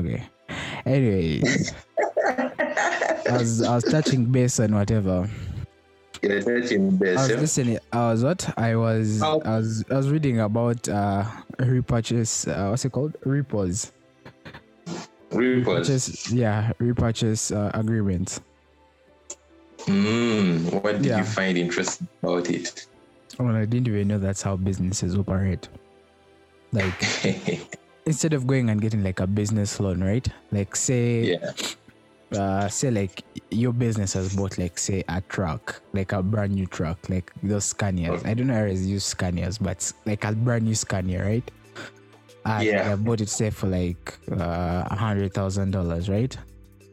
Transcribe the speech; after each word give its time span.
Okay. 0.00 0.22
Anyways, 0.86 1.74
I 2.16 3.36
was 3.38 3.62
I 3.62 3.74
was 3.74 3.84
touching 3.84 4.24
base 4.26 4.58
on 4.58 4.74
whatever. 4.74 5.28
Yeah, 6.22 6.40
touching 6.40 6.96
base. 6.96 7.18
I 7.18 7.22
was 7.22 7.30
yeah? 7.30 7.36
listening. 7.36 7.78
I 7.92 8.10
was 8.12 8.24
what? 8.24 8.58
I 8.58 8.76
was 8.76 9.22
Oh. 9.22 9.42
I 9.44 9.56
was 9.58 9.84
I 9.90 9.94
was 9.96 10.08
reading 10.10 10.40
about 10.40 10.88
uh 10.88 11.24
repurchase. 11.58 12.46
Uh, 12.48 12.68
what's 12.70 12.84
it 12.84 12.92
called? 12.92 13.14
Repos. 13.24 13.92
Repos. 15.32 15.86
Purchase, 15.86 16.32
yeah, 16.32 16.72
repurchase 16.78 17.52
uh, 17.52 17.70
agreements. 17.74 18.40
Mm, 19.86 20.82
what 20.82 20.96
did 20.96 21.04
Yeah. 21.06 21.18
you 21.18 21.24
find 21.24 21.56
interesting 21.58 22.08
about 22.22 22.48
it? 22.50 22.86
Well, 23.38 23.54
I 23.54 23.64
didn't 23.64 23.88
even 23.88 24.08
know 24.08 24.18
that's 24.18 24.42
how 24.42 24.56
businesses 24.56 25.14
operate. 25.16 25.68
Like 26.72 26.94
instead 28.06 28.32
of 28.32 28.46
going 28.46 28.70
and 28.70 28.80
getting 28.80 29.02
like 29.02 29.20
a 29.20 29.26
business 29.26 29.78
loan, 29.80 30.02
right? 30.02 30.26
Like 30.52 30.74
say 30.76 31.32
yeah. 31.32 31.52
uh 32.38 32.68
say 32.68 32.90
like 32.90 33.22
your 33.50 33.72
business 33.72 34.12
has 34.12 34.34
bought 34.36 34.56
like 34.58 34.78
say 34.78 35.02
a 35.08 35.20
truck 35.22 35.82
like 35.92 36.12
a 36.12 36.22
brand 36.22 36.52
new 36.54 36.64
truck 36.66 36.96
like 37.08 37.32
those 37.42 37.74
scanias 37.74 38.24
i 38.24 38.32
don't 38.34 38.46
know 38.46 38.54
how 38.54 38.64
to 38.66 38.72
use 38.72 39.02
scanias 39.14 39.58
but 39.60 39.92
like 40.06 40.22
a 40.24 40.30
brand 40.32 40.62
new 40.64 40.74
scania 40.76 41.24
right 41.24 41.50
and 42.44 42.64
Yeah. 42.64 42.92
i 42.92 42.94
bought 42.94 43.20
it 43.20 43.28
say 43.28 43.50
for 43.50 43.66
like 43.66 44.16
uh, 44.30 44.84
a 44.88 44.94
hundred 44.94 45.34
thousand 45.34 45.72
dollars 45.72 46.08
right 46.08 46.36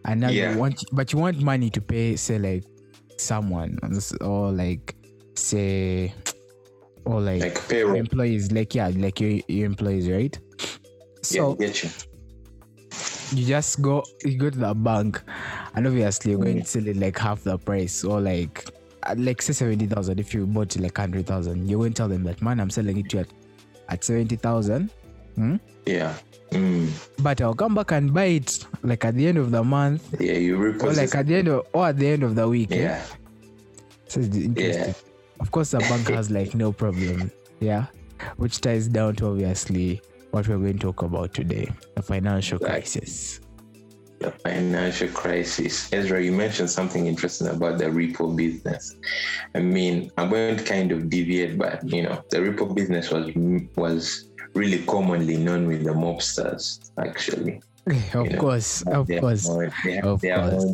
and 0.05 0.21
now 0.21 0.29
Yeah. 0.29 0.53
you 0.53 0.57
want 0.57 0.83
but 0.91 1.13
you 1.13 1.19
want 1.19 1.39
money 1.39 1.69
to 1.69 1.81
pay 1.81 2.15
say 2.15 2.39
like 2.39 2.63
someone 3.17 3.77
or 4.21 4.51
like 4.51 4.95
say 5.35 6.15
or 7.05 7.21
like, 7.21 7.41
Like 7.43 7.69
payroll. 7.69 7.93
employees 7.95 8.51
like 8.51 8.73
yeah 8.73 8.89
like 8.95 9.19
your, 9.21 9.39
your 9.47 9.67
employees 9.67 10.09
right 10.09 10.35
so 11.27 11.55
yeah, 11.59 11.67
get 11.67 11.83
you. 11.83 11.89
you 13.33 13.45
just 13.45 13.81
go 13.81 14.03
you 14.23 14.37
go 14.37 14.49
to 14.49 14.57
the 14.57 14.73
bank 14.73 15.21
and 15.75 15.85
obviously 15.87 16.31
you're 16.31 16.39
Mm. 16.39 16.43
going 16.43 16.61
to 16.61 16.65
sell 16.65 16.87
it 16.87 16.97
like 16.97 17.17
half 17.17 17.43
the 17.43 17.57
price 17.57 18.03
or 18.03 18.21
like 18.21 18.65
like 19.15 19.41
say 19.41 19.53
70,000 19.53 20.19
if 20.19 20.33
you 20.33 20.45
bought 20.45 20.75
it 20.75 20.81
like 20.81 20.97
100,000 20.97 21.69
you're 21.69 21.79
going 21.79 21.93
to 21.93 21.97
tell 21.97 22.07
them 22.09 22.23
that 22.23 22.41
man 22.41 22.59
I'm 22.59 22.69
selling 22.69 22.97
it 22.97 23.09
to 23.09 23.17
you 23.17 23.21
at, 23.21 23.27
at 23.89 24.03
70,000 24.03 24.89
Yeah. 25.85 26.13
Mm. 26.51 26.89
but 27.23 27.41
I'll 27.41 27.53
come 27.53 27.75
back 27.75 27.91
and 27.91 28.13
buy 28.13 28.25
it 28.25 28.65
like 28.83 29.03
at 29.05 29.15
the 29.15 29.27
end 29.27 29.37
of 29.37 29.51
the 29.51 29.63
month 29.63 30.15
Yeah, 30.19 30.33
you 30.33 30.61
or 30.61 30.93
like 30.93 31.13
at 31.15 31.27
the 31.27 31.35
end 31.35 31.47
of 31.49 31.65
or 31.73 31.87
at 31.87 31.97
the 31.97 32.07
end 32.07 32.23
of 32.23 32.35
the 32.35 32.47
week 32.47 32.71
eh? 32.71 32.81
yeah. 32.81 33.05
so 34.07 34.21
it's 34.21 34.35
interesting 34.35 34.95
of 35.41 35.51
course 35.51 35.71
the 35.71 35.79
bank 35.79 36.07
has 36.17 36.31
like 36.31 36.55
no 36.55 36.71
problem 36.71 37.29
yeah 37.59 37.85
which 38.37 38.59
ties 38.61 38.87
down 38.87 39.15
to 39.17 39.27
obviously 39.27 40.01
what 40.37 40.47
we're 40.47 40.57
going 40.57 40.73
to 40.79 40.85
talk 40.89 41.01
about 41.01 41.33
today 41.33 41.67
the 41.95 42.01
financial 42.01 42.59
crisis 42.59 43.39
The 44.19 44.31
financial 44.41 45.09
crisis. 45.13 45.93
Ezra, 45.93 46.17
you 46.27 46.33
mentioned 46.33 46.71
something 46.73 47.05
interesting 47.05 47.49
about 47.53 47.77
the 47.77 47.85
repo 47.85 48.25
business. 48.35 48.97
I 49.53 49.59
mean, 49.61 50.09
I'm 50.17 50.29
going 50.33 50.57
to 50.57 50.65
kind 50.65 50.89
of 50.91 51.05
deviate, 51.13 51.53
but 51.61 51.85
you 51.85 52.01
know, 52.01 52.15
the 52.33 52.39
repo 52.45 52.65
business 52.73 53.11
was 53.13 53.25
was 53.77 54.03
really 54.57 54.81
commonly 54.93 55.37
known 55.37 55.67
with 55.69 55.81
the 55.85 55.93
mobsters, 55.93 56.63
actually. 56.97 57.61
of 58.17 58.25
You 58.25 58.33
know, 58.33 58.41
course 58.41 58.81
of 58.89 59.05
course 59.21 59.45
own- 59.45 59.69
they 59.85 60.01
had 60.01 60.05
Of 60.13 60.17
their 60.25 60.39
course. 60.41 60.65
own 60.65 60.69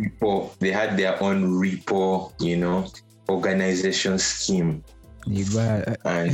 repo. 0.00 0.30
They 0.64 0.72
had 0.72 0.96
their 0.96 1.14
own 1.22 1.38
repo, 1.60 2.32
you 2.40 2.56
know, 2.56 2.88
organization 3.28 4.16
scheme, 4.18 4.82
you 5.26 5.44
got 5.52 5.84
and 6.08 6.32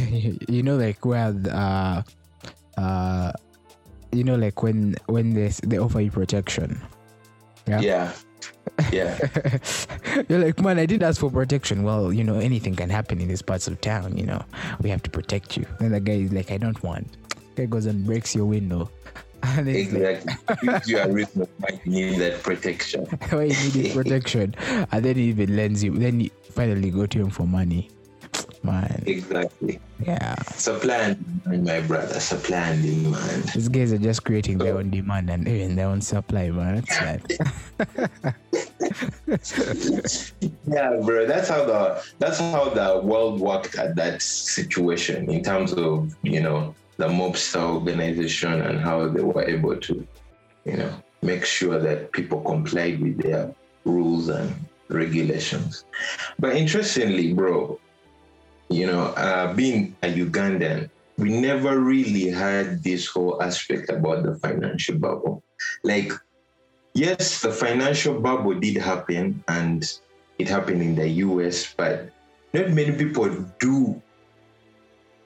you 0.49 0.63
know 0.63 0.77
like 0.79 1.03
where 1.05 1.35
uh 1.51 1.99
uh 2.77 3.33
you 4.13 4.25
know 4.25 4.37
like 4.37 4.63
when 4.63 4.95
when 5.07 5.35
they 5.35 5.49
they 5.65 5.79
offer 5.79 6.01
you 6.01 6.11
protection. 6.11 6.81
Yeah. 7.67 7.81
yeah, 7.81 8.13
yeah, 8.93 9.17
you're 10.29 10.39
like 10.39 10.61
man 10.61 10.79
i 10.79 10.85
didn't 10.85 11.03
ask 11.03 11.19
for 11.21 11.31
protection. 11.31 11.83
Well 11.83 12.13
you 12.13 12.23
know 12.23 12.39
anything 12.39 12.77
can 12.77 12.91
happen 12.91 13.21
in 13.21 13.29
these 13.29 13.43
parts 13.43 13.67
of 13.67 13.81
town 13.81 14.17
you 14.17 14.27
know. 14.27 14.45
We 14.81 14.91
have 14.91 15.03
to 15.05 15.11
protect 15.11 15.57
you. 15.57 15.67
And 15.81 15.95
the 15.95 16.01
guy 16.01 16.25
is 16.25 16.33
like 16.33 16.51
i 16.51 16.59
don't 16.59 16.81
want. 16.83 17.17
Guy 17.57 17.67
goes 17.67 17.87
and 17.87 18.05
breaks 18.05 18.35
your 18.35 18.47
window. 18.47 18.91
And 19.45 19.67
like 19.67 19.77
exactly. 19.77 20.33
Gives 20.63 20.89
you 20.89 20.99
a 20.99 21.09
reason 21.13 21.47
why 21.59 21.79
you 21.85 21.91
need 21.93 22.19
that 22.19 22.43
protection. 22.43 23.05
why 23.29 23.45
you 23.45 23.73
need 23.73 23.93
protection? 23.93 24.55
And 24.91 25.05
then 25.05 25.17
he 25.17 25.25
even 25.25 25.55
lends 25.55 25.85
you 25.85 25.93
then 25.93 26.21
you 26.21 26.31
finally 26.53 26.91
go 26.91 27.05
to 27.05 27.19
him 27.19 27.29
for 27.29 27.47
money 27.47 27.91
man 28.65 29.03
Exactly. 29.07 29.79
yeah 30.05 30.35
Supply 30.57 30.95
and 30.97 31.43
demand, 31.45 31.65
my 31.67 31.81
brother. 31.81 32.19
Supply 32.21 32.57
and 32.57 32.83
demand. 32.83 33.45
These 33.55 33.69
guys 33.69 33.93
are 33.93 33.99
just 33.99 34.25
creating 34.25 34.59
their 34.59 34.77
own 34.79 34.91
demand 34.91 35.29
and 35.31 35.47
even 35.47 35.77
their 35.77 35.89
own 35.89 36.01
supply, 36.01 36.51
man. 36.51 36.83
That's. 36.89 37.23
Yeah, 40.67 41.01
bro. 41.05 41.27
That's 41.27 41.49
how 41.49 41.65
the 41.65 42.03
that's 42.19 42.39
how 42.39 42.71
the 42.71 43.01
world 43.03 43.41
worked 43.41 43.75
at 43.77 43.97
that 43.97 44.23
situation 44.23 45.31
in 45.31 45.43
terms 45.43 45.73
of 45.73 46.15
you 46.23 46.41
know 46.41 46.75
the 46.97 47.09
mobster 47.09 47.61
organization 47.61 48.61
and 48.63 48.81
how 48.81 49.09
they 49.09 49.23
were 49.23 49.45
able 49.45 49.77
to, 49.77 50.07
you 50.65 50.77
know, 50.77 50.93
make 51.23 51.45
sure 51.45 51.79
that 51.79 52.13
people 52.13 52.41
complied 52.43 53.01
with 53.01 53.21
their 53.21 53.53
rules 53.85 54.29
and 54.29 54.55
regulations. 54.89 55.85
But 56.39 56.57
interestingly, 56.57 57.33
bro, 57.33 57.81
you 58.69 58.87
know, 58.87 59.13
uh, 59.17 59.53
being 59.53 59.97
a 60.03 60.09
Ugandan, 60.09 60.91
we 61.17 61.31
never 61.31 61.79
really 61.79 62.29
had 62.31 62.83
this 62.83 63.07
whole 63.07 63.41
aspect 63.43 63.91
about 63.91 64.25
the 64.25 64.35
financial 64.39 64.99
bubble. 64.99 65.43
Like, 65.83 66.13
yes, 66.95 67.41
the 67.41 67.53
financial 67.53 68.21
bubble 68.21 68.55
did 68.55 68.77
happen 68.77 69.45
and 69.49 69.85
it 70.39 70.49
happened 70.49 70.83
in 70.83 70.95
the 70.95 71.09
US, 71.23 71.73
but 71.77 72.11
not 72.53 72.71
many 72.71 72.97
people 72.97 73.31
do 73.61 74.01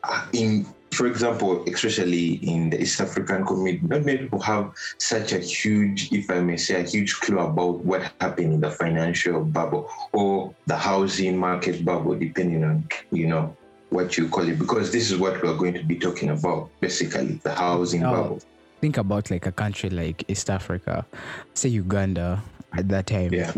uh, 0.05 0.27
in 0.33 0.67
for 0.99 1.07
example, 1.07 1.63
especially 1.69 2.41
in 2.43 2.71
the 2.71 2.83
East 2.83 3.01
African 3.01 3.47
community, 3.47 3.87
not 3.87 4.05
many 4.05 4.19
people 4.19 4.41
have 4.41 4.73
such 4.99 5.31
a 5.33 5.39
huge, 5.39 6.13
if 6.13 6.29
I 6.29 6.41
may 6.41 6.57
say, 6.57 6.81
a 6.81 6.83
huge 6.83 7.15
clue 7.21 7.39
about 7.39 7.85
what 7.85 8.13
happened 8.21 8.55
in 8.55 8.61
the 8.61 8.73
financial 8.73 9.45
bubble 9.45 9.89
or 10.13 10.53
the 10.67 10.77
housing 10.77 11.39
market 11.39 11.85
bubble, 11.85 12.17
depending 12.17 12.65
on, 12.65 12.89
you 13.13 13.29
know, 13.29 13.57
what 13.91 14.19
you 14.19 14.29
call 14.29 14.49
it, 14.49 14.59
because 14.59 14.91
this 14.91 15.09
is 15.13 15.17
what 15.17 15.41
we're 15.41 15.57
going 15.57 15.75
to 15.75 15.85
be 15.85 15.97
talking 15.97 16.31
about, 16.31 16.69
basically, 16.81 17.35
the 17.45 17.55
housing 17.55 18.05
Oh. 18.05 18.11
bubble. 18.11 18.43
Think 18.81 18.97
about 18.97 19.31
like 19.31 19.47
a 19.47 19.53
country 19.53 19.91
like 19.91 20.25
East 20.29 20.51
Africa, 20.51 21.07
say 21.55 21.69
Uganda 21.69 22.43
at 22.77 22.89
that 22.89 23.07
time. 23.07 23.33
Yeah. 23.33 23.53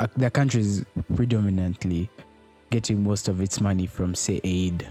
uh, 0.00 0.06
the 0.18 0.30
country 0.30 0.60
is 0.60 0.84
predominantly 1.16 2.10
getting 2.70 3.02
most 3.02 3.26
of 3.28 3.40
its 3.40 3.58
money 3.58 3.86
from, 3.86 4.14
say, 4.14 4.38
aid, 4.44 4.86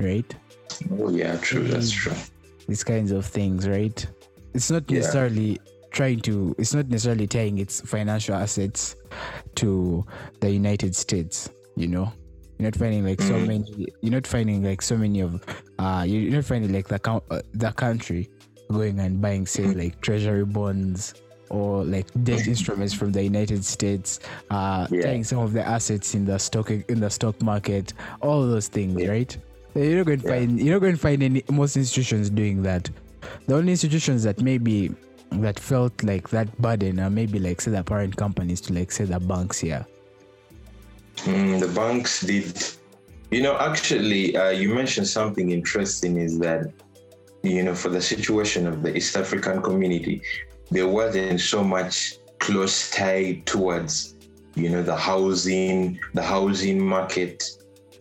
right? 0.00 0.34
Oh, 0.92 1.10
yeah, 1.10 1.36
true, 1.38 1.64
that's 1.64 1.90
true. 1.90 2.12
These 2.68 2.84
kinds 2.84 3.10
of 3.12 3.26
things, 3.26 3.68
right? 3.68 4.06
It's 4.54 4.70
not 4.70 4.90
Yeah. 4.90 4.98
necessarily 4.98 5.58
trying 5.90 6.20
to, 6.20 6.54
it's 6.58 6.72
not 6.74 6.88
necessarily 6.88 7.26
tying 7.26 7.58
its 7.58 7.80
financial 7.80 8.34
assets 8.34 8.96
to 9.56 10.04
the 10.40 10.50
United 10.50 10.94
States, 10.96 11.50
you 11.76 11.86
know? 11.88 12.12
You're 12.58 12.70
not 12.70 12.76
finding 12.76 13.04
like 13.06 13.20
so 13.22 13.34
Mm. 13.34 13.46
many. 13.46 13.86
You're 14.02 14.12
not 14.12 14.26
finding 14.26 14.62
like 14.62 14.82
so 14.82 14.96
many 14.98 15.20
of. 15.20 15.40
Uh, 15.78 16.04
you're 16.06 16.30
not 16.30 16.44
finding 16.44 16.72
like 16.74 16.88
the 16.88 17.00
uh, 17.30 17.40
the 17.54 17.72
country 17.72 18.28
going 18.70 19.00
and 19.00 19.18
buying 19.18 19.46
say 19.46 19.64
like 19.64 19.98
treasury 20.02 20.44
bonds 20.44 21.14
or 21.48 21.82
like 21.84 22.06
debt 22.22 22.46
instruments 22.46 22.92
from 22.92 23.12
the 23.12 23.22
United 23.22 23.64
States. 23.64 24.20
Uh, 24.50 24.86
Yeah. 24.90 25.00
tying 25.04 25.24
some 25.24 25.38
of 25.38 25.54
the 25.54 25.66
assets 25.66 26.14
in 26.14 26.26
the 26.26 26.38
stock 26.38 26.70
in 26.70 27.00
the 27.00 27.08
stock 27.08 27.40
market. 27.40 27.94
All 28.20 28.42
those 28.46 28.68
things, 28.68 29.06
right? 29.08 29.34
You're 29.74 29.98
not 29.98 30.06
going 30.06 30.20
to 30.20 30.26
Yeah. 30.26 30.32
find. 30.34 30.60
You're 30.60 30.74
not 30.74 30.80
going 30.80 30.94
to 30.94 31.00
find 31.00 31.22
any 31.22 31.42
most 31.50 31.76
institutions 31.76 32.30
doing 32.30 32.62
that. 32.62 32.90
The 33.46 33.54
only 33.54 33.72
institutions 33.72 34.22
that 34.24 34.40
maybe 34.40 34.92
that 35.32 35.58
felt 35.60 36.02
like 36.02 36.30
that 36.30 36.56
burden 36.60 36.98
are 36.98 37.10
maybe 37.10 37.38
like 37.38 37.60
say 37.60 37.70
the 37.70 37.84
parent 37.84 38.16
companies 38.16 38.60
to 38.62 38.72
like 38.72 38.90
say 38.90 39.04
the 39.04 39.20
banks 39.20 39.58
here. 39.60 39.86
Mm, 41.18 41.60
the 41.60 41.68
banks 41.68 42.22
did. 42.22 42.62
You 43.30 43.42
know, 43.42 43.56
actually, 43.58 44.36
uh, 44.36 44.50
you 44.50 44.74
mentioned 44.74 45.06
something 45.06 45.52
interesting 45.52 46.16
is 46.16 46.38
that, 46.40 46.72
you 47.44 47.62
know, 47.62 47.76
for 47.76 47.88
the 47.88 48.00
situation 48.02 48.66
of 48.66 48.82
the 48.82 48.96
East 48.96 49.16
African 49.16 49.62
community, 49.62 50.22
there 50.70 50.88
wasn't 50.88 51.40
so 51.40 51.62
much 51.62 52.14
close 52.40 52.90
tie 52.90 53.40
towards, 53.44 54.16
you 54.56 54.68
know, 54.68 54.82
the 54.82 54.96
housing, 54.96 56.00
the 56.14 56.22
housing 56.22 56.80
market 56.80 57.48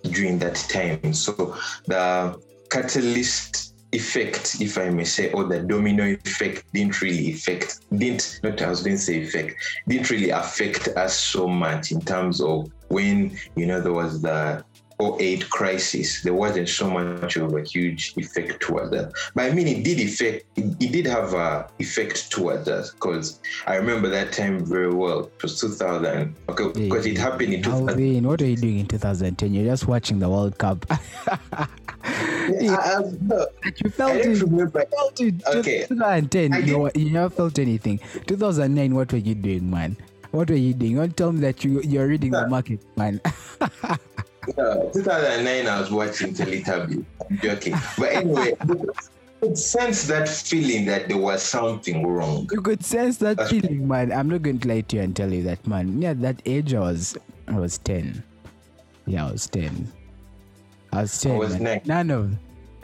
during 0.03 0.39
that 0.39 0.55
time. 0.55 1.13
So 1.13 1.55
the 1.87 2.41
catalyst 2.69 3.75
effect, 3.91 4.57
if 4.61 4.77
I 4.77 4.89
may 4.89 5.03
say, 5.03 5.31
or 5.31 5.45
the 5.45 5.59
domino 5.59 6.15
effect 6.25 6.65
didn't 6.73 7.01
really 7.01 7.33
affect, 7.33 7.79
didn't, 7.97 8.39
not 8.43 8.61
I 8.61 8.69
was 8.69 8.83
going 8.83 8.97
to 8.97 9.01
say 9.01 9.21
effect, 9.21 9.55
didn't 9.87 10.09
really 10.09 10.29
affect 10.29 10.89
us 10.89 11.15
so 11.15 11.47
much 11.47 11.91
in 11.91 12.01
terms 12.01 12.41
of 12.41 12.71
when, 12.89 13.37
you 13.55 13.65
know, 13.65 13.81
there 13.81 13.93
was 13.93 14.21
the 14.21 14.63
08 15.01 15.49
crisis, 15.49 16.21
there 16.23 16.33
wasn't 16.33 16.67
so 16.67 16.89
much 16.89 17.37
of 17.37 17.53
a 17.55 17.63
huge 17.63 18.13
effect 18.17 18.61
towards 18.61 18.91
that. 18.91 19.13
But 19.33 19.45
I 19.45 19.53
mean, 19.53 19.67
it 19.67 19.83
did 19.83 19.99
effect, 19.99 20.45
it, 20.57 20.75
it 20.79 20.91
did 20.91 21.05
have 21.05 21.33
a 21.33 21.69
effect 21.79 22.31
towards 22.31 22.67
us 22.67 22.91
because 22.91 23.39
I 23.65 23.75
remember 23.75 24.09
that 24.09 24.33
time 24.33 24.65
very 24.65 24.93
well. 24.93 25.25
It 25.37 25.43
was 25.43 25.59
2000, 25.61 26.35
okay, 26.49 26.83
because 26.83 27.05
it 27.05 27.17
happened 27.17 27.53
in 27.53 27.63
2000. 27.63 27.89
Alvin, 27.89 28.27
what 28.27 28.41
are 28.41 28.47
you 28.47 28.57
doing 28.57 28.79
in 28.79 28.87
2010? 28.87 29.53
You're 29.53 29.65
just 29.65 29.87
watching 29.87 30.19
the 30.19 30.29
World 30.29 30.57
Cup. 30.57 30.85
Yeah, 32.49 32.75
I, 32.77 32.95
I, 32.95 33.01
no, 33.21 33.45
you 33.83 33.89
felt 33.91 34.23
don't 34.23 34.31
it. 34.31 34.41
remember. 34.41 34.85
felt 34.85 35.21
it. 35.21 35.35
Okay. 35.47 35.85
2010, 35.85 36.53
I 36.53 36.57
you, 36.59 36.89
you 36.95 37.11
never 37.11 37.29
felt 37.29 37.59
anything. 37.59 37.99
2009, 38.25 38.95
what 38.95 39.11
were 39.11 39.19
you 39.19 39.35
doing, 39.35 39.69
man? 39.69 39.97
What 40.31 40.49
were 40.49 40.55
you 40.55 40.73
doing? 40.73 40.95
Don't 40.95 41.15
tell 41.15 41.31
me 41.31 41.41
that 41.41 41.63
you 41.63 41.81
you're 41.81 42.07
reading 42.07 42.31
the 42.31 42.47
market, 42.47 42.79
man. 42.97 43.19
No, 44.57 44.89
2009, 44.93 45.67
I 45.67 45.79
was 45.79 45.91
watching 45.91 46.33
Teletubbies. 46.33 47.05
I'm 47.29 47.37
joking. 47.39 47.75
But 47.97 48.13
anyway, 48.13 48.53
I 48.61 48.65
could 49.41 49.57
sense 49.57 50.07
that 50.07 50.27
feeling 50.27 50.85
that 50.85 51.07
there 51.07 51.17
was 51.17 51.41
something 51.41 52.05
wrong. 52.05 52.47
you 52.51 52.61
could 52.61 52.83
sense 52.83 53.17
that 53.17 53.37
That's- 53.37 53.49
feeling, 53.51 53.87
man. 53.87 54.11
I'm 54.11 54.29
not 54.29 54.41
going 54.41 54.59
to 54.59 54.67
lie 54.67 54.81
to 54.81 54.95
you 54.97 55.01
and 55.01 55.15
tell 55.15 55.31
you 55.31 55.43
that, 55.43 55.65
man. 55.65 56.01
Yeah, 56.01 56.13
that 56.15 56.41
age 56.45 56.73
I 56.73 56.79
was, 56.79 57.17
I 57.47 57.57
was 57.59 57.77
10. 57.79 58.23
Yeah, 59.05 59.27
I 59.27 59.31
was 59.31 59.47
10. 59.47 59.91
I 60.93 61.01
was 61.01 61.21
10. 61.21 61.37
was 61.37 61.59
man. 61.59 61.81
None 61.85 62.11
of, 62.11 62.35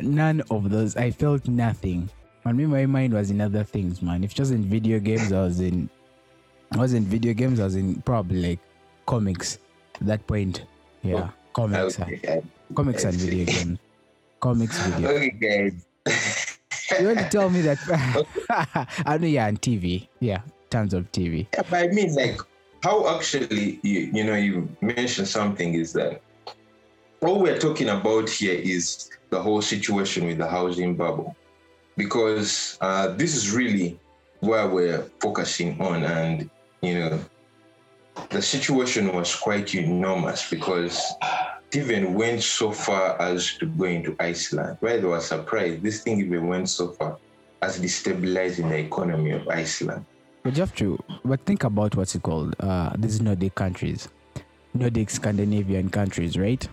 none 0.02 0.42
of 0.50 0.70
those. 0.70 0.96
I 0.96 1.12
felt 1.12 1.48
nothing. 1.48 2.10
Man, 2.46 2.58
me, 2.58 2.66
my 2.66 2.86
mind 2.86 3.14
was 3.14 3.32
in 3.32 3.42
other 3.42 3.64
things, 3.64 4.02
man. 4.02 4.24
If 4.24 4.32
it 4.34 4.40
wasn't 4.40 4.66
video 4.66 5.00
games, 5.00 5.32
I 5.32 5.42
was 5.42 5.60
in, 5.60 5.90
I 6.72 6.78
was 6.78 6.94
in 6.94 7.04
video 7.04 7.34
games. 7.34 7.60
I 7.60 7.64
was 7.66 7.76
in 7.76 8.02
probably 8.04 8.50
like 8.50 8.60
comics. 9.08 9.58
At 10.00 10.08
that 10.08 10.28
point, 10.28 10.64
yeah, 11.04 11.30
oh. 11.30 11.44
Comics, 11.56 12.00
Okay, 12.00 12.44
comics 12.75 13.04
and 13.06 13.16
video 13.16 13.46
games, 13.46 13.80
comics, 14.42 14.78
video. 14.78 15.10
okay, 15.10 15.30
guys. 15.31 16.57
You 17.00 17.07
want 17.07 17.19
to 17.19 17.30
tell 17.30 17.50
me 17.50 17.62
that? 17.62 17.80
I 19.06 19.18
know, 19.18 19.25
you're 19.25 19.42
on 19.44 19.57
TV, 19.57 20.07
yeah, 20.19 20.42
tons 20.69 20.94
of 20.94 21.12
TV. 21.12 21.48
Yeah, 21.54 21.63
but 21.69 21.80
I 21.80 21.88
mean, 21.88 22.13
like, 22.13 22.40
how 22.84 23.07
actually, 23.16 23.80
you, 23.81 24.12
you 24.13 24.24
know, 24.24 24.36
you 24.36 24.69
mentioned 24.81 25.28
something 25.28 25.74
is 25.74 25.94
that 25.94 26.22
all 27.22 27.42
we're 27.42 27.57
talking 27.57 27.90
about 27.90 28.30
here 28.30 28.54
is 28.54 29.10
the 29.30 29.42
whole 29.42 29.62
situation 29.62 30.28
with 30.28 30.38
the 30.38 30.48
housing 30.48 30.96
bubble, 30.96 31.36
because 31.98 32.78
uh, 32.81 33.07
this 33.16 33.36
is 33.36 33.52
really 33.52 33.98
where 34.42 34.68
we're 34.68 35.04
focusing 35.22 35.80
on, 35.81 36.04
and 36.04 36.50
you 36.81 37.00
know, 37.00 37.19
the 38.30 38.42
situation 38.42 39.14
was 39.14 39.36
quite 39.36 39.76
enormous 39.76 40.50
because 40.50 41.02
even 41.74 42.14
went 42.14 42.42
so 42.42 42.72
far 42.72 43.22
as 43.22 43.54
to 43.58 43.66
go 43.66 43.86
into 43.86 44.16
Iceland. 44.20 44.78
Where 44.80 44.98
they 44.98 45.06
were 45.06 45.20
surprised, 45.20 45.84
this 45.84 46.04
thing 46.04 46.20
even 46.20 46.48
went 46.48 46.70
so 46.70 46.92
far 46.94 47.18
as 47.62 47.80
destabilizing 47.80 48.70
the 48.70 48.78
economy 48.78 49.32
of 49.32 49.48
Iceland. 49.48 50.06
But 50.44 50.56
you 50.56 50.62
have 50.62 50.76
to, 50.76 50.98
but 51.24 51.44
think 51.46 51.64
about 51.64 51.96
what's 51.96 52.16
it 52.16 52.24
called? 52.24 52.56
Uh, 52.60 52.94
these 52.98 53.20
Nordic 53.20 53.56
countries, 53.56 54.08
Nordic 54.74 55.10
Scandinavian 55.10 55.90
countries, 55.90 56.38
right? 56.38 56.66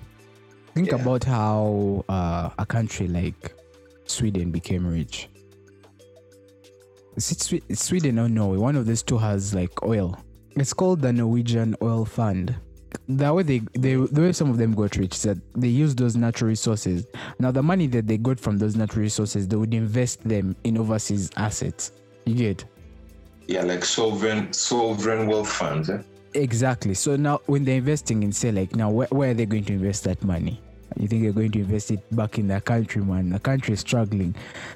Think 0.74 0.88
Yeah. 0.88 0.96
about 0.96 1.24
how 1.24 2.04
uh, 2.08 2.50
a 2.58 2.66
country 2.66 3.08
like 3.08 3.54
Sweden 4.06 4.50
became 4.50 4.86
rich. 4.86 5.28
Is 7.16 7.30
it 7.30 7.76
Sweden 7.78 8.18
or 8.18 8.28
Norway? 8.28 8.58
One 8.58 8.76
of 8.76 8.86
these 8.86 9.02
two 9.02 9.18
has 9.18 9.54
like 9.54 9.82
oil. 9.82 10.18
It's 10.56 10.72
called 10.72 11.00
the 11.00 11.12
Norwegian 11.12 11.76
Oil 11.82 12.04
Fund. 12.04 12.54
The 13.08 13.32
way 13.32 13.42
they, 13.42 13.58
they 13.72 13.94
the 13.94 14.20
way 14.20 14.32
some 14.32 14.50
of 14.50 14.58
them 14.58 14.74
got 14.74 14.96
rich 14.96 15.14
is 15.16 15.22
that 15.22 15.38
they 15.54 15.68
use 15.68 15.94
those 15.94 16.14
natural 16.14 16.48
resources. 16.48 17.06
Now 17.38 17.50
the 17.50 17.62
money 17.62 17.86
that 17.88 18.06
they 18.06 18.18
got 18.18 18.38
from 18.38 18.58
those 18.58 18.76
natural 18.76 19.02
resources, 19.02 19.48
they 19.48 19.56
would 19.56 19.72
invest 19.72 20.26
them 20.28 20.54
in 20.64 20.76
overseas 20.76 21.30
assets. 21.36 21.92
You 22.26 22.34
get? 22.34 22.64
Yeah, 23.48 23.62
like 23.62 23.84
sovereign 23.84 24.52
sovereign 24.52 25.26
wealth 25.26 25.50
funds. 25.50 25.90
Eh? 25.90 26.02
Exactly. 26.34 26.94
So 26.94 27.16
now, 27.16 27.40
when 27.46 27.64
they're 27.64 27.76
investing 27.76 28.22
in, 28.22 28.32
say, 28.32 28.52
like, 28.52 28.74
now, 28.74 28.90
where, 28.90 29.08
where 29.08 29.30
are 29.32 29.34
they 29.34 29.44
going 29.46 29.64
to 29.64 29.72
invest 29.74 30.04
that 30.04 30.22
money? 30.22 30.60
You 30.98 31.08
think 31.08 31.22
they're 31.22 31.32
going 31.32 31.52
to 31.52 31.58
invest 31.58 31.90
it 31.90 32.00
back 32.14 32.38
in 32.38 32.48
their 32.48 32.60
country, 32.60 33.02
man? 33.02 33.30
The 33.30 33.38
country 33.38 33.74
is 33.74 33.80
struggling. 33.80 34.34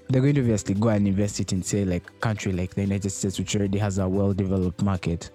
They're 0.08 0.20
going 0.20 0.34
to 0.34 0.40
obviously 0.40 0.74
go 0.74 0.88
and 0.88 1.06
invest 1.06 1.40
it 1.40 1.52
in, 1.52 1.62
say, 1.62 1.84
like, 1.84 2.08
a 2.08 2.12
country 2.20 2.52
like 2.52 2.74
the 2.74 2.82
United 2.82 3.08
States, 3.10 3.38
which 3.38 3.56
already 3.56 3.78
has 3.78 3.98
a 3.98 4.08
well-developed 4.08 4.82
market, 4.82 5.30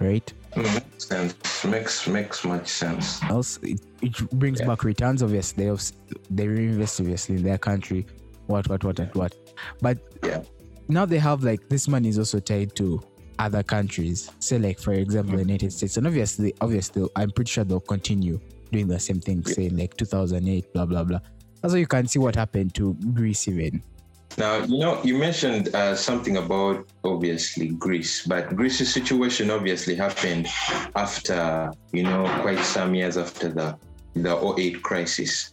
right? 0.00 0.32
Makes 0.56 1.08
sense. 1.08 1.64
Makes 1.64 2.06
makes 2.08 2.44
much 2.44 2.68
sense. 2.68 3.22
Else, 3.24 3.58
it, 3.62 3.80
it 4.02 4.30
brings 4.30 4.60
Yeah. 4.60 4.68
back 4.68 4.84
returns. 4.84 5.22
Obviously, 5.22 5.64
they 5.64 5.70
obs- 5.70 5.92
they 6.30 6.48
reinvest 6.48 7.00
obviously 7.00 7.36
in 7.36 7.42
their 7.42 7.58
country, 7.58 8.06
what, 8.46 8.68
what, 8.68 8.82
what, 8.84 8.98
and 8.98 9.14
what. 9.14 9.34
But 9.80 9.98
Yeah. 10.24 10.42
now 10.88 11.04
they 11.04 11.18
have 11.18 11.44
like 11.44 11.68
this 11.68 11.88
money 11.88 12.08
is 12.08 12.18
also 12.18 12.40
tied 12.40 12.74
to 12.76 13.02
other 13.38 13.62
countries. 13.62 14.30
Say 14.38 14.58
like 14.58 14.78
for 14.78 14.94
example 14.94 15.36
the 15.36 15.42
mm-hmm. 15.42 15.50
United 15.50 15.72
States. 15.72 15.96
And 15.96 16.06
obviously 16.06 16.54
obviously 16.60 17.06
I'm 17.16 17.30
pretty 17.30 17.50
sure 17.50 17.64
they'll 17.64 17.80
continue 17.80 18.40
doing 18.72 18.88
the 18.88 18.98
same 18.98 19.20
thing, 19.20 19.44
say 19.44 19.68
like 19.68 19.96
2008, 19.96 20.72
blah 20.72 20.86
blah 20.86 21.04
blah. 21.04 21.20
Why 21.60 21.76
you 21.76 21.86
can 21.86 22.06
see 22.06 22.18
what 22.18 22.34
happened 22.34 22.74
to 22.76 22.94
Greece 23.12 23.48
even. 23.48 23.82
Now 24.38 24.58
you 24.64 24.78
know 24.78 25.00
you 25.02 25.16
mentioned 25.16 25.74
uh, 25.74 25.94
something 25.94 26.36
about 26.36 26.86
obviously 27.04 27.68
Greece, 27.68 28.26
but 28.26 28.54
Greece's 28.54 28.92
situation 28.92 29.50
obviously 29.50 29.94
happened 29.94 30.46
after 30.94 31.72
you 31.92 32.02
know 32.02 32.24
quite 32.42 32.60
some 32.60 32.94
years 32.94 33.16
after 33.16 33.48
the 33.48 33.78
the 34.14 34.34
08 34.58 34.82
crisis. 34.82 35.52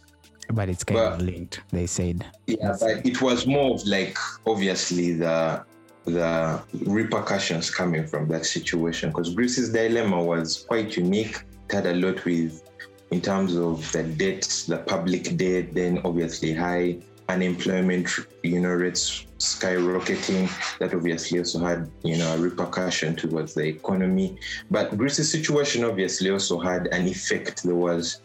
But 0.52 0.68
it's 0.68 0.84
kind 0.84 0.98
But- 0.98 1.12
of 1.14 1.22
linked, 1.22 1.60
they 1.70 1.86
said. 1.86 2.26
Yeah, 2.46 2.76
but 2.78 3.06
it 3.06 3.22
was 3.22 3.46
more 3.46 3.74
of 3.74 3.84
like 3.86 4.18
obviously 4.46 5.12
the 5.14 5.64
the 6.04 6.60
repercussions 6.84 7.70
coming 7.70 8.06
from 8.06 8.28
that 8.28 8.44
situation 8.44 9.08
because 9.08 9.34
Greece's 9.34 9.70
dilemma 9.72 10.22
was 10.22 10.66
quite 10.68 10.96
unique. 10.98 11.42
It 11.70 11.74
had 11.74 11.86
a 11.86 11.94
lot 11.94 12.22
with 12.26 12.62
in 13.10 13.22
terms 13.22 13.56
of 13.56 13.90
the 13.92 14.02
debt, 14.02 14.42
the 14.68 14.78
public 14.78 15.36
debt, 15.38 15.72
then 15.72 16.00
obviously 16.04 16.52
high 16.52 16.98
unemployment, 17.28 18.08
you 18.42 18.60
know, 18.60 18.70
rates 18.70 19.26
skyrocketing. 19.38 20.50
That 20.78 20.94
obviously 20.94 21.38
also 21.38 21.58
had, 21.60 21.90
you 22.02 22.16
know, 22.16 22.34
a 22.34 22.38
repercussion 22.38 23.16
towards 23.16 23.54
the 23.54 23.64
economy. 23.64 24.38
But 24.70 24.96
Greece's 24.96 25.30
situation 25.30 25.84
obviously 25.84 26.30
also 26.30 26.58
had 26.58 26.88
an 26.88 27.06
effect. 27.06 27.62
There 27.62 27.74
was 27.74 28.20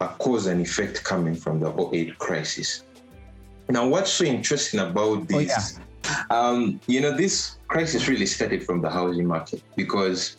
a 0.00 0.08
cause 0.08 0.46
and 0.46 0.60
effect 0.60 1.04
coming 1.04 1.34
from 1.34 1.60
the 1.60 1.70
08 1.92 2.18
crisis. 2.18 2.84
Now, 3.68 3.86
what's 3.86 4.10
so 4.10 4.24
interesting 4.24 4.80
about 4.80 5.28
this, 5.28 5.36
Oh, 5.36 5.40
this? 5.40 6.26
um, 6.30 6.80
you 6.88 7.00
know, 7.00 7.16
this 7.16 7.58
crisis 7.68 8.08
really 8.08 8.26
started 8.26 8.64
from 8.64 8.80
the 8.80 8.90
housing 8.90 9.26
market 9.26 9.62
because, 9.76 10.36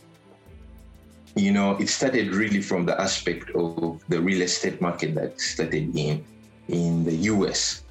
you 1.36 1.54
know, 1.54 1.78
it 1.78 1.88
started 1.88 2.36
really 2.36 2.62
from 2.62 2.86
the 2.86 3.00
aspect 3.00 3.50
of 3.52 4.04
the 4.10 4.20
real 4.20 4.42
estate 4.42 4.82
market 4.82 5.16
that 5.16 5.40
started 5.40 5.96
in 5.96 6.26
in 6.68 7.04
the 7.06 7.16
US. 7.32 7.84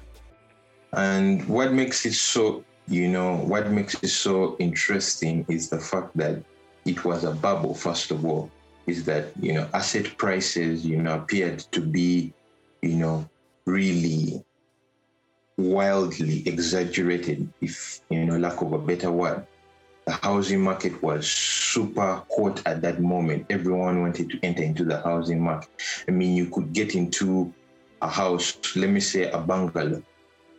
And 0.93 1.47
what 1.47 1.73
makes 1.73 2.05
it 2.05 2.13
so, 2.13 2.63
you 2.87 3.07
know, 3.07 3.37
what 3.37 3.69
makes 3.71 3.95
it 4.03 4.09
so 4.09 4.57
interesting 4.59 5.45
is 5.47 5.69
the 5.69 5.79
fact 5.79 6.15
that 6.17 6.43
it 6.85 7.05
was 7.05 7.23
a 7.23 7.31
bubble, 7.31 7.73
first 7.73 8.11
of 8.11 8.25
all, 8.25 8.51
is 8.87 9.05
that, 9.05 9.31
you 9.39 9.53
know, 9.53 9.67
asset 9.73 10.17
prices, 10.17 10.85
you 10.85 11.01
know, 11.01 11.15
appeared 11.15 11.59
to 11.71 11.79
be, 11.79 12.33
you 12.81 12.95
know, 12.95 13.29
really 13.65 14.43
wildly 15.57 16.45
exaggerated, 16.47 17.47
if 17.61 18.01
you 18.09 18.25
know, 18.25 18.37
lack 18.37 18.61
of 18.61 18.73
a 18.73 18.79
better 18.79 19.11
word. 19.11 19.45
The 20.05 20.13
housing 20.13 20.61
market 20.61 21.01
was 21.03 21.29
super 21.29 22.23
hot 22.35 22.61
at 22.65 22.81
that 22.81 22.99
moment. 23.01 23.45
Everyone 23.49 24.01
wanted 24.01 24.31
to 24.31 24.39
enter 24.43 24.63
into 24.63 24.83
the 24.83 24.99
housing 25.01 25.39
market. 25.39 25.69
I 26.07 26.11
mean, 26.11 26.35
you 26.35 26.47
could 26.47 26.73
get 26.73 26.95
into 26.95 27.53
a 28.01 28.09
house, 28.09 28.57
let 28.75 28.89
me 28.89 28.99
say 28.99 29.29
a 29.29 29.37
bungalow, 29.37 30.01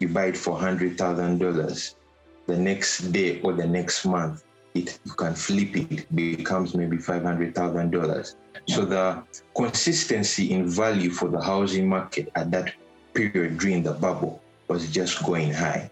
you 0.03 0.09
buy 0.09 0.27
it 0.27 0.37
for 0.37 0.59
hundred 0.59 0.99
thousand 0.99 1.39
dollars. 1.39 1.97
The 2.47 2.59
next 2.59 3.13
day 3.13 3.41
or 3.41 3.53
the 3.53 3.67
next 3.67 4.05
month, 4.05 4.45
it 4.75 4.99
you 5.05 5.13
can 5.13 5.35
flip 5.35 5.77
it, 5.77 6.15
becomes 6.15 6.75
maybe 6.75 6.99
five 6.99 7.23
hundred 7.23 7.55
thousand 7.55 7.91
dollars. 7.93 8.37
So 8.69 8.85
the 8.85 9.23
consistency 9.57 10.53
in 10.53 10.69
value 10.69 11.11
for 11.11 11.29
the 11.29 11.41
housing 11.41 11.89
market 11.89 12.31
at 12.35 12.51
that 12.51 12.75
period 13.15 13.59
during 13.59 13.83
the 13.83 13.93
bubble 13.93 14.41
was 14.69 14.91
just 14.91 15.25
going 15.25 15.53
high. 15.53 15.91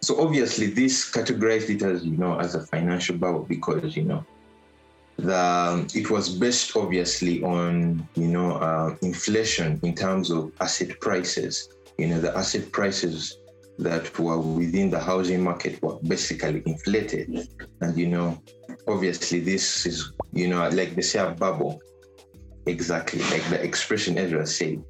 So 0.00 0.20
obviously, 0.20 0.66
this 0.66 1.10
categorized 1.10 1.70
it 1.70 1.82
as 1.82 2.04
you 2.04 2.16
know 2.16 2.38
as 2.38 2.54
a 2.54 2.60
financial 2.66 3.16
bubble 3.16 3.44
because 3.44 3.96
you 3.96 4.04
know 4.04 4.24
the 5.18 5.90
it 5.94 6.10
was 6.10 6.28
based 6.28 6.76
obviously 6.76 7.42
on 7.42 8.06
you 8.14 8.28
know 8.28 8.56
uh, 8.56 8.96
inflation 9.02 9.78
in 9.82 9.94
terms 9.94 10.30
of 10.30 10.52
asset 10.60 10.98
prices. 11.00 11.68
You 11.98 12.08
know 12.08 12.20
the 12.20 12.36
asset 12.36 12.72
prices 12.72 13.38
that 13.78 14.18
were 14.18 14.38
within 14.38 14.90
the 14.90 15.00
housing 15.00 15.42
market 15.42 15.82
were 15.82 15.98
basically 16.06 16.62
inflated, 16.66 17.48
and 17.80 17.96
you 17.96 18.08
know 18.08 18.40
obviously 18.88 19.40
this 19.40 19.86
is 19.86 20.12
you 20.32 20.48
know 20.48 20.68
like 20.70 20.94
they 20.94 21.02
say 21.02 21.20
a 21.20 21.30
bubble 21.30 21.80
exactly 22.66 23.20
like 23.24 23.44
the 23.50 23.62
expression 23.62 24.18
Ezra 24.18 24.46
said. 24.46 24.82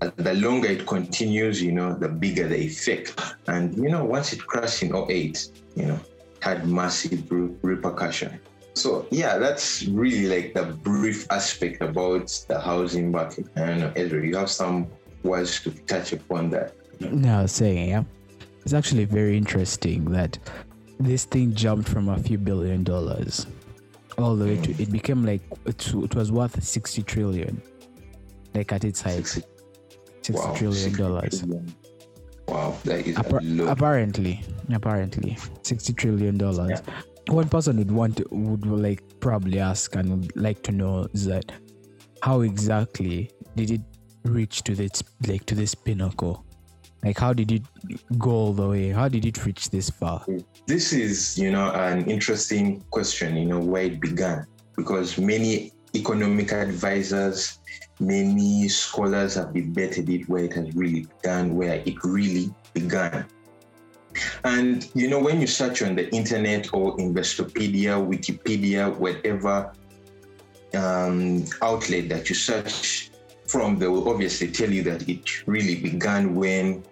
The 0.00 0.34
longer 0.34 0.68
it 0.68 0.86
continues, 0.86 1.60
you 1.60 1.72
know, 1.72 1.92
the 1.92 2.08
bigger 2.08 2.46
the 2.46 2.56
effect. 2.56 3.20
And 3.48 3.76
you 3.76 3.88
know, 3.88 4.04
once 4.04 4.32
it 4.32 4.46
crashed 4.46 4.84
in 4.84 4.94
08, 4.94 5.50
you 5.74 5.86
know, 5.86 6.00
had 6.40 6.68
massive 6.68 7.30
re- 7.32 7.50
repercussion. 7.62 8.38
So 8.74 9.06
yeah, 9.10 9.38
that's 9.38 9.86
really 9.86 10.28
like 10.28 10.54
the 10.54 10.72
brief 10.72 11.26
aspect 11.32 11.82
about 11.82 12.28
the 12.46 12.60
housing 12.60 13.10
market. 13.10 13.46
I 13.56 13.66
don't 13.66 13.80
know, 13.80 13.92
Ezra, 13.96 14.24
you 14.24 14.36
have 14.36 14.50
some 14.50 14.86
words 15.22 15.60
to 15.62 15.70
touch 15.70 16.12
upon 16.12 16.50
that. 16.50 16.74
No, 17.00 17.46
saying, 17.46 17.90
yeah. 17.90 18.04
It's 18.64 18.74
actually 18.74 19.04
very 19.04 19.36
interesting 19.36 20.04
that 20.12 20.38
this 21.00 21.24
thing 21.24 21.54
jumped 21.54 21.88
from 21.88 22.08
a 22.08 22.18
few 22.18 22.38
billion 22.38 22.84
dollars 22.84 23.46
all 24.18 24.34
the 24.34 24.44
way 24.44 24.56
to 24.56 24.82
it 24.82 24.90
became 24.90 25.24
like 25.24 25.40
it, 25.64 25.94
it 25.94 26.14
was 26.14 26.32
worth 26.32 26.62
60 26.62 27.02
trillion. 27.04 27.62
Like 28.54 28.72
at 28.72 28.84
its 28.84 29.00
height. 29.00 29.26
60 29.26 29.44
Wow, 30.32 30.54
trillion 30.54 30.90
60 30.90 31.02
dollars. 31.02 31.38
trillion. 31.38 31.74
Wow, 32.48 32.76
that 32.84 33.06
is 33.06 33.16
Appar- 33.16 33.70
apparently 33.70 34.42
apparently 34.72 35.38
60 35.62 35.92
trillion 35.94 36.36
dollars. 36.36 36.80
One 37.28 37.48
person 37.48 37.76
would 37.78 37.90
want 37.90 38.16
to, 38.18 38.26
would 38.30 38.66
like 38.66 39.02
probably 39.20 39.58
ask 39.60 39.94
and 39.94 40.10
would 40.10 40.36
like 40.36 40.62
to 40.64 40.72
know 40.72 41.06
is 41.12 41.26
that 41.26 41.50
how 42.22 42.40
exactly 42.40 43.30
did 43.54 43.70
it 43.70 43.80
reach 44.28 44.62
to 44.64 44.74
this 44.74 45.02
like 45.26 45.46
to 45.46 45.54
this 45.54 45.74
pinnacle? 45.74 46.44
Like 47.04 47.18
how 47.18 47.32
did 47.32 47.52
it 47.52 47.62
go 48.18 48.30
all 48.30 48.52
the 48.52 48.68
way? 48.68 48.88
How 48.90 49.08
did 49.08 49.24
it 49.24 49.44
reach 49.44 49.70
this 49.70 49.90
far? 49.90 50.24
This 50.66 50.92
is 50.92 51.38
you 51.38 51.50
know 51.50 51.70
an 51.72 52.10
interesting 52.10 52.80
question 52.90 53.36
you 53.36 53.46
know 53.46 53.60
where 53.60 53.84
it 53.84 54.00
began. 54.00 54.46
Because 54.76 55.18
many 55.18 55.72
economic 55.94 56.52
advisors 56.52 57.58
many 58.00 58.68
scholars 58.68 59.34
have 59.34 59.52
debated 59.52 60.08
it 60.08 60.28
where 60.28 60.44
it 60.44 60.52
has 60.52 60.74
really 60.74 61.06
begun 61.16 61.56
where 61.56 61.82
it 61.84 62.02
really 62.04 62.50
began. 62.74 63.26
And 64.44 64.88
you 64.94 65.08
know 65.08 65.20
when 65.20 65.40
you 65.40 65.46
search 65.46 65.82
on 65.82 65.94
the 65.94 66.12
internet 66.14 66.72
or 66.72 66.96
investopedia 66.96 67.94
wikipedia 67.98 68.96
whatever 68.96 69.72
um, 70.74 71.44
outlet 71.62 72.08
that 72.08 72.28
you 72.28 72.34
search 72.34 73.07
from 73.48 73.78
they 73.78 73.88
will 73.88 74.08
obviously 74.08 74.50
tell 74.50 74.70
you 74.70 74.82
that 74.84 75.08
it 75.08 75.46
really 75.46 75.76
began 75.76 76.34
when 76.34 76.84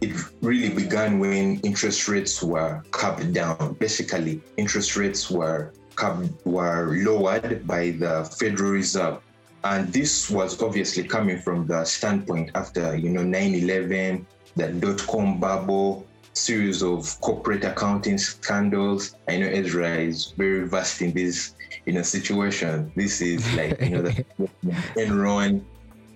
it 0.00 0.12
really 0.40 0.70
began 0.74 1.18
when 1.18 1.60
interest 1.60 2.08
rates 2.08 2.42
were 2.42 2.82
capped 2.92 3.32
down. 3.32 3.74
Basically, 3.78 4.40
interest 4.56 4.96
rates 4.96 5.30
were 5.30 5.72
capped, 5.96 6.28
were 6.44 6.96
lowered 7.04 7.66
by 7.66 7.90
the 7.90 8.24
Federal 8.38 8.72
Reserve, 8.72 9.18
and 9.64 9.92
this 9.92 10.30
was 10.30 10.60
obviously 10.62 11.04
coming 11.04 11.38
from 11.38 11.66
the 11.66 11.84
standpoint 11.84 12.50
after 12.54 12.96
you 12.96 13.10
know 13.10 13.22
9/11, 13.22 14.24
the 14.56 14.68
dot-com 14.72 15.38
bubble, 15.38 16.06
series 16.32 16.82
of 16.82 17.20
corporate 17.20 17.64
accounting 17.64 18.18
scandals. 18.18 19.16
I 19.28 19.36
know 19.36 19.46
Ezra 19.46 19.96
is 19.98 20.32
very 20.36 20.66
versed 20.66 21.02
in 21.02 21.12
this 21.12 21.54
you 21.84 21.92
know 21.92 22.02
situation. 22.02 22.90
This 22.96 23.20
is 23.20 23.44
like 23.54 23.80
you 23.80 23.90
know 23.90 24.02
the 24.02 24.24
Enron, 24.96 25.62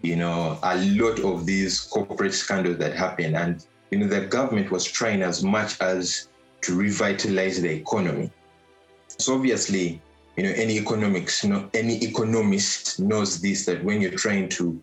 you 0.05 0.17
know 0.17 0.59
a 0.63 0.77
lot 1.01 1.19
of 1.21 1.47
these 1.47 1.81
corporate 1.81 2.35
scandals 2.35 2.79
that 2.79 2.95
happened 2.95 3.37
and 3.37 3.65
you 3.95 4.01
know, 4.01 4.09
the 4.09 4.27
government 4.27 4.73
was 4.73 4.85
trying 4.85 5.23
as 5.23 5.45
much 5.45 5.81
as 5.81 6.29
to 6.63 6.75
revitalize 6.75 7.63
the 7.63 7.71
economy. 7.71 8.29
So 9.19 9.35
obviously, 9.35 10.03
you 10.37 10.43
know, 10.43 10.51
any 10.51 10.79
economics, 10.79 11.45
no, 11.45 11.71
any 11.75 12.03
economist 12.03 12.99
knows 12.99 13.41
this 13.41 13.65
that 13.67 13.85
when 13.85 14.01
you're 14.01 14.19
trying 14.19 14.49
to 14.51 14.83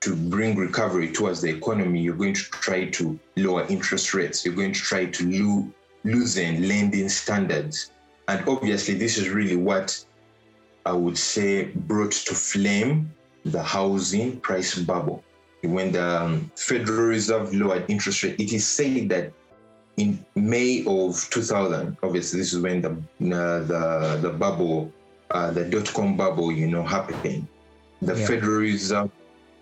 to 0.00 0.16
bring 0.16 0.56
recovery 0.56 1.10
towards 1.10 1.40
the 1.40 1.48
economy, 1.48 2.00
you're 2.00 2.14
going 2.14 2.34
to 2.34 2.42
try 2.42 2.90
to 2.90 3.18
lower 3.36 3.64
interest 3.68 4.12
rates. 4.12 4.44
You're 4.44 4.54
going 4.54 4.72
to 4.72 4.80
try 4.80 5.06
to 5.06 5.30
lo- 5.30 5.68
loosen 6.04 6.68
lending 6.68 7.08
standards, 7.08 7.90
and 8.28 8.46
obviously, 8.46 8.94
this 8.94 9.16
is 9.16 9.30
really 9.30 9.56
what 9.56 10.04
I 10.84 10.92
would 10.92 11.16
say 11.16 11.64
brought 11.64 12.12
to 12.12 12.34
flame 12.34 13.10
the 13.44 13.62
housing 13.62 14.40
price 14.40 14.74
bubble 14.78 15.24
when 15.62 15.92
the 15.92 16.22
um, 16.22 16.50
Federal 16.56 17.06
Reserve 17.06 17.54
lowered 17.54 17.84
interest 17.88 18.22
rate, 18.22 18.40
it 18.40 18.52
is 18.52 18.66
said 18.66 19.08
that 19.10 19.32
in 19.96 20.24
May 20.34 20.84
of 20.86 21.28
2000, 21.30 21.96
obviously 22.02 22.40
this 22.40 22.52
is 22.52 22.60
when 22.60 22.80
the 22.80 22.90
uh, 22.90 23.60
the 23.64 24.18
the 24.22 24.30
bubble, 24.30 24.92
uh, 25.30 25.50
the 25.50 25.64
dot 25.64 25.92
com 25.92 26.16
bubble, 26.16 26.50
you 26.50 26.66
know, 26.66 26.82
happened. 26.82 27.46
The 28.00 28.16
Yeah. 28.16 28.26
Federal 28.26 28.60
Reserve, 28.60 29.10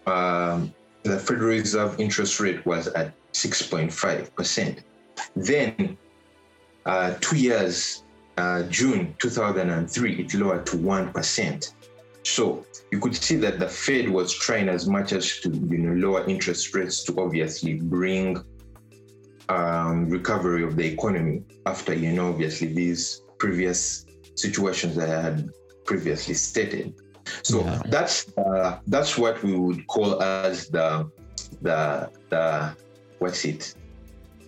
um, 0.06 0.72
the 1.02 1.18
Federal 1.18 1.48
Reserve 1.48 1.98
interest 1.98 2.38
rate 2.38 2.64
was 2.64 2.86
at 2.88 3.12
6.5 3.32 4.34
percent. 4.36 4.82
Then, 5.34 5.98
uh, 6.86 7.14
two 7.20 7.36
years, 7.36 8.04
uh, 8.36 8.62
June 8.64 9.16
2003, 9.18 10.20
it 10.20 10.34
lowered 10.34 10.64
to 10.66 10.76
one 10.76 11.12
percent. 11.12 11.74
So 12.28 12.64
you 12.92 13.00
could 13.00 13.16
see 13.16 13.36
that 13.36 13.58
the 13.58 13.68
Fed 13.68 14.08
was 14.08 14.32
trying 14.32 14.68
as 14.68 14.86
much 14.86 15.12
as 15.12 15.40
to 15.40 15.48
you 15.50 15.78
know 15.78 15.94
lower 16.06 16.24
interest 16.28 16.74
rates 16.74 17.02
to 17.04 17.20
obviously 17.20 17.74
bring 17.74 18.42
um, 19.48 20.08
recovery 20.10 20.62
of 20.62 20.76
the 20.76 20.84
economy 20.84 21.42
after 21.66 21.94
you 21.94 22.12
know 22.12 22.28
obviously 22.28 22.68
these 22.72 23.22
previous 23.38 24.04
situations 24.34 24.94
that 24.96 25.08
I 25.10 25.20
had 25.22 25.50
previously 25.84 26.34
stated. 26.34 26.94
So 27.42 27.60
Yeah. 27.60 27.82
that's 27.86 28.16
uh, 28.36 28.78
that's 28.86 29.16
what 29.16 29.42
we 29.42 29.56
would 29.56 29.86
call 29.86 30.22
as 30.22 30.68
the 30.68 31.10
the 31.62 32.10
the 32.28 32.76
what's 33.20 33.44
it 33.44 33.74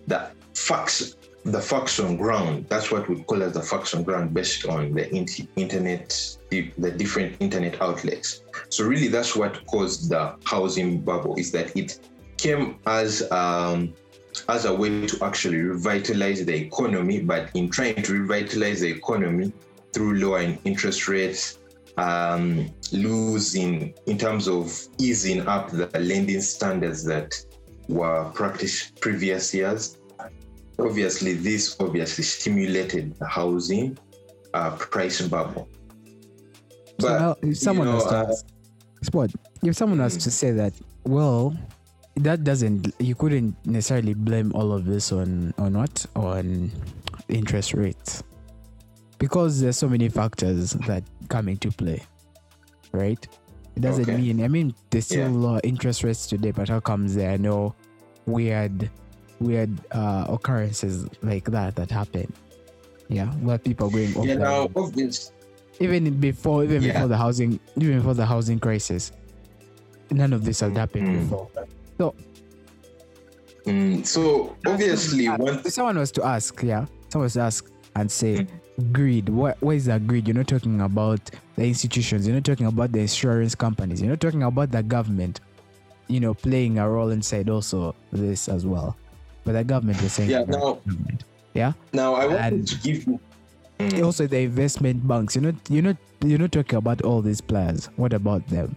the 0.07 0.19
facts 0.53 1.15
the 1.43 1.61
facts 1.61 1.99
on 1.99 2.17
ground. 2.17 2.67
That's 2.69 2.91
what 2.91 3.09
we 3.09 3.23
call 3.23 3.41
as 3.43 3.53
the 3.53 3.61
facts 3.61 3.93
on 3.93 4.03
ground 4.03 4.33
based 4.33 4.65
on 4.65 4.93
the 4.93 5.47
internet, 5.55 6.37
the, 6.49 6.71
different 6.97 7.37
internet 7.39 7.81
outlets. 7.81 8.43
So 8.69 8.85
really, 8.85 9.07
that's 9.07 9.35
what 9.35 9.65
caused 9.65 10.09
the 10.09 10.35
housing 10.43 11.01
bubble. 11.01 11.35
Is 11.35 11.51
that 11.51 11.75
it 11.75 11.99
came 12.37 12.77
as 12.85 13.29
um, 13.31 13.93
as 14.49 14.65
a 14.65 14.73
way 14.73 15.07
to 15.07 15.23
actually 15.23 15.57
revitalize 15.57 16.45
the 16.45 16.53
economy, 16.53 17.21
but 17.21 17.49
in 17.55 17.69
trying 17.69 18.01
to 18.03 18.13
revitalize 18.13 18.81
the 18.81 18.91
economy 18.91 19.51
through 19.93 20.19
lowering 20.19 20.59
interest 20.63 21.07
rates, 21.07 21.59
um, 21.97 22.69
losing 22.91 23.93
in 24.05 24.17
terms 24.17 24.47
of 24.47 24.87
easing 24.99 25.47
up 25.47 25.71
the 25.71 25.87
lending 25.99 26.41
standards 26.41 27.03
that 27.03 27.43
were 27.89 28.29
practiced 28.33 28.99
previous 29.01 29.53
years 29.53 29.97
obviously 30.79 31.33
this 31.33 31.75
obviously 31.79 32.23
stimulated 32.23 33.15
the 33.19 33.25
housing 33.27 33.97
uh, 34.53 34.71
price 34.77 35.21
bubble. 35.21 35.67
so 36.99 37.07
now 37.17 37.35
if 37.41 37.57
someone 37.57 37.87
you 37.87 37.93
know, 37.93 37.99
was 37.99 38.05
to 38.07 38.17
uh, 38.17 38.33
spot 39.03 39.29
if 39.63 39.75
someone 39.75 39.99
was 39.99 40.17
to 40.17 40.29
say 40.31 40.51
that 40.51 40.73
well 41.05 41.55
that 42.17 42.43
doesn't 42.43 42.93
you 42.99 43.15
couldn't 43.15 43.55
necessarily 43.65 44.13
blame 44.13 44.51
all 44.53 44.71
of 44.73 44.85
this 44.85 45.11
on 45.11 45.53
on 45.57 45.73
what 45.73 46.05
on 46.15 46.69
interest 47.29 47.73
rates 47.73 48.23
because 49.17 49.61
there's 49.61 49.77
so 49.77 49.87
many 49.87 50.09
factors 50.09 50.71
that 50.87 51.03
come 51.29 51.47
into 51.47 51.71
play 51.71 52.01
right 52.91 53.27
it 53.75 53.81
doesn't 53.81 54.03
Okay. 54.09 54.17
mean 54.17 54.43
i 54.43 54.47
mean 54.47 54.73
there's 54.89 55.05
still 55.05 55.31
Yeah. 55.31 55.37
low 55.37 55.59
interest 55.63 56.03
rates 56.03 56.27
today 56.27 56.51
but 56.51 56.67
how 56.67 56.79
comes 56.81 57.15
there 57.15 57.33
are 57.33 57.37
no 57.37 57.73
weird 58.25 58.89
weird 59.41 59.69
uh 59.91 60.25
occurrences 60.29 61.07
like 61.23 61.45
that 61.45 61.75
that 61.75 61.89
happen 61.89 62.31
yeah 63.09 63.27
where 63.41 63.57
people 63.57 63.87
are 63.87 63.91
going 63.91 64.09
yeah, 64.09 64.35
offline 64.35 64.39
now 64.39 64.69
obvious, 64.75 65.31
even 65.79 66.19
before 66.19 66.63
even 66.63 66.83
Yeah. 66.83 66.93
before 66.93 67.07
the 67.07 67.17
housing 67.17 67.59
even 67.77 67.97
before 67.97 68.13
the 68.13 68.25
housing 68.25 68.59
crisis 68.59 69.11
none 70.11 70.31
of 70.33 70.43
this 70.45 70.59
had 70.59 70.77
happened 70.77 71.07
Mm. 71.07 71.19
before 71.23 71.49
so 71.97 72.15
mm, 73.65 74.05
so 74.05 74.55
obviously 74.67 75.25
if 75.25 75.67
someone 75.73 75.97
was 75.97 76.11
to 76.11 76.23
ask 76.23 76.61
yeah 76.63 76.85
someone 77.09 77.25
was 77.25 77.33
to 77.33 77.41
ask 77.41 77.69
and 77.95 78.09
say 78.11 78.47
Mm. 78.79 78.93
greed 78.93 79.29
what 79.29 79.57
what 79.61 79.75
is 79.75 79.85
that 79.85 80.07
greed 80.07 80.27
you're 80.27 80.35
not 80.37 80.47
talking 80.47 80.81
about 80.81 81.19
the 81.55 81.65
institutions 81.65 82.25
you're 82.27 82.35
not 82.35 82.43
talking 82.45 82.67
about 82.67 82.91
the 82.91 82.99
insurance 82.99 83.55
companies 83.55 84.01
you're 84.01 84.09
not 84.09 84.21
talking 84.21 84.43
about 84.43 84.71
the 84.71 84.81
government 84.83 85.41
you 86.07 86.19
know 86.19 86.33
playing 86.33 86.77
a 86.79 86.89
role 86.89 87.09
inside 87.09 87.49
also 87.49 87.95
this 88.11 88.47
as 88.49 88.65
well 88.65 88.95
but 89.43 89.53
the 89.53 89.63
government 89.63 90.01
is 90.01 90.13
saying 90.13 90.29
Yeah, 90.29 90.43
now- 90.47 90.79
government. 90.85 91.23
now 91.93 92.13
I 92.15 92.25
and- 92.47 92.67
to 92.67 92.75
give 92.79 93.07
you 93.07 93.19
Mm, 93.79 94.03
also 94.05 94.27
the 94.27 94.37
investment 94.41 95.07
banks 95.07 95.35
you're 95.35 95.41
not 95.43 95.55
you're 95.67 95.81
not 95.81 95.97
you're 96.23 96.37
not 96.37 96.51
talking 96.51 96.77
about 96.77 97.01
all 97.01 97.19
these 97.23 97.41
players 97.41 97.89
what 97.95 98.13
about 98.13 98.45
them 98.47 98.75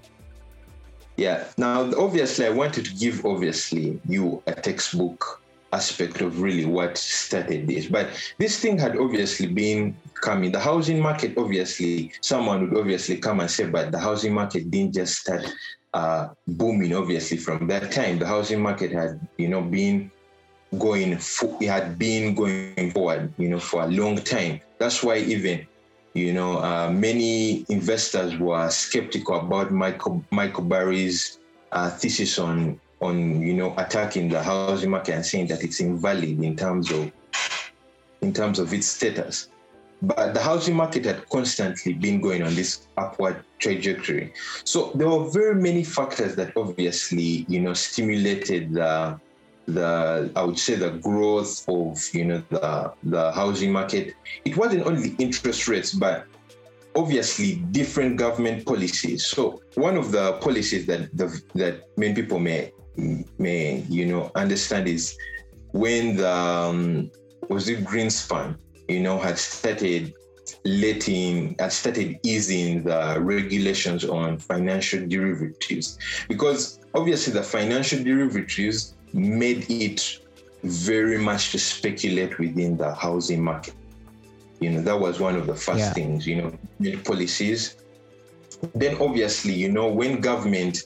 yeah 1.19 1.45
now 1.59 1.93
obviously 2.01 2.47
I 2.47 2.51
wanted 2.51 2.87
to 2.87 2.95
give 2.95 3.27
obviously 3.27 4.01
you 4.09 4.43
a 4.47 4.55
textbook 4.55 5.43
aspect 5.75 6.21
of 6.23 6.41
really 6.41 6.65
what 6.65 6.97
started 6.97 7.67
this. 7.67 7.87
But 7.87 8.09
this 8.39 8.61
thing 8.61 8.79
had 8.79 8.97
obviously 8.97 9.49
been 9.49 9.97
coming. 10.23 10.53
The 10.53 10.61
housing 10.61 11.01
market, 11.01 11.37
obviously, 11.37 12.13
someone 12.21 12.71
would 12.71 12.79
obviously 12.79 13.17
come 13.17 13.41
and 13.41 13.51
say, 13.51 13.67
but 13.67 13.91
the 13.91 13.99
housing 13.99 14.33
market 14.33 14.71
didn't 14.71 14.95
just 14.95 15.19
start 15.23 15.45
uh, 15.93 16.29
booming. 16.47 16.95
Obviously, 16.95 17.39
from 17.39 17.67
that 17.67 17.91
time, 17.91 18.21
the 18.21 18.27
housing 18.27 18.61
market 18.63 18.93
had, 18.93 19.19
you 19.37 19.49
know, 19.49 19.63
been 19.63 20.13
going. 20.79 21.19
For, 21.19 21.57
it 21.61 21.69
had 21.69 21.99
been 21.99 22.35
going 22.35 22.91
forward, 22.91 23.33
you 23.39 23.49
know, 23.49 23.59
for 23.59 23.83
a 23.83 23.87
long 23.87 24.17
time. 24.17 24.61
That's 24.79 25.03
why 25.03 25.19
even 25.19 25.67
you 26.15 26.33
know, 26.33 26.59
uh, 26.59 26.91
many 26.91 27.67
investors 27.69 28.39
were 28.39 28.71
skeptical 28.71 29.35
about 29.41 29.73
Michael 29.73 30.25
Michael 30.31 30.63
Burry's 30.63 31.41
uh, 31.73 31.91
thesis 31.91 32.39
on 32.39 32.81
on 33.01 33.43
you 33.43 33.53
know 33.53 33.75
attacking 33.77 34.29
the 34.29 34.41
housing 34.41 34.91
market 34.91 35.15
and 35.15 35.27
saying 35.27 35.49
that 35.49 35.65
it's 35.65 35.81
invalid 35.81 36.41
in 36.43 36.57
terms 36.57 36.93
of 36.93 37.11
in 38.23 38.33
terms 38.33 38.61
of 38.61 38.73
its 38.73 38.87
status. 38.87 39.49
But 40.03 40.35
the 40.35 40.41
housing 40.41 40.77
market 40.77 41.05
had 41.05 41.29
constantly 41.31 41.95
been 41.95 42.21
going 42.21 42.43
on 42.43 42.55
this 42.55 42.87
upward 42.97 43.43
trajectory. 43.59 44.35
So 44.65 44.93
there 44.95 45.09
were 45.09 45.31
very 45.31 45.55
many 45.55 45.83
factors 45.83 46.37
that 46.37 46.57
obviously 46.57 47.45
you 47.49 47.59
know 47.59 47.75
stimulated 47.75 48.75
the 48.75 49.19
the 49.67 50.31
I 50.37 50.43
would 50.43 50.59
say 50.59 50.75
the 50.75 50.91
growth 50.91 51.65
of 51.69 51.99
you 52.13 52.25
know 52.25 52.43
the 52.51 52.93
the 53.03 53.33
housing 53.33 53.73
market. 53.73 54.15
It 54.45 54.57
wasn't 54.57 54.87
only 54.87 55.15
interest 55.19 55.69
rates, 55.69 55.93
but 55.93 56.27
obviously 56.97 57.57
different 57.71 58.17
government 58.17 58.67
policies. 58.67 59.27
So 59.27 59.63
one 59.75 59.97
of 59.97 60.13
the 60.13 60.35
policies 60.35 60.87
that 60.87 61.17
the, 61.17 61.43
that 61.55 61.89
many 61.97 62.15
people 62.15 62.39
may 62.39 62.73
may 63.39 63.85
you 63.89 64.07
know 64.07 64.31
understand 64.35 64.89
is 64.89 65.17
when 65.73 66.17
the 66.17 66.31
um, 66.31 67.11
was 67.49 67.69
it 67.69 67.85
Greenspan 67.85 68.57
you 68.89 69.01
know 69.01 69.19
had 69.19 69.39
started 69.39 70.15
letting 70.65 71.57
had 71.59 71.73
started 71.73 72.19
easing 72.23 72.85
the 72.85 73.19
regulations 73.21 74.05
on 74.05 74.39
financial 74.39 75.07
derivatives 75.07 75.99
because 76.29 76.81
obviously 76.95 77.33
the 77.33 77.43
financial 77.43 78.03
derivatives 78.05 78.95
made 79.15 79.71
it 79.71 80.19
very 80.65 81.19
much 81.19 81.53
to 81.53 81.59
speculate 81.59 82.39
within 82.39 82.77
the 82.77 82.93
housing 82.95 83.43
market. 83.43 83.75
You 84.61 84.71
know, 84.71 84.83
that 84.83 84.99
was 84.99 85.21
one 85.21 85.37
of 85.37 85.47
the 85.47 85.55
first 85.55 85.79
yeah. 85.79 85.93
things, 85.93 86.27
you 86.27 86.37
know, 86.37 86.59
made 86.79 87.05
policies. 87.05 87.77
Then 88.75 89.01
obviously, 89.01 89.53
you 89.53 89.71
know, 89.71 89.89
when 89.89 90.21
government 90.21 90.85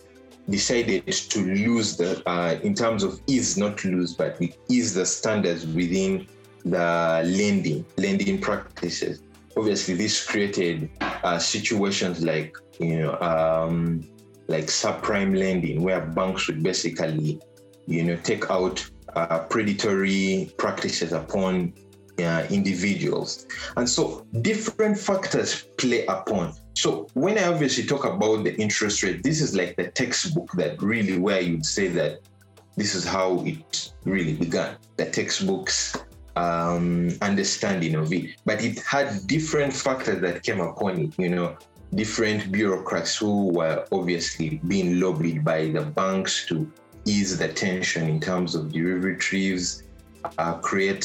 decided 0.50 1.06
to 1.06 1.40
lose 1.40 1.96
the, 1.96 2.22
uh, 2.28 2.58
in 2.62 2.74
terms 2.74 3.02
of 3.02 3.20
ease, 3.26 3.56
not 3.56 3.84
lose, 3.84 4.14
but 4.14 4.40
ease 4.68 4.94
the 4.94 5.06
standards 5.06 5.66
within 5.66 6.26
the 6.64 7.22
lending, 7.24 7.84
lending 7.96 8.40
practices. 8.40 9.22
Obviously, 9.56 9.94
this 9.94 10.24
created 10.24 10.90
uh, 11.00 11.38
situations 11.38 12.22
like, 12.22 12.56
you 12.78 13.00
know, 13.00 13.18
um, 13.20 14.06
like 14.48 14.66
subprime 14.66 15.36
lending, 15.36 15.82
where 15.82 16.00
banks 16.00 16.46
would 16.46 16.62
basically 16.62 17.40
you 17.88 18.04
know, 18.04 18.16
take 18.16 18.50
out 18.50 18.88
uh, 19.16 19.40
predatory 19.40 20.52
practices 20.58 21.12
upon 21.12 21.72
uh, 22.18 22.46
individuals. 22.50 23.46
And 23.76 23.88
so 23.88 24.26
different 24.42 24.98
factors 24.98 25.62
play 25.78 26.04
upon. 26.06 26.52
So 26.74 27.08
when 27.14 27.38
I 27.38 27.46
obviously 27.46 27.84
talk 27.84 28.04
about 28.04 28.44
the 28.44 28.54
interest 28.60 29.02
rate, 29.02 29.22
this 29.22 29.40
is 29.40 29.54
like 29.54 29.76
the 29.76 29.88
textbook 29.88 30.52
that 30.52 30.80
really 30.82 31.18
where 31.18 31.40
you'd 31.40 31.66
say 31.66 31.88
that 31.88 32.20
this 32.76 32.94
is 32.94 33.04
how 33.04 33.44
it 33.44 33.92
really 34.04 34.34
began. 34.34 34.76
The 34.96 35.10
textbooks 35.10 35.96
um, 36.36 37.10
understanding 37.22 37.94
of 37.94 38.12
it. 38.12 38.36
But 38.44 38.62
it 38.62 38.80
had 38.80 39.26
different 39.26 39.72
factors 39.72 40.20
that 40.20 40.42
came 40.42 40.60
upon 40.60 41.00
it, 41.00 41.18
you 41.18 41.28
know, 41.30 41.56
different 41.94 42.52
bureaucrats 42.52 43.16
who 43.16 43.48
were 43.48 43.86
obviously 43.90 44.60
being 44.68 45.00
lobbied 45.00 45.44
by 45.44 45.68
the 45.68 45.80
banks 45.80 46.46
to 46.46 46.70
ease 47.08 47.38
the 47.38 47.48
tension 47.48 48.04
in 48.08 48.20
terms 48.20 48.54
of 48.54 48.72
derivatives, 48.72 49.82
uh, 50.38 50.54
create 50.58 51.04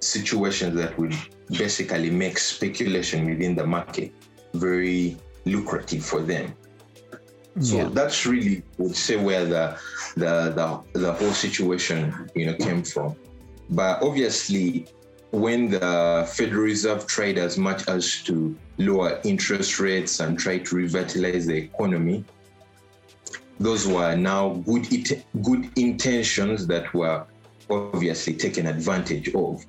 situations 0.00 0.74
that 0.76 0.96
would 0.98 1.14
basically 1.50 2.10
make 2.10 2.38
speculation 2.38 3.26
within 3.30 3.54
the 3.54 3.66
market 3.66 4.12
very 4.54 5.16
lucrative 5.44 6.04
for 6.04 6.20
them. 6.20 6.54
So 7.60 7.76
yeah. 7.76 7.88
that's 7.92 8.26
really 8.26 8.62
would 8.78 8.96
say 8.96 9.16
where 9.16 9.44
the, 9.44 9.76
the 10.16 10.32
the 10.58 10.98
the 10.98 11.12
whole 11.12 11.32
situation 11.32 12.30
you 12.34 12.46
know 12.46 12.54
came 12.54 12.82
from. 12.84 13.16
But 13.70 14.02
obviously, 14.02 14.86
when 15.32 15.70
the 15.70 16.28
Federal 16.32 16.62
Reserve 16.62 17.06
tried 17.06 17.38
as 17.38 17.58
much 17.58 17.88
as 17.88 18.22
to 18.22 18.56
lower 18.78 19.20
interest 19.24 19.80
rates 19.80 20.20
and 20.20 20.38
try 20.38 20.58
to 20.58 20.76
revitalize 20.76 21.46
the 21.46 21.56
economy, 21.56 22.24
those 23.60 23.86
were 23.86 24.16
now 24.16 24.54
good 24.64 24.90
it, 24.92 25.24
good 25.42 25.70
intentions 25.78 26.66
that 26.66 26.92
were 26.94 27.26
obviously 27.68 28.34
taken 28.34 28.66
advantage 28.66 29.32
of. 29.34 29.64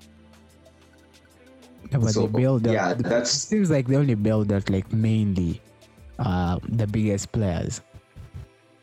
Yeah, 1.91 1.97
but 1.97 2.12
so, 2.12 2.21
they 2.21 2.41
build 2.41 2.65
up, 2.67 2.73
yeah, 2.73 2.93
that's 2.93 3.32
seems 3.32 3.69
like 3.69 3.88
they 3.88 3.97
only 3.97 4.15
build 4.15 4.47
that 4.47 4.69
like 4.69 4.91
mainly 4.93 5.62
uh, 6.17 6.58
the 6.69 6.88
biggest 6.88 7.34
players. 7.34 7.82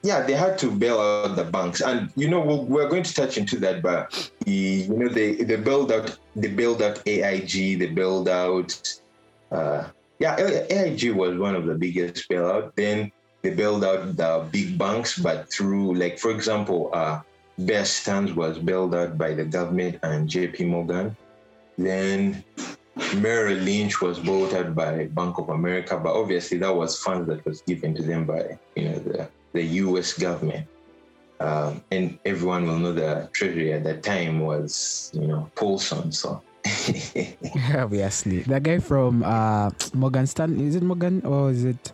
Yeah, 0.03 0.23
they 0.23 0.35
had 0.35 0.59
to 0.59 0.71
bail 0.71 1.01
out 1.01 1.35
the 1.35 1.45
banks, 1.45 1.81
and 1.81 2.13
you 2.15 2.29
know 2.29 2.41
we're, 2.41 2.61
we're 2.61 2.89
going 2.89 3.03
to 3.03 3.15
touch 3.15 3.39
into 3.39 3.59
that. 3.61 3.83
But 3.83 4.31
you 4.45 4.89
know 4.89 5.09
they 5.09 5.37
they 5.37 5.57
build 5.57 5.91
out 5.91 6.19
they 6.37 6.49
build 6.49 6.83
out 6.83 7.01
AIG, 7.07 7.79
they 7.79 7.87
build 7.87 8.29
out. 8.29 9.01
Uh, 9.51 9.89
yeah, 10.19 10.37
AIG 10.39 11.13
was 11.13 11.39
one 11.39 11.55
of 11.55 11.65
the 11.65 11.75
biggest 11.75 12.29
bailout. 12.29 12.75
Then 12.77 13.11
they 13.43 13.51
bailed 13.51 13.85
out 13.85 14.17
the 14.17 14.49
big 14.51 14.79
banks, 14.79 15.19
but 15.19 15.51
through, 15.53 15.95
like, 15.95 16.19
for 16.19 16.31
example, 16.31 16.91
uh, 16.93 17.21
Bear 17.59 17.85
Stearns 17.85 18.33
was 18.35 18.59
bailed 18.59 18.95
out 18.95 19.19
by 19.19 19.35
the 19.35 19.45
government 19.45 19.99
and 20.03 20.29
JP 20.29 20.69
Morgan. 20.69 21.17
Then 21.77 22.45
Merrill 23.17 23.59
Lynch 23.59 24.01
was 24.01 24.19
bought 24.19 24.55
out 24.55 24.75
by 24.75 25.07
Bank 25.07 25.39
of 25.39 25.49
America, 25.51 25.99
but 25.99 26.15
obviously 26.15 26.59
that 26.59 26.75
was 26.75 26.99
funds 26.99 27.29
that 27.29 27.45
was 27.45 27.63
given 27.63 27.95
to 27.95 28.03
them 28.03 28.27
by, 28.27 28.59
you 28.75 28.89
know, 28.89 28.99
the, 28.99 29.29
the 29.53 29.63
US 29.63 30.13
government. 30.15 30.67
Um, 31.41 31.83
and 31.93 32.19
everyone 32.25 32.67
will 32.67 32.79
know 32.79 32.93
the 32.93 33.29
treasury 33.33 33.73
at 33.73 33.85
that 33.85 34.03
time 34.03 34.41
was, 34.41 35.11
you 35.15 35.29
know, 35.29 35.49
Paulson. 35.55 36.11
So 36.11 36.43
obviously, 37.77 38.43
the 38.43 38.59
guy 38.61 38.79
from 38.79 39.23
uh, 39.23 39.71
Morgan 39.95 40.27
Stanley 40.27 40.67
is 40.67 40.75
it 40.75 40.83
Morgan 40.83 41.23
or 41.25 41.51
is 41.51 41.65
it 41.65 41.93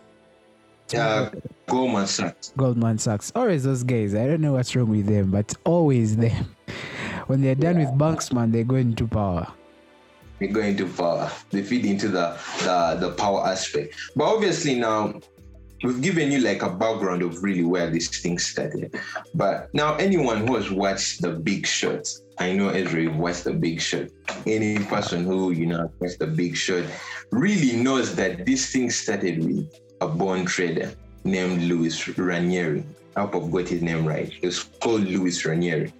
yeah, 0.94 1.30
Goldman 1.66 2.06
Sachs. 2.06 2.52
Goldman 2.56 2.98
Sachs. 2.98 3.32
Always 3.34 3.64
those 3.64 3.82
guys. 3.82 4.14
I 4.14 4.26
don't 4.26 4.40
know 4.40 4.52
what's 4.52 4.74
wrong 4.74 4.90
with 4.90 5.06
them, 5.06 5.30
but 5.30 5.54
always 5.64 6.16
them. 6.16 6.54
When 7.26 7.40
they're 7.40 7.54
done 7.54 7.80
yeah. 7.80 7.86
with 7.88 7.98
banks, 7.98 8.32
man, 8.34 8.52
they 8.52 8.64
go 8.64 8.74
into 8.76 9.06
power. 9.06 9.50
They 10.40 10.48
go 10.48 10.60
into 10.60 10.86
power. 10.86 11.30
They 11.50 11.62
feed 11.62 11.86
into 11.86 12.08
the, 12.08 12.38
the 12.58 12.98
the 13.00 13.12
power 13.12 13.46
aspect. 13.46 13.94
But 14.14 14.24
obviously 14.24 14.74
now 14.74 15.20
we've 15.82 16.00
given 16.00 16.30
you 16.30 16.40
like 16.40 16.62
a 16.62 16.70
background 16.70 17.22
of 17.22 17.42
really 17.42 17.64
where 17.64 17.90
this 17.90 18.08
thing 18.08 18.38
started. 18.38 18.94
But 19.34 19.72
now 19.74 19.96
anyone 19.96 20.46
who 20.46 20.56
has 20.56 20.70
watched 20.70 21.22
the 21.22 21.30
Big 21.30 21.66
Short, 21.66 22.08
I 22.38 22.52
know 22.52 22.68
Ezra 22.68 23.10
watched 23.10 23.44
the 23.44 23.52
Big 23.52 23.80
Short. 23.80 24.10
Any 24.46 24.78
person 24.84 25.24
who, 25.24 25.52
you 25.52 25.66
know, 25.66 25.90
watched 26.00 26.18
the 26.18 26.26
Big 26.26 26.56
Short 26.56 26.84
really 27.30 27.76
knows 27.76 28.16
that 28.16 28.46
this 28.46 28.72
thing 28.72 28.90
started 28.90 29.44
with 29.44 29.68
a 30.00 30.08
bond 30.08 30.48
trader 30.48 30.92
named 31.24 31.62
Lewis 31.62 32.06
Ranieri. 32.18 32.84
I 33.16 33.22
hope 33.22 33.36
I've 33.36 33.50
got 33.50 33.68
his 33.68 33.82
name 33.82 34.06
right. 34.06 34.32
It's 34.42 34.62
called 34.62 35.02
Lewis 35.02 35.44
Ranieri. 35.44 35.92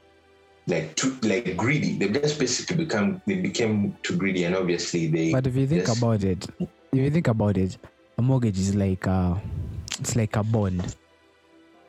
like 0.67 0.97
too 0.97 1.17
like 1.23 1.57
greedy. 1.57 1.99
They 1.99 2.09
just 2.09 2.39
basically 2.39 2.77
become 2.85 3.21
they 3.27 3.37
became 3.37 3.97
too 4.03 4.17
greedy, 4.17 4.45
and 4.45 4.57
obviously 4.57 5.09
they. 5.09 5.33
But 5.33 5.47
if 5.47 5.55
you 5.57 5.67
think 5.67 5.87
Yes. 5.87 5.99
about 5.99 6.25
it, 6.25 6.47
if 6.59 6.99
you 6.99 7.11
think 7.11 7.29
about 7.29 7.57
it, 7.59 7.77
a 8.19 8.23
mortgage 8.23 8.59
is 8.59 8.75
like 8.75 9.07
uh 9.07 9.35
it's 10.01 10.17
like 10.17 10.37
a 10.37 10.43
bond. 10.43 10.97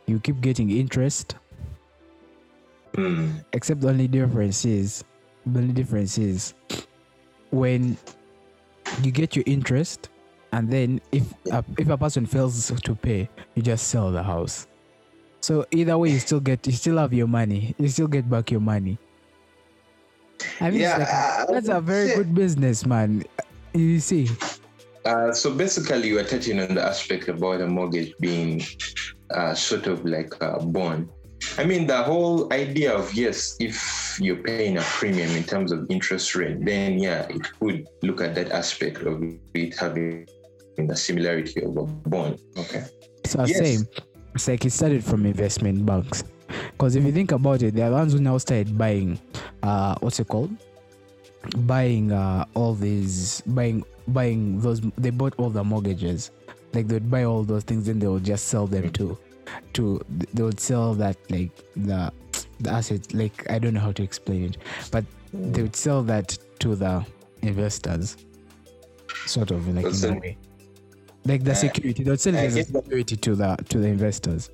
You 0.07 0.19
keep 0.19 0.41
getting 0.41 0.69
interest, 0.71 1.35
Hmm. 2.95 3.37
except 3.53 3.81
the 3.81 3.87
only 3.89 4.07
difference 4.07 4.65
is 4.65 5.03
the 5.45 5.59
only 5.59 5.73
difference 5.73 6.17
is 6.17 6.53
when 7.51 7.97
you 9.01 9.11
get 9.11 9.35
your 9.35 9.43
interest 9.47 10.09
and 10.51 10.69
then 10.69 10.99
if 11.11 11.23
a, 11.51 11.63
if 11.77 11.87
a 11.89 11.97
person 11.97 12.25
fails 12.25 12.69
to 12.69 12.95
pay 12.95 13.29
you 13.55 13.61
just 13.61 13.87
sell 13.87 14.11
the 14.11 14.21
house. 14.23 14.67
So 15.39 15.65
either 15.71 15.97
way 15.97 16.09
you 16.09 16.19
still 16.19 16.39
get 16.39 16.67
you 16.67 16.73
still 16.73 16.97
have 16.97 17.13
your 17.13 17.27
money. 17.27 17.73
You 17.79 17.87
still 17.87 18.07
get 18.07 18.29
back 18.29 18.51
your 18.51 18.59
money. 18.61 18.99
I 20.59 20.69
mean 20.71 20.81
Yeah, 20.81 20.97
like- 20.97 21.07
I 21.07 21.45
that's 21.51 21.69
a 21.69 21.81
very 21.81 22.13
good 22.15 22.35
business 22.35 22.85
man. 22.85 23.23
You 23.73 23.99
see. 23.99 24.27
Uh, 25.05 25.33
so 25.33 25.51
basically, 25.51 26.09
you 26.09 26.19
are 26.19 26.23
touching 26.23 26.59
on 26.59 26.75
the 26.75 26.83
aspect 26.83 27.27
about 27.27 27.59
a 27.61 27.67
mortgage 27.67 28.13
being 28.19 28.61
uh, 29.33 29.55
sort 29.55 29.87
of 29.87 30.05
like 30.05 30.31
a 30.41 30.59
bond. 30.63 31.09
I 31.57 31.63
mean, 31.63 31.87
the 31.87 32.01
whole 32.03 32.51
idea 32.53 32.93
of 32.93 33.13
yes, 33.13 33.57
if 33.59 34.17
you're 34.19 34.37
paying 34.37 34.77
a 34.77 34.81
premium 34.81 35.29
in 35.31 35.43
terms 35.43 35.71
of 35.71 35.85
interest 35.89 36.35
rate, 36.35 36.63
then 36.63 36.99
yeah, 36.99 37.27
it 37.29 37.41
could 37.59 37.87
look 38.01 38.21
at 38.21 38.35
that 38.35 38.51
aspect 38.51 39.01
of 39.03 39.21
it 39.53 39.77
having 39.77 40.27
the 40.77 40.95
similarity 40.95 41.61
of 41.61 41.75
a 41.77 41.83
bond. 41.83 42.39
Okay. 42.57 42.85
So 43.25 43.41
I 43.41 43.45
Yes. 43.45 43.57
same. 43.57 43.87
It's 44.33 44.47
like 44.47 44.65
it 44.65 44.71
started 44.71 45.03
from 45.03 45.25
investment 45.25 45.85
banks. 45.85 46.23
Because 46.71 46.95
if 46.95 47.03
you 47.03 47.11
think 47.11 47.31
about 47.31 47.61
it, 47.61 47.75
they're 47.75 47.89
the 47.89 47.95
ones 47.95 48.13
who 48.13 48.19
now 48.19 48.37
started 48.37 48.77
buying 48.77 49.19
uh 49.63 49.95
what's 49.99 50.19
it 50.19 50.27
called? 50.27 50.51
Buying 51.57 52.11
uh 52.11 52.45
all 52.53 52.75
these 52.75 53.41
buying 53.45 53.83
buying 54.07 54.59
those 54.61 54.81
they 54.97 55.09
bought 55.09 55.33
all 55.37 55.49
the 55.49 55.63
mortgages. 55.63 56.31
Like 56.73 56.87
they'd 56.87 57.09
buy 57.09 57.23
all 57.23 57.43
those 57.43 57.63
things 57.63 57.85
then 57.85 57.99
they 57.99 58.07
would 58.07 58.23
just 58.23 58.47
sell 58.47 58.67
them 58.67 58.91
to 58.93 59.17
to 59.73 60.01
they 60.33 60.43
would 60.43 60.59
sell 60.59 60.93
that 60.95 61.17
like 61.29 61.51
the 61.75 62.11
the 62.59 62.69
asset 62.69 63.13
like 63.13 63.49
I 63.49 63.59
don't 63.59 63.73
know 63.73 63.79
how 63.79 63.91
to 63.93 64.03
explain 64.03 64.43
it. 64.45 64.57
But 64.91 65.05
they 65.33 65.61
would 65.61 65.75
sell 65.75 66.03
that 66.03 66.37
to 66.59 66.75
the 66.75 67.05
investors. 67.41 68.17
Sort 69.25 69.51
of 69.51 69.67
like 69.67 69.85
in 69.85 70.15
a 70.15 70.19
way. 70.19 70.37
Like 71.25 71.43
the 71.43 71.51
Uh, 71.51 71.55
security. 71.55 72.03
They 72.03 72.09
would 72.11 72.19
sell 72.21 72.33
it 72.35 72.39
I 72.39 72.45
as 72.45 72.55
a 72.55 72.57
get 72.63 72.73
that. 72.73 72.83
security 72.83 73.15
to 73.17 73.35
the 73.35 73.55
to 73.69 73.77
the 73.79 73.87
investors. 73.87 74.49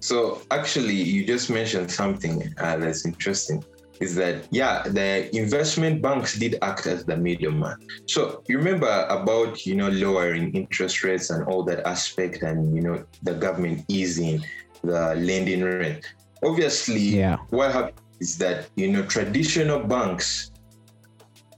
So 0.00 0.42
actually, 0.50 0.94
you 0.96 1.24
just 1.24 1.48
mentioned 1.50 1.90
something 1.90 2.52
uh, 2.58 2.76
that's 2.76 3.04
interesting. 3.06 3.62
Is 4.00 4.14
that 4.16 4.46
yeah, 4.50 4.82
the 4.82 5.34
investment 5.36 6.02
banks 6.02 6.38
did 6.38 6.56
act 6.62 6.86
as 6.86 7.04
the 7.04 7.16
middleman. 7.16 7.76
So 8.06 8.42
you 8.48 8.58
remember 8.58 9.06
about 9.08 9.64
you 9.66 9.74
know 9.74 9.88
lowering 9.88 10.52
interest 10.54 11.04
rates 11.04 11.30
and 11.30 11.46
all 11.46 11.62
that 11.64 11.86
aspect, 11.86 12.42
and 12.42 12.74
you 12.74 12.82
know 12.82 13.04
the 13.22 13.34
government 13.34 13.84
easing 13.88 14.44
the 14.82 15.14
lending 15.14 15.62
rate. 15.62 16.04
Obviously, 16.42 17.00
Yeah. 17.00 17.36
what 17.50 17.72
happens 17.72 18.00
is 18.20 18.38
that 18.38 18.68
you 18.76 18.90
know 18.90 19.02
traditional 19.06 19.80
banks 19.80 20.50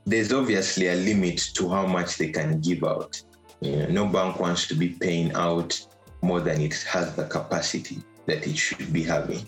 there's 0.07 0.33
obviously 0.33 0.89
a 0.89 0.97
limit 0.97 1.39
to 1.55 1.69
how 1.71 1.87
much 1.87 2.19
they 2.19 2.29
can 2.29 2.61
give 2.61 2.85
out 2.85 3.23
you 3.61 3.77
know, 3.77 3.87
no 3.87 4.07
bank 4.07 4.39
wants 4.39 4.67
to 4.69 4.75
be 4.75 4.91
paying 4.91 5.33
out 5.33 5.81
more 6.23 6.41
than 6.41 6.61
it 6.61 6.75
has 6.83 7.15
the 7.17 7.25
capacity 7.25 7.99
that 8.27 8.47
it 8.47 8.57
should 8.57 8.93
be 8.93 9.03
having 9.03 9.47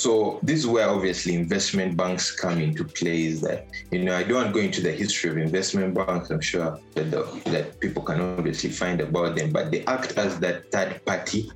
so 0.00 0.40
this 0.42 0.60
is 0.60 0.66
where 0.66 0.88
obviously 0.88 1.34
investment 1.34 1.94
banks 1.94 2.30
come 2.30 2.58
into 2.58 2.84
play 2.84 3.24
is 3.24 3.42
that 3.42 3.66
you 3.90 4.02
know 4.02 4.16
i 4.16 4.22
don't 4.22 4.36
want 4.40 4.46
to 4.48 4.54
go 4.54 4.60
into 4.60 4.80
the 4.80 4.90
history 4.90 5.28
of 5.30 5.36
investment 5.36 5.92
banks. 5.94 6.30
I'm 6.30 6.40
sure 6.40 6.80
that, 6.94 7.10
the, 7.10 7.22
that 7.50 7.78
people 7.80 8.02
can 8.02 8.18
obviously 8.18 8.70
find 8.70 9.02
about 9.02 9.36
them 9.36 9.52
but 9.52 9.70
they 9.70 9.84
act 9.84 10.16
as 10.16 10.40
that 10.40 10.72
third 10.72 11.04
party 11.04 11.50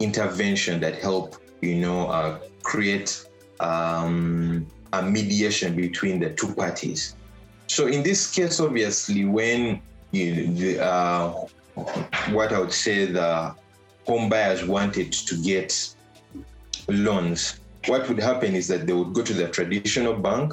intervention 0.00 0.80
that 0.80 0.96
help 0.96 1.36
you 1.60 1.76
know 1.76 2.08
uh, 2.08 2.40
create 2.64 3.10
um, 3.60 4.66
a 4.92 5.00
mediation 5.00 5.76
between 5.76 6.18
the 6.18 6.30
two 6.30 6.52
parties. 6.54 7.14
So 7.68 7.86
in 7.86 8.02
this 8.02 8.34
case 8.34 8.58
obviously 8.58 9.24
when 9.24 9.80
you 10.10 10.48
the, 10.48 10.84
uh, 10.84 11.30
what 12.30 12.52
i 12.52 12.58
would 12.58 12.72
say 12.72 13.06
the 13.06 13.54
home 14.06 14.28
buyers 14.28 14.64
wanted 14.64 15.12
to 15.12 15.34
get 15.42 15.94
loans 16.88 17.60
what 17.86 18.08
would 18.08 18.18
happen 18.18 18.54
is 18.54 18.68
that 18.68 18.86
they 18.86 18.92
would 18.92 19.12
go 19.12 19.22
to 19.22 19.32
the 19.32 19.48
traditional 19.48 20.14
bank 20.14 20.52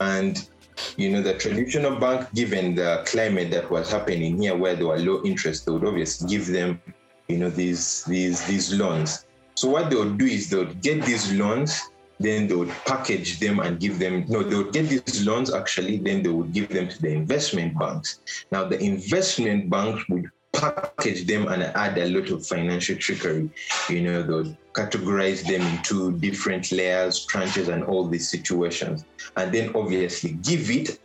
and 0.00 0.48
you 0.96 1.10
know 1.10 1.22
the 1.22 1.34
traditional 1.34 1.96
bank 1.96 2.28
given 2.34 2.74
the 2.74 3.02
climate 3.06 3.50
that 3.50 3.70
was 3.70 3.90
happening 3.90 4.40
here 4.40 4.56
where 4.56 4.74
there 4.74 4.86
were 4.86 4.98
low 4.98 5.22
interest 5.24 5.66
they 5.66 5.72
would 5.72 5.84
obviously 5.84 6.28
give 6.28 6.46
them 6.46 6.80
you 7.28 7.38
know 7.38 7.50
these 7.50 8.04
these 8.04 8.44
these 8.46 8.72
loans. 8.74 9.24
So 9.54 9.68
what 9.68 9.90
they 9.90 9.96
would 9.96 10.18
do 10.18 10.26
is 10.26 10.50
they 10.50 10.58
would 10.58 10.80
get 10.82 11.04
these 11.04 11.32
loans 11.32 11.80
then 12.18 12.46
they 12.46 12.54
would 12.54 12.72
package 12.86 13.40
them 13.40 13.60
and 13.60 13.78
give 13.78 13.98
them 13.98 14.24
no 14.28 14.42
they 14.42 14.56
would 14.56 14.72
get 14.72 14.88
these 14.88 15.26
loans 15.26 15.52
actually 15.52 15.98
then 15.98 16.22
they 16.22 16.30
would 16.30 16.52
give 16.52 16.68
them 16.68 16.88
to 16.88 17.02
the 17.02 17.10
investment 17.10 17.78
banks. 17.78 18.20
Now 18.50 18.64
the 18.64 18.78
investment 18.78 19.70
banks 19.70 20.08
would 20.08 20.30
package 20.60 21.26
them 21.26 21.48
and 21.48 21.62
add 21.62 21.96
a 21.98 22.08
lot 22.08 22.30
of 22.30 22.46
financial 22.46 22.96
trickery 22.96 23.50
you 23.88 24.02
know 24.02 24.22
they 24.22 24.32
would 24.32 24.56
categorize 24.72 25.46
them 25.46 25.62
into 25.62 26.12
different 26.18 26.70
layers 26.72 27.26
tranches 27.26 27.68
and 27.68 27.84
all 27.84 28.06
these 28.06 28.28
situations 28.28 29.04
and 29.36 29.52
then 29.52 29.74
obviously 29.74 30.32
give 30.42 30.70
it 30.70 30.98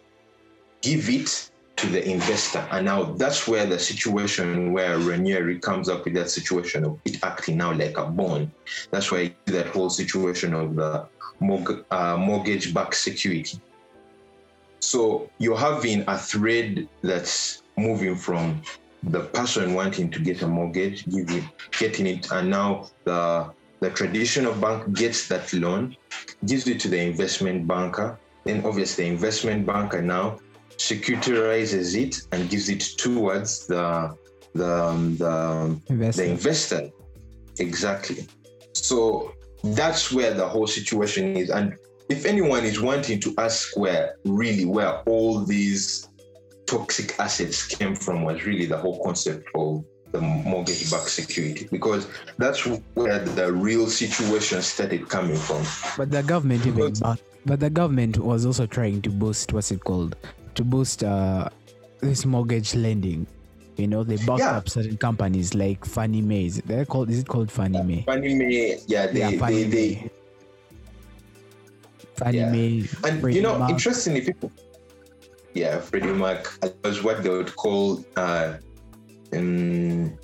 give 0.81 1.09
it 1.09 1.51
to 1.81 1.87
the 1.87 2.07
investor. 2.07 2.65
And 2.71 2.85
now 2.85 3.03
that's 3.03 3.47
where 3.47 3.65
the 3.65 3.79
situation 3.79 4.71
where 4.71 4.99
Ranieri 4.99 5.59
comes 5.59 5.89
up 5.89 6.05
with 6.05 6.13
that 6.13 6.29
situation 6.29 6.85
of 6.85 6.99
it 7.05 7.23
acting 7.23 7.57
now 7.57 7.73
like 7.73 7.97
a 7.97 8.05
bond. 8.05 8.51
That's 8.91 9.11
why 9.11 9.33
that 9.45 9.67
whole 9.67 9.89
situation 9.89 10.53
of 10.53 10.75
the 10.75 11.07
mortgage, 11.39 11.83
uh, 11.89 12.17
mortgage-backed 12.17 12.95
security. 12.95 13.59
So 14.79 15.29
you're 15.39 15.57
having 15.57 16.03
a 16.07 16.17
thread 16.17 16.87
that's 17.01 17.63
moving 17.77 18.15
from 18.15 18.61
the 19.03 19.21
person 19.21 19.73
wanting 19.73 20.11
to 20.11 20.19
get 20.19 20.41
a 20.41 20.47
mortgage, 20.47 21.05
giving, 21.07 21.49
getting 21.77 22.07
it, 22.07 22.31
and 22.31 22.49
now 22.49 22.89
the 23.03 23.51
the 23.79 23.89
traditional 23.89 24.53
bank 24.53 24.93
gets 24.93 25.27
that 25.27 25.51
loan, 25.53 25.95
gives 26.45 26.67
it 26.67 26.79
to 26.81 26.87
the 26.87 27.01
investment 27.01 27.67
banker. 27.67 28.19
Then 28.43 28.63
obviously 28.63 29.05
the 29.05 29.11
investment 29.11 29.65
banker 29.65 30.01
now 30.01 30.39
securitizes 30.77 31.95
it 31.95 32.15
and 32.31 32.49
gives 32.49 32.69
it 32.69 32.81
towards 32.97 33.67
the 33.67 34.15
the 34.53 34.71
um, 34.71 35.15
the, 35.17 35.79
the 36.15 36.25
investor. 36.25 36.89
Exactly. 37.59 38.27
So 38.73 39.33
that's 39.63 40.11
where 40.11 40.33
the 40.33 40.47
whole 40.47 40.67
situation 40.67 41.35
is. 41.35 41.49
And 41.49 41.75
if 42.09 42.25
anyone 42.25 42.65
is 42.65 42.81
wanting 42.81 43.19
to 43.21 43.33
ask 43.37 43.75
where 43.77 44.15
really 44.25 44.65
where 44.65 44.99
all 45.01 45.43
these 45.43 46.09
toxic 46.75 47.19
assets 47.19 47.65
came 47.67 47.95
from 47.95 48.23
was 48.23 48.45
really 48.45 48.65
the 48.65 48.77
whole 48.77 49.03
concept 49.03 49.47
of 49.55 49.83
the 50.11 50.21
mortgage-backed 50.21 51.09
security 51.09 51.67
because 51.71 52.07
that's 52.37 52.65
where 52.95 53.19
the 53.19 53.51
real 53.51 53.87
situation 53.87 54.61
started 54.61 55.07
coming 55.09 55.35
from. 55.37 55.63
But 55.97 56.11
the 56.11 56.23
government 56.23 56.65
even 56.65 56.93
back, 56.93 57.19
but 57.45 57.59
the 57.59 57.69
government 57.69 58.17
was 58.17 58.45
also 58.45 58.65
trying 58.65 59.01
to 59.03 59.09
boost 59.09 59.51
what's 59.53 59.71
it 59.71 59.83
called 59.83 60.15
to 60.55 60.63
boost 60.63 61.03
uh, 61.03 61.49
this 62.01 62.25
mortgage 62.25 62.73
lending. 62.75 63.25
You 63.77 63.87
know, 63.87 64.03
they 64.03 64.17
backed 64.17 64.39
Yeah. 64.39 64.57
up 64.57 64.69
certain 64.69 64.97
companies 64.97 65.53
like 65.53 65.85
Fannie 65.85 66.21
Mae. 66.21 66.45
Is 66.45 66.57
it- 66.59 66.67
They're 66.67 66.85
called. 66.85 67.09
Is 67.09 67.19
it 67.19 67.27
called 67.27 67.49
Fannie 67.51 67.81
Mae? 67.81 68.03
Fannie 68.05 68.35
Mae, 68.35 68.77
yeah, 68.87 69.07
they, 69.07 69.19
yeah, 69.19 69.31
Fannie 69.39 69.63
they, 69.63 69.89
Mae. 69.95 70.11
Fannie 72.15 72.37
Yeah. 72.37 72.51
Mae. 72.51 72.87
and 73.05 73.33
you 73.33 73.41
know, 73.41 73.57
Mac. 73.59 73.69
interestingly, 73.71 74.21
people, 74.21 74.51
yeah, 75.53 75.79
Freddie 75.79 76.13
Mac 76.13 76.47
was 76.83 77.03
what 77.03 77.23
they 77.23 77.29
would 77.29 77.55
call 77.55 78.03
uh, 78.15 78.57
um, 79.33 80.17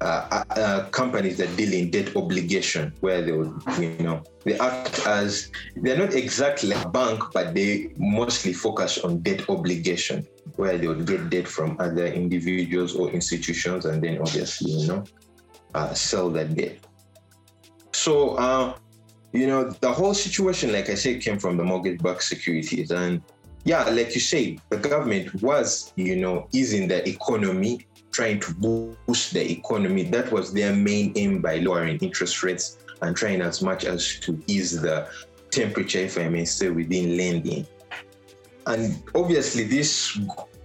uh, 0.00 0.44
uh, 0.50 0.88
companies 0.90 1.36
that 1.36 1.54
deal 1.56 1.72
in 1.72 1.90
debt 1.90 2.16
obligation, 2.16 2.92
where 3.00 3.20
they 3.20 3.32
would, 3.32 3.52
you 3.78 3.96
know, 4.00 4.22
they 4.44 4.58
act 4.58 5.06
as 5.06 5.50
they're 5.76 5.98
not 5.98 6.14
exactly 6.14 6.72
a 6.72 6.88
bank, 6.88 7.22
but 7.34 7.54
they 7.54 7.90
mostly 7.98 8.52
focus 8.52 8.98
on 8.98 9.18
debt 9.20 9.48
obligation, 9.50 10.26
where 10.56 10.78
they 10.78 10.88
would 10.88 11.06
get 11.06 11.28
debt 11.30 11.46
from 11.46 11.76
other 11.80 12.06
individuals 12.06 12.94
or 12.94 13.10
institutions, 13.10 13.84
and 13.84 14.02
then 14.02 14.18
obviously, 14.18 14.70
you 14.70 14.86
know, 14.86 15.04
uh, 15.74 15.92
sell 15.92 16.30
that 16.30 16.54
debt. 16.54 16.78
So, 17.92 18.36
uh, 18.36 18.76
you 19.32 19.46
know, 19.46 19.70
the 19.70 19.92
whole 19.92 20.14
situation, 20.14 20.72
like 20.72 20.88
I 20.88 20.94
said, 20.94 21.20
came 21.20 21.38
from 21.38 21.56
the 21.56 21.64
mortgage-backed 21.64 22.22
securities, 22.22 22.90
and 22.90 23.20
yeah, 23.64 23.84
like 23.90 24.14
you 24.14 24.20
say, 24.20 24.58
the 24.70 24.76
government 24.76 25.42
was, 25.42 25.92
you 25.96 26.16
know, 26.16 26.48
easing 26.52 26.88
the 26.88 27.06
economy, 27.08 27.86
trying 28.10 28.40
to 28.40 28.54
boost 28.54 29.32
the 29.32 29.52
economy. 29.52 30.04
That 30.04 30.32
was 30.32 30.52
their 30.52 30.74
main 30.74 31.12
aim 31.16 31.42
by 31.42 31.58
lowering 31.58 31.98
interest 31.98 32.42
rates 32.42 32.78
and 33.02 33.16
trying 33.16 33.42
as 33.42 33.62
much 33.62 33.84
as 33.84 34.18
to 34.20 34.42
ease 34.46 34.80
the 34.80 35.08
temperature, 35.50 35.98
if 35.98 36.18
I 36.18 36.28
may 36.28 36.44
say, 36.44 36.70
within 36.70 37.16
lending. 37.16 37.66
And 38.66 39.02
obviously, 39.14 39.64
this 39.64 40.18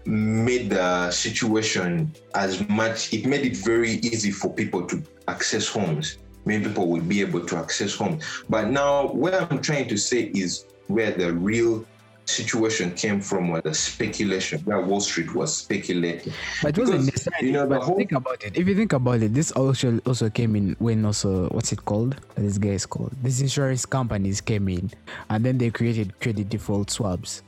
made 0.05 0.69
the 0.69 1.09
situation 1.11 2.13
as 2.35 2.67
much, 2.69 3.13
it 3.13 3.25
made 3.25 3.45
it 3.45 3.57
very 3.57 3.93
easy 3.93 4.31
for 4.31 4.53
people 4.53 4.85
to 4.87 5.03
access 5.27 5.67
homes. 5.67 6.17
Many 6.45 6.65
people 6.65 6.87
would 6.89 7.09
be 7.09 7.21
able 7.21 7.45
to 7.45 7.57
access 7.57 7.95
homes. 7.95 8.23
But 8.47 8.69
now, 8.69 9.07
what 9.07 9.33
I'm 9.33 9.61
trying 9.61 9.87
to 9.89 9.97
say 9.97 10.25
is 10.35 10.65
where 10.87 11.11
the 11.11 11.33
real 11.33 11.85
situation 12.25 12.91
came 12.91 13.21
from 13.21 13.49
was 13.49 13.61
the 13.63 13.73
speculation, 13.73 14.59
where 14.61 14.81
Wall 14.81 14.99
Street 14.99 15.33
was 15.35 15.55
speculating. 15.55 16.33
But 16.61 16.77
it 16.77 16.81
wasn't 16.81 17.05
necessarily. 17.05 17.47
you 17.47 17.53
know, 17.53 17.67
the 17.67 17.79
whole- 17.79 17.97
think 17.97 18.11
about 18.11 18.43
it. 18.43 18.57
If 18.57 18.67
you 18.67 18.75
think 18.75 18.93
about 18.93 19.21
it, 19.21 19.33
this 19.33 19.51
also 19.51 19.99
also 20.05 20.29
came 20.29 20.55
in 20.55 20.75
when 20.79 21.05
also 21.05 21.47
what's 21.49 21.71
it 21.71 21.85
called? 21.85 22.15
This 22.35 22.57
guy 22.57 22.69
is 22.69 22.85
called. 22.85 23.13
These 23.23 23.41
insurance 23.41 23.85
companies 23.85 24.41
came 24.41 24.67
in, 24.69 24.91
and 25.29 25.45
then 25.45 25.57
they 25.57 25.69
created 25.69 26.19
credit 26.19 26.49
default 26.49 26.89
swaps. 26.91 27.41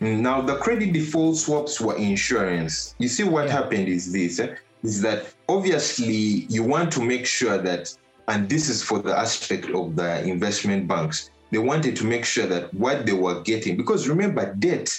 Now, 0.00 0.40
the 0.42 0.56
credit 0.56 0.92
default 0.92 1.36
swaps 1.36 1.80
were 1.80 1.96
insurance. 1.96 2.94
You 2.98 3.08
see, 3.08 3.24
what 3.24 3.46
Yeah. 3.46 3.52
happened 3.52 3.88
is 3.88 4.12
this 4.12 4.38
eh, 4.38 4.54
is 4.82 5.00
that 5.02 5.32
obviously 5.48 6.46
you 6.50 6.62
want 6.62 6.92
to 6.92 7.00
make 7.02 7.24
sure 7.26 7.56
that, 7.58 7.94
and 8.28 8.48
this 8.48 8.68
is 8.68 8.82
for 8.82 8.98
the 8.98 9.16
aspect 9.16 9.70
of 9.70 9.96
the 9.96 10.22
investment 10.24 10.86
banks, 10.88 11.30
they 11.54 11.58
wanted 11.58 11.94
to 11.96 12.04
make 12.04 12.24
sure 12.24 12.46
that 12.46 12.72
what 12.74 13.06
they 13.06 13.12
were 13.12 13.40
getting, 13.42 13.76
because 13.76 14.08
remember, 14.08 14.54
debt 14.54 14.90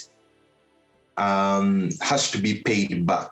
um, 1.18 1.90
has 2.00 2.30
to 2.30 2.38
be 2.38 2.62
paid 2.62 3.04
back. 3.06 3.30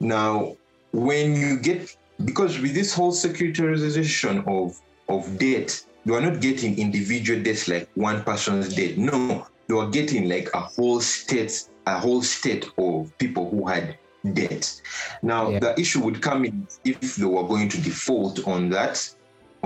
Now, 0.00 0.56
when 0.92 1.34
you 1.34 1.58
get, 1.58 1.96
because 2.24 2.58
with 2.60 2.74
this 2.74 2.92
whole 2.94 3.12
securitization 3.12 4.46
of, 4.46 4.78
of 5.08 5.38
debt, 5.38 5.84
you 6.04 6.14
are 6.14 6.20
not 6.20 6.40
getting 6.40 6.78
individual 6.78 7.42
debts 7.42 7.66
like 7.66 7.88
one 7.94 8.22
person's 8.22 8.74
debt. 8.74 8.98
No, 8.98 9.46
you 9.68 9.78
are 9.78 9.88
getting 9.88 10.28
like 10.28 10.50
a 10.54 10.60
whole 10.60 11.00
state, 11.00 11.68
a 11.86 11.98
whole 11.98 12.22
state 12.22 12.66
of 12.78 13.16
people 13.18 13.50
who 13.50 13.66
had 13.66 13.96
debt. 14.34 14.80
Now, 15.22 15.50
Yeah. 15.50 15.60
the 15.60 15.80
issue 15.80 16.00
would 16.00 16.20
come 16.20 16.44
in 16.44 16.66
if 16.84 17.16
they 17.16 17.24
were 17.24 17.44
going 17.44 17.68
to 17.70 17.80
default 17.80 18.46
on 18.46 18.70
that, 18.70 19.15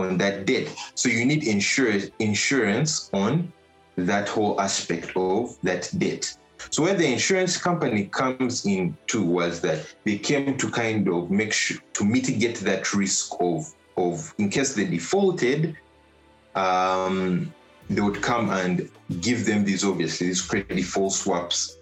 on 0.01 0.19
that 0.19 0.47
debt. 0.47 0.69
So 0.95 1.09
you 1.09 1.25
need 1.25 1.45
insurance, 1.45 2.11
insurance 2.19 3.11
on 3.13 3.53
that 3.97 4.29
whole 4.29 4.61
aspect 4.61 5.17
of 5.17 5.57
that 5.63 5.91
debt. 5.99 6.37
So 6.71 6.83
where 6.83 6.95
the 6.95 7.11
insurance 7.11 7.57
company 7.57 8.05
comes 8.07 8.67
in 8.67 8.97
too 9.07 9.25
was 9.25 9.61
that 9.63 9.87
they 10.05 10.19
came 10.19 10.59
to 10.59 10.71
kind 10.71 11.09
of 11.09 11.31
make 11.31 11.53
sure 11.53 11.79
to 11.95 12.05
mitigate 12.05 12.57
that 12.61 12.93
risk 12.93 13.33
of 13.41 13.73
of 13.97 14.35
in 14.39 14.51
case 14.51 14.75
they 14.75 14.85
defaulted, 14.85 15.77
um, 16.55 17.53
they 17.89 18.01
would 18.01 18.23
come 18.23 18.51
and 18.51 18.89
give 19.21 19.47
them 19.47 19.65
these 19.65 19.85
obviously 19.85 20.29
these 20.29 20.43
credit 20.43 20.77
default 20.77 21.13
swaps 21.13 21.79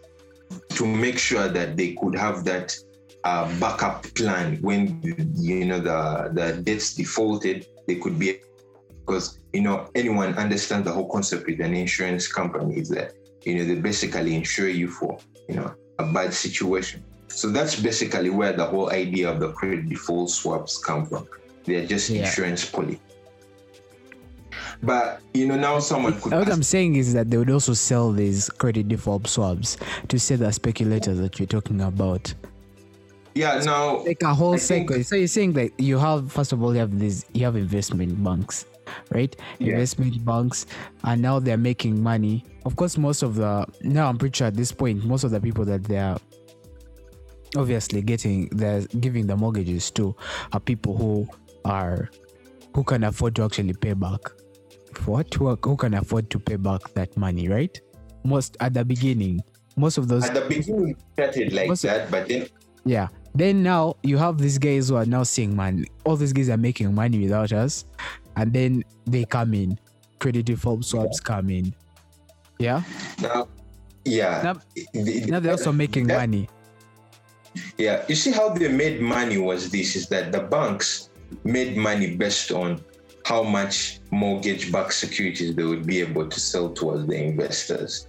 to 0.70 0.86
make 0.86 1.18
sure 1.18 1.48
that 1.48 1.76
they 1.76 1.94
could 1.94 2.14
have 2.14 2.44
that 2.44 2.76
uh, 3.24 3.46
backup 3.58 4.02
plan 4.14 4.56
when 4.62 5.00
you 5.36 5.64
know 5.64 5.80
the 5.80 6.30
the 6.32 6.62
debts 6.62 6.94
defaulted 6.94 7.66
they 7.88 7.96
could 7.96 8.18
be 8.18 8.36
because 9.00 9.40
you 9.52 9.62
know 9.62 9.90
anyone 9.96 10.34
understands 10.34 10.84
the 10.84 10.92
whole 10.92 11.08
concept 11.08 11.46
with 11.46 11.60
an 11.60 11.74
insurance 11.74 12.30
company 12.30 12.78
is 12.78 12.88
that 12.90 13.14
you 13.44 13.56
know 13.56 13.64
they 13.64 13.74
basically 13.80 14.36
insure 14.36 14.68
you 14.68 14.86
for 14.86 15.18
you 15.48 15.56
know 15.56 15.74
a 15.98 16.04
bad 16.12 16.32
situation 16.32 17.02
so 17.26 17.50
that's 17.50 17.80
basically 17.80 18.30
where 18.30 18.52
the 18.52 18.64
whole 18.64 18.90
idea 18.92 19.28
of 19.28 19.40
the 19.40 19.50
credit 19.52 19.88
default 19.88 20.30
swaps 20.30 20.78
come 20.78 21.04
from 21.06 21.26
they're 21.64 21.86
just 21.86 22.10
Yeah. 22.10 22.20
insurance 22.20 22.64
policy 22.64 23.00
but 24.82 25.20
you 25.34 25.46
know 25.46 25.56
now 25.56 25.78
someone 25.80 26.20
could 26.20 26.32
What 26.32 26.52
I'm 26.52 26.62
saying 26.62 26.96
is 26.96 27.12
that 27.14 27.30
they 27.30 27.36
would 27.36 27.50
also 27.50 27.72
sell 27.74 28.12
these 28.12 28.48
credit 28.50 28.88
default 28.88 29.26
swaps 29.26 29.76
to 30.08 30.18
say 30.18 30.36
the 30.36 30.52
speculators 30.52 31.18
that 31.18 31.38
you're 31.38 31.46
talking 31.46 31.80
about. 31.80 32.32
Yeah 33.38 33.60
now 33.64 34.02
Like 34.04 34.22
a 34.22 34.34
whole 34.34 34.54
I 34.54 34.58
think- 34.58 34.88
cycle. 34.90 35.04
So 35.04 35.14
you're 35.16 35.28
saying 35.38 35.52
that 35.54 35.70
you 35.78 35.98
have 35.98 36.30
first 36.32 36.52
of 36.52 36.62
all 36.62 36.72
you 36.74 36.80
have 36.80 36.98
these 36.98 37.24
you 37.32 37.44
have 37.44 37.56
investment 37.56 38.12
banks, 38.22 38.66
right? 39.16 39.34
Yeah. 39.58 39.72
Investment 39.74 40.24
banks 40.24 40.66
and 41.04 41.22
now 41.22 41.38
they're 41.38 41.56
making 41.70 42.02
money. 42.02 42.44
Of 42.66 42.76
course, 42.76 42.98
most 42.98 43.22
of 43.22 43.36
the 43.36 43.66
now 43.82 44.08
I'm 44.08 44.18
pretty 44.18 44.36
sure 44.38 44.46
at 44.48 44.54
this 44.56 44.72
point, 44.72 45.04
most 45.04 45.24
of 45.24 45.30
the 45.30 45.40
people 45.40 45.64
that 45.66 45.84
they're 45.84 46.16
obviously 47.56 48.02
getting 48.02 48.48
they're 48.52 48.82
giving 49.00 49.26
the 49.26 49.36
mortgages 49.36 49.90
to 49.92 50.14
are 50.52 50.60
people 50.60 50.96
who 50.96 51.26
are 51.64 52.10
who 52.74 52.84
can 52.84 53.04
afford 53.04 53.34
to 53.36 53.42
actually 53.44 53.72
pay 53.72 53.94
back. 53.94 54.20
What 55.06 55.32
who, 55.34 55.54
who 55.62 55.76
can 55.76 55.94
afford 55.94 56.28
to 56.30 56.38
pay 56.38 56.56
back 56.56 56.82
that 56.94 57.16
money, 57.16 57.48
right? 57.48 57.78
Most 58.24 58.56
at 58.60 58.74
the 58.74 58.84
beginning, 58.84 59.40
most 59.76 59.96
of 59.98 60.08
those 60.08 60.24
at 60.24 60.34
the 60.34 60.40
beginning 60.42 60.96
started 61.14 61.52
like 61.52 61.72
that 61.80 62.10
but 62.10 62.28
then 62.28 62.46
yeah. 62.84 63.08
Then 63.38 63.62
now 63.62 63.94
you 64.02 64.18
have 64.18 64.38
these 64.38 64.58
guys 64.58 64.88
who 64.88 64.96
are 64.96 65.06
now 65.06 65.22
saying, 65.22 65.54
man, 65.54 65.84
all 66.04 66.16
these 66.16 66.32
guys 66.32 66.48
are 66.48 66.56
making 66.56 66.92
money 66.92 67.20
without 67.20 67.52
us. 67.52 67.84
And 68.34 68.52
then 68.52 68.82
they 69.06 69.24
come 69.24 69.54
in. 69.54 69.78
Credit 70.18 70.44
default 70.44 70.84
swaps 70.84 71.20
come 71.20 71.48
in. 71.48 71.72
Yeah. 72.58 72.82
now 73.22 73.46
yeah 74.04 74.42
Now, 74.42 74.54
The- 74.92 75.26
now 75.28 75.38
they're 75.38 75.52
also 75.52 75.70
making 75.70 76.08
that- 76.08 76.18
money. 76.18 76.48
Yeah, 77.78 78.04
you 78.08 78.16
see 78.16 78.32
how 78.32 78.48
they 78.48 78.66
made 78.66 79.00
money 79.00 79.38
was 79.38 79.70
this 79.70 79.94
is 79.94 80.08
that 80.08 80.32
the 80.32 80.40
banks 80.40 81.08
made 81.44 81.76
money 81.76 82.16
based 82.16 82.50
on 82.50 82.80
how 83.24 83.44
much 83.44 84.00
mortgage-backed 84.10 84.92
securities 84.94 85.54
they 85.54 85.62
would 85.62 85.86
be 85.86 86.00
able 86.00 86.28
to 86.28 86.40
sell 86.40 86.70
towards 86.70 87.06
the 87.06 87.16
investors. 87.22 88.08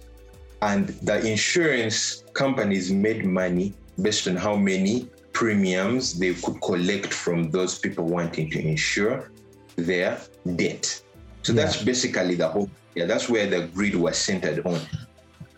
And 0.62 0.88
the 1.02 1.24
insurance 1.24 2.24
companies 2.34 2.90
made 2.90 3.24
money 3.24 3.74
based 4.02 4.26
on 4.26 4.34
how 4.34 4.56
many 4.56 5.08
premiums 5.32 6.18
they 6.18 6.34
could 6.34 6.60
collect 6.62 7.12
from 7.12 7.50
those 7.50 7.78
people 7.78 8.04
wanting 8.04 8.50
to 8.50 8.58
insure 8.60 9.30
their 9.76 10.18
debt. 10.56 11.02
So 11.42 11.52
that's 11.52 11.82
basically 11.82 12.34
the 12.34 12.48
whole 12.48 12.70
yeah, 12.94 13.06
that's 13.06 13.28
where 13.28 13.46
the 13.46 13.68
greed 13.68 13.94
was 13.94 14.18
centered 14.18 14.66
on. 14.66 14.80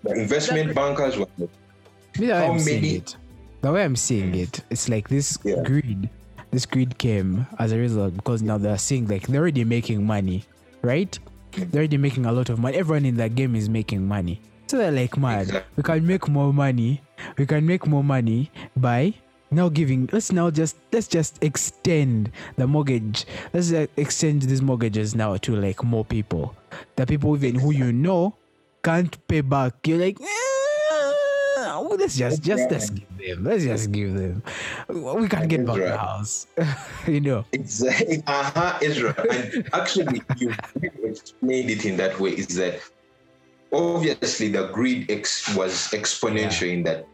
The 0.02 0.12
investment 0.12 0.74
bankers 0.74 1.16
were 1.16 1.26
way 2.18 2.26
How 2.28 2.52
I'm 2.52 2.58
seeing 2.58 2.82
many- 2.82 2.96
it. 2.96 3.16
The 3.62 3.72
way 3.72 3.84
I'm 3.84 3.96
seeing 3.96 4.32
mm. 4.32 4.42
it, 4.42 4.60
it's 4.70 4.88
like 4.88 5.08
this 5.08 5.38
Yeah. 5.44 5.62
greed. 5.62 6.10
This 6.50 6.66
greed 6.66 6.98
came 6.98 7.46
as 7.58 7.72
a 7.72 7.78
result 7.78 8.14
because 8.14 8.42
now 8.42 8.58
they're 8.58 8.76
seeing 8.76 9.06
like 9.06 9.26
they're 9.28 9.40
already 9.40 9.64
making 9.64 10.04
money, 10.04 10.44
right? 10.82 11.16
They're 11.52 11.80
already 11.80 11.96
making 11.96 12.26
a 12.26 12.32
lot 12.32 12.50
of 12.50 12.58
money. 12.58 12.76
Everyone 12.76 13.06
in 13.06 13.16
that 13.16 13.34
game 13.34 13.54
is 13.54 13.68
making 13.68 14.06
money. 14.06 14.40
So 14.66 14.78
they're 14.78 14.90
like, 14.90 15.16
mad. 15.16 15.42
Exactly. 15.42 15.72
We 15.76 15.82
can 15.82 16.06
make 16.06 16.28
more 16.28 16.52
money. 16.52 17.00
We 17.38 17.46
can 17.46 17.64
make 17.66 17.86
more 17.86 18.02
money 18.02 18.50
by 18.76 19.14
now 19.52 19.68
giving. 19.68 20.08
Let's 20.12 20.32
now 20.32 20.50
just 20.50 20.76
let's 20.92 21.06
just 21.06 21.42
extend 21.42 22.30
the 22.56 22.66
mortgage. 22.66 23.26
Let's 23.52 23.72
uh, 23.72 23.86
extend 23.96 24.42
these 24.42 24.62
mortgages 24.62 25.14
now 25.14 25.36
to 25.36 25.56
like 25.56 25.82
more 25.84 26.04
people. 26.04 26.54
the 26.96 27.06
people 27.06 27.36
even 27.36 27.60
who 27.60 27.72
you 27.72 27.92
know 27.92 28.34
can't 28.82 29.16
pay 29.28 29.42
back. 29.42 29.86
You're 29.86 29.98
like, 29.98 30.18
well, 31.92 31.96
let's 31.96 32.16
just 32.16 32.42
just 32.42 32.70
let's 32.70 32.90
give 32.90 33.08
them. 33.18 33.44
Let's 33.44 33.64
just 33.64 33.92
give 33.92 34.14
them. 34.14 34.42
We 34.88 35.28
can't 35.28 35.48
get 35.48 35.66
back 35.66 35.76
the 35.76 35.96
house. 35.96 36.46
you 37.06 37.20
know. 37.20 37.44
Exactly. 37.52 38.22
Uh-huh, 38.26 38.78
Israel. 38.80 39.14
And 39.30 39.68
actually 39.72 40.22
you 40.38 40.54
explained 41.02 41.70
it 41.70 41.84
in 41.84 41.96
that 41.96 42.18
way 42.18 42.30
is 42.30 42.48
that 42.56 42.80
obviously 43.72 44.48
the 44.48 44.68
greed 44.68 45.10
ex- 45.10 45.54
was 45.54 45.72
exponential 45.92 46.66
yeah. 46.68 46.72
in 46.72 46.82
that 46.84 47.06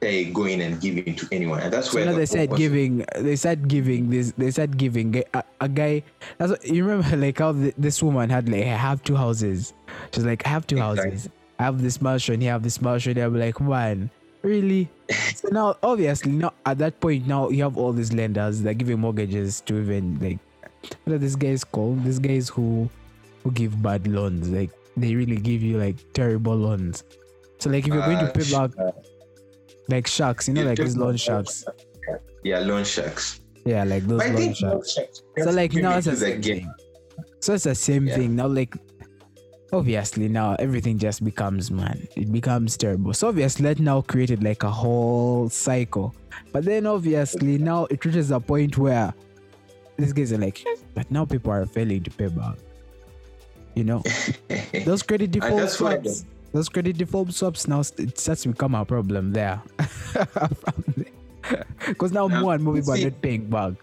they 0.00 0.24
go 0.26 0.44
in 0.44 0.60
and 0.60 0.80
give 0.80 0.98
it 0.98 1.16
to 1.18 1.28
anyone, 1.32 1.60
and 1.60 1.72
that's 1.72 1.90
so 1.90 1.96
where 1.96 2.06
the 2.06 2.12
they 2.12 2.26
said 2.26 2.54
giving. 2.56 3.04
They 3.16 3.36
said 3.36 3.68
giving 3.68 4.10
this. 4.10 4.32
They 4.36 4.50
said 4.50 4.76
giving 4.76 5.22
a, 5.34 5.42
a 5.60 5.68
guy. 5.68 6.02
That's 6.38 6.50
what, 6.50 6.66
you 6.66 6.84
remember, 6.84 7.16
like 7.26 7.38
how 7.38 7.52
the, 7.52 7.72
this 7.78 8.02
woman 8.02 8.30
had 8.30 8.48
like 8.48 8.64
I 8.64 8.76
have 8.76 9.02
two 9.02 9.16
houses. 9.16 9.72
She's 10.12 10.24
like 10.24 10.46
I 10.46 10.50
have 10.50 10.66
two 10.66 10.76
exactly. 10.76 11.10
houses. 11.10 11.28
I 11.58 11.64
have 11.64 11.82
this 11.82 12.02
mansion. 12.02 12.40
You 12.40 12.50
have 12.50 12.62
this 12.62 12.80
mansion. 12.80 13.18
I'm 13.18 13.38
like 13.38 13.60
man, 13.60 14.10
really? 14.42 14.88
so 15.34 15.48
now, 15.48 15.76
obviously, 15.82 16.32
now 16.32 16.52
at 16.64 16.78
that 16.78 17.00
point, 17.00 17.26
now 17.26 17.48
you 17.48 17.62
have 17.62 17.76
all 17.76 17.92
these 17.92 18.12
lenders 18.12 18.62
that 18.62 18.74
giving 18.74 19.00
mortgages 19.00 19.60
to 19.62 19.80
even 19.80 20.18
like 20.20 20.38
what 21.04 21.14
are 21.14 21.18
these 21.18 21.36
guys 21.36 21.64
called? 21.64 22.04
These 22.04 22.18
guys 22.18 22.48
who 22.48 22.88
who 23.42 23.50
give 23.52 23.82
bad 23.82 24.06
loans. 24.06 24.48
Like 24.48 24.70
they 24.96 25.14
really 25.14 25.36
give 25.36 25.62
you 25.62 25.78
like 25.78 25.96
terrible 26.12 26.56
loans. 26.56 27.04
So 27.58 27.70
like 27.70 27.86
if 27.86 27.94
you're 27.94 28.04
going 28.04 28.18
to 28.18 28.26
uh, 28.26 28.32
pay 28.32 28.50
back 28.50 28.94
like 29.88 30.06
sharks, 30.06 30.48
you 30.48 30.54
know, 30.54 30.64
like 30.64 30.78
these 30.78 30.96
loan 30.96 31.16
sharks. 31.16 31.64
Yeah, 32.42 32.60
loan 32.60 32.84
sharks. 32.84 33.40
Yeah, 33.64 33.84
like 33.84 34.04
those 34.04 34.26
loan 34.28 34.54
sharks. 34.54 34.98
So 35.38 35.50
like 35.50 35.72
now 35.74 35.96
it's 35.96 36.06
the 36.06 36.16
same 36.16 36.42
thing. 36.42 36.72
So 37.40 37.54
it's 37.54 37.64
the 37.64 37.74
same 37.74 38.06
yeah. 38.06 38.16
thing. 38.16 38.36
Now 38.36 38.46
like 38.46 38.74
obviously 39.72 40.28
now 40.28 40.54
everything 40.58 40.98
just 40.98 41.24
becomes 41.24 41.70
man. 41.70 42.06
It 42.16 42.32
becomes 42.32 42.76
terrible. 42.76 43.14
So 43.14 43.28
obviously 43.28 43.64
that 43.64 43.78
now 43.78 44.02
created 44.02 44.42
like 44.42 44.62
a 44.62 44.70
whole 44.70 45.48
cycle. 45.48 46.14
But 46.52 46.64
then 46.64 46.86
obviously 46.86 47.58
now 47.58 47.86
it 47.86 48.04
reaches 48.04 48.30
a 48.30 48.40
point 48.40 48.78
where 48.78 49.14
these 49.96 50.12
guys 50.12 50.32
are 50.32 50.38
like, 50.38 50.64
but 50.94 51.10
now 51.10 51.24
people 51.24 51.52
are 51.52 51.64
failing 51.66 52.02
to 52.04 52.10
pay 52.10 52.28
back. 52.28 52.56
You 53.74 53.84
know, 53.84 54.02
those 54.84 55.02
credit 55.02 55.32
default 55.32 55.70
swaps 55.70 56.24
those 56.56 56.70
credit 56.70 56.96
default 56.96 57.32
swaps 57.34 57.68
now 57.68 57.80
it 57.80 58.18
starts 58.18 58.42
to 58.42 58.48
become 58.48 58.74
a 58.74 58.84
problem 58.84 59.32
there. 59.32 59.60
Because 61.86 62.10
now, 62.10 62.26
more 62.26 62.54
and 62.54 62.64
more 62.64 62.74
people 62.74 62.94
see, 62.94 63.02
are 63.02 63.10
not 63.10 63.22
paying 63.22 63.48
back. 63.48 63.74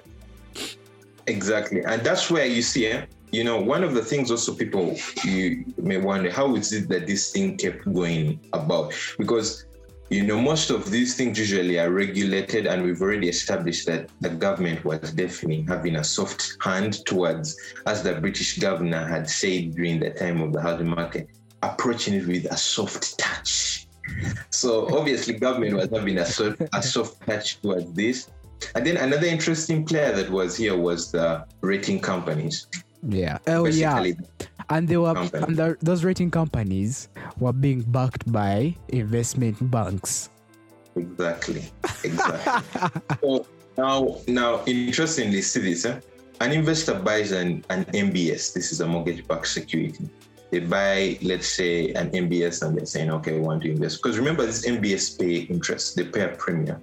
Exactly. 1.28 1.82
And 1.86 2.02
that's 2.02 2.30
where 2.30 2.46
you 2.46 2.62
see, 2.62 2.88
eh, 2.88 3.06
you 3.32 3.46
know, 3.46 3.58
one 3.62 3.86
of 3.86 3.94
the 3.94 4.04
things 4.04 4.30
also 4.30 4.54
people 4.54 4.98
you 5.24 5.64
may 5.78 5.98
wonder 5.98 6.30
how 6.30 6.56
is 6.56 6.74
it 6.74 6.90
that 6.90 7.08
this 7.08 7.32
thing 7.32 7.56
kept 7.56 7.86
going 7.94 8.40
about? 8.52 8.94
Because 9.18 9.66
you 10.10 10.24
know, 10.24 10.40
most 10.40 10.70
of 10.70 10.92
these 10.92 11.16
things 11.16 11.40
usually 11.40 11.80
are 11.80 11.90
regulated, 11.90 12.68
and 12.68 12.84
we've 12.84 13.02
already 13.02 13.30
established 13.30 13.88
that 13.88 14.10
the 14.20 14.30
government 14.30 14.84
was 14.84 15.12
definitely 15.12 15.66
having 15.68 15.96
a 15.96 16.04
soft 16.04 16.58
hand 16.62 17.06
towards, 17.06 17.58
as 17.88 18.04
the 18.04 18.16
British 18.16 18.60
governor 18.60 19.08
had 19.08 19.30
said 19.30 19.74
during 19.74 20.00
the 20.00 20.12
time 20.12 20.42
of 20.42 20.54
the 20.54 20.62
housing 20.62 20.88
market, 20.88 21.30
approaching 21.64 22.14
it 22.14 22.28
with 22.28 22.46
a 22.46 22.58
soft 22.58 23.18
touch. 23.18 23.88
So 24.50 24.96
obviously, 24.96 25.36
government 25.36 25.76
was 25.76 25.90
having 25.90 26.18
a 26.18 26.26
soft, 26.26 26.62
a 26.74 26.84
soft 26.84 27.26
touch 27.26 27.62
towards 27.62 27.92
this. 27.94 28.30
And 28.76 28.86
then 28.86 28.98
another 28.98 29.28
interesting 29.28 29.86
player 29.86 30.14
that 30.16 30.30
was 30.30 30.56
here 30.56 30.78
was 30.78 31.12
the 31.12 31.46
rating 31.62 32.00
companies. 32.00 32.68
Yeah. 33.08 33.38
Oh 33.48 33.66
Basically, 33.66 34.12
yeah. 34.12 34.48
And 34.70 34.88
they 34.88 34.98
were 34.98 35.18
and 35.18 35.58
the, 35.58 35.78
those 35.82 36.04
rating 36.04 36.32
companies 36.32 37.10
were 37.38 37.52
being 37.52 37.82
backed 37.82 38.32
by 38.32 38.76
investment 38.90 39.70
banks. 39.70 40.30
Exactly. 40.96 41.70
Exactly. 42.04 42.92
so 43.22 43.46
now, 43.78 44.18
now, 44.28 44.64
interestingly, 44.66 45.42
see 45.42 45.62
this. 45.62 45.86
Eh? 45.86 46.00
An 46.40 46.52
investor 46.52 46.94
buys 46.94 47.32
an, 47.32 47.66
an 47.70 47.86
MBS. 47.86 48.54
This 48.54 48.72
is 48.72 48.82
a 48.82 48.88
mortgage-backed 48.88 49.48
security 49.48 50.10
they 50.54 50.60
buy, 50.60 51.18
let's 51.24 51.48
say, 51.48 51.92
an 51.94 52.12
MBS 52.12 52.62
and 52.62 52.78
they're 52.78 52.86
saying, 52.86 53.10
okay, 53.10 53.34
we 53.34 53.40
want 53.40 53.64
to 53.64 53.72
invest. 53.72 54.04
Because 54.04 54.20
remember, 54.20 54.46
this 54.46 54.68
MBS 54.68 55.20
pay 55.20 55.52
interest, 55.52 55.96
they 55.96 56.04
pay 56.04 56.26
a 56.26 56.28
premium. 56.28 56.80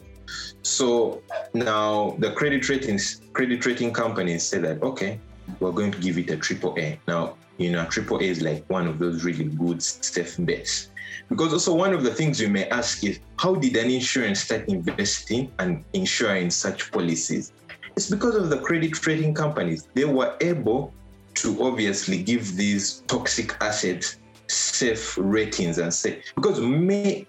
So 0.62 1.22
now 1.54 2.16
the 2.18 2.32
credit 2.32 2.68
ratings, 2.68 3.22
credit 3.32 3.64
rating 3.64 3.92
companies 3.92 4.42
say 4.42 4.58
that, 4.58 4.82
okay, 4.82 5.20
we're 5.60 5.70
going 5.70 5.92
to 5.92 5.98
give 5.98 6.18
it 6.18 6.30
a 6.30 6.36
triple 6.36 6.74
A. 6.80 6.98
Now, 7.06 7.36
you 7.58 7.70
know, 7.70 7.84
triple 7.84 8.18
A 8.18 8.24
is 8.24 8.42
like 8.42 8.68
one 8.68 8.88
of 8.88 8.98
those 8.98 9.22
really 9.22 9.44
good 9.44 9.80
safe 9.80 10.34
bets. 10.40 10.90
Because 11.28 11.52
also 11.52 11.72
one 11.72 11.92
of 11.92 12.02
the 12.02 12.12
things 12.12 12.40
you 12.40 12.48
may 12.48 12.68
ask 12.70 13.04
is 13.04 13.20
how 13.36 13.54
did 13.54 13.76
an 13.76 13.88
insurance 13.88 14.40
start 14.40 14.68
investing 14.68 15.52
and 15.60 15.84
insuring 15.92 16.50
such 16.50 16.90
policies? 16.90 17.52
It's 17.94 18.10
because 18.10 18.34
of 18.34 18.50
the 18.50 18.58
credit 18.58 19.06
rating 19.06 19.34
companies. 19.34 19.86
They 19.94 20.06
were 20.06 20.36
able 20.40 20.92
to 21.34 21.62
obviously 21.62 22.22
give 22.22 22.56
these 22.56 23.02
toxic 23.06 23.56
assets 23.60 24.18
safe 24.48 25.16
ratings 25.18 25.78
and 25.78 25.94
say 25.94 26.22
because 26.34 26.60
may 26.60 27.26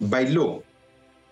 by 0.00 0.24
law 0.24 0.60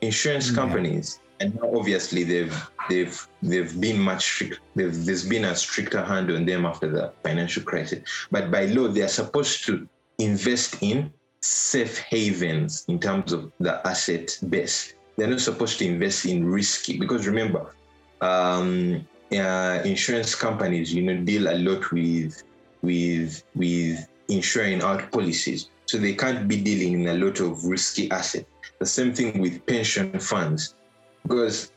insurance 0.02 0.50
companies 0.50 1.20
and 1.40 1.54
now 1.54 1.74
obviously 1.74 2.22
they've 2.22 2.70
they've 2.88 3.26
they've 3.42 3.80
been 3.80 3.98
much 3.98 4.22
strict 4.22 4.60
there's 4.74 5.26
been 5.26 5.46
a 5.46 5.54
stricter 5.54 6.04
hand 6.04 6.30
on 6.30 6.44
them 6.44 6.64
after 6.64 6.88
the 6.88 7.12
financial 7.22 7.62
crisis. 7.62 8.00
But 8.30 8.50
by 8.50 8.66
law 8.66 8.88
they 8.88 9.02
are 9.02 9.08
supposed 9.08 9.64
to 9.66 9.88
invest 10.18 10.82
in 10.82 11.12
safe 11.40 11.98
havens 11.98 12.84
in 12.88 13.00
terms 13.00 13.32
of 13.32 13.50
the 13.58 13.86
asset 13.86 14.38
base. 14.48 14.94
They're 15.16 15.28
not 15.28 15.40
supposed 15.40 15.78
to 15.78 15.86
invest 15.86 16.26
in 16.26 16.46
risky 16.46 16.98
because 16.98 17.26
remember 17.26 17.74
um, 18.20 19.06
uh, 19.32 19.82
insurance 19.84 20.34
companies, 20.34 20.92
you 20.92 21.02
know, 21.02 21.16
deal 21.18 21.48
a 21.48 21.56
lot 21.58 21.90
with 21.92 22.42
with 22.82 23.42
with 23.54 24.08
insuring 24.28 24.82
out 24.82 25.10
policies, 25.10 25.70
so 25.86 25.98
they 25.98 26.14
can't 26.14 26.48
be 26.48 26.60
dealing 26.60 27.00
in 27.02 27.08
a 27.08 27.14
lot 27.14 27.40
of 27.40 27.64
risky 27.64 28.10
assets. 28.10 28.46
The 28.78 28.86
same 28.86 29.12
thing 29.12 29.40
with 29.40 29.64
pension 29.66 30.18
funds, 30.18 30.74
because 31.22 31.72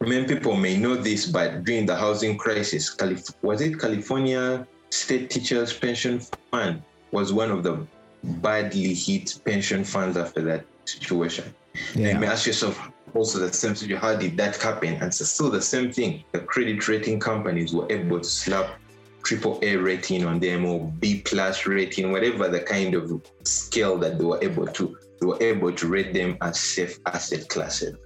many 0.00 0.26
people 0.26 0.56
may 0.56 0.76
know 0.76 0.94
this, 0.94 1.26
but 1.26 1.64
during 1.64 1.86
the 1.86 1.96
housing 1.96 2.38
crisis, 2.38 2.88
Calif- 2.90 3.34
was 3.42 3.60
it 3.60 3.78
California 3.78 4.66
State 4.90 5.30
Teachers 5.30 5.72
Pension 5.72 6.20
Fund 6.50 6.82
was 7.12 7.32
one 7.32 7.50
of 7.50 7.62
the 7.62 7.86
badly 8.22 8.94
hit 8.94 9.40
pension 9.44 9.84
funds 9.84 10.16
after 10.16 10.42
that 10.42 10.64
situation. 10.84 11.54
Yeah. 11.94 12.12
You 12.12 12.18
may 12.18 12.26
ask 12.26 12.46
yourself, 12.46 12.90
also 13.14 13.38
the 13.38 13.52
same 13.52 13.74
situation. 13.74 14.00
How 14.00 14.14
did 14.14 14.36
that 14.36 14.56
happen? 14.56 14.94
And 14.94 15.12
so 15.12 15.24
still 15.24 15.50
the 15.50 15.62
same 15.62 15.92
thing. 15.92 16.24
The 16.32 16.40
credit 16.40 16.86
rating 16.88 17.20
companies 17.20 17.72
were 17.72 17.90
able 17.90 18.20
to 18.20 18.28
slap 18.28 18.78
triple 19.22 19.58
A 19.62 19.76
rating 19.76 20.24
on 20.24 20.40
them 20.40 20.64
or 20.64 20.90
B 20.98 21.22
plus 21.24 21.66
rating, 21.66 22.12
whatever 22.12 22.48
the 22.48 22.60
kind 22.60 22.94
of 22.94 23.22
scale 23.44 23.98
that 23.98 24.18
they 24.18 24.24
were 24.24 24.42
able 24.42 24.66
to, 24.66 24.98
they 25.20 25.26
were 25.26 25.42
able 25.42 25.72
to 25.72 25.86
rate 25.86 26.14
them 26.14 26.36
as 26.40 26.58
safe 26.58 26.98
asset 27.06 27.48
classes. 27.48 27.96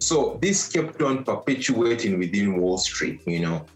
So 0.00 0.38
this 0.40 0.68
kept 0.68 1.02
on 1.02 1.24
perpetuating 1.24 2.18
within 2.18 2.60
Wall 2.60 2.78
Street, 2.78 3.20
you 3.26 3.40
know. 3.40 3.66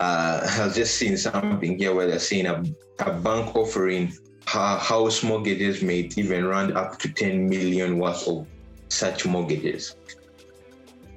Uh, 0.00 0.46
I've 0.60 0.74
just 0.74 0.96
seen 0.96 1.16
something 1.16 1.78
here 1.78 1.94
where 1.94 2.06
they're 2.06 2.18
saying 2.18 2.46
a, 2.46 2.62
a 3.00 3.12
bank 3.12 3.56
offering 3.56 4.12
house 4.46 5.22
mortgages 5.22 5.82
may 5.82 6.08
even 6.16 6.44
run 6.44 6.74
up 6.76 6.98
to 7.00 7.12
10 7.12 7.48
million 7.48 7.98
worth 7.98 8.26
of 8.26 8.46
such 8.88 9.26
mortgages. 9.26 9.96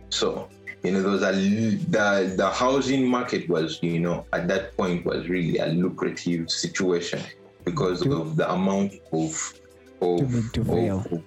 So, 0.09 0.49
you 0.83 0.91
know, 0.91 1.01
those 1.01 1.23
are 1.23 1.33
the 1.33 2.33
the 2.35 2.49
housing 2.49 3.07
market 3.07 3.47
was, 3.49 3.79
you 3.81 3.99
know, 3.99 4.25
at 4.33 4.47
that 4.47 4.75
point 4.77 5.05
was 5.05 5.29
really 5.29 5.57
a 5.59 5.67
lucrative 5.67 6.49
situation 6.49 7.21
because 7.65 8.01
too, 8.01 8.21
of 8.21 8.35
the 8.35 8.51
amount 8.51 8.93
of 9.11 9.53
of, 10.01 10.31
big 10.31 10.53
to 10.53 10.61
of, 10.61 11.23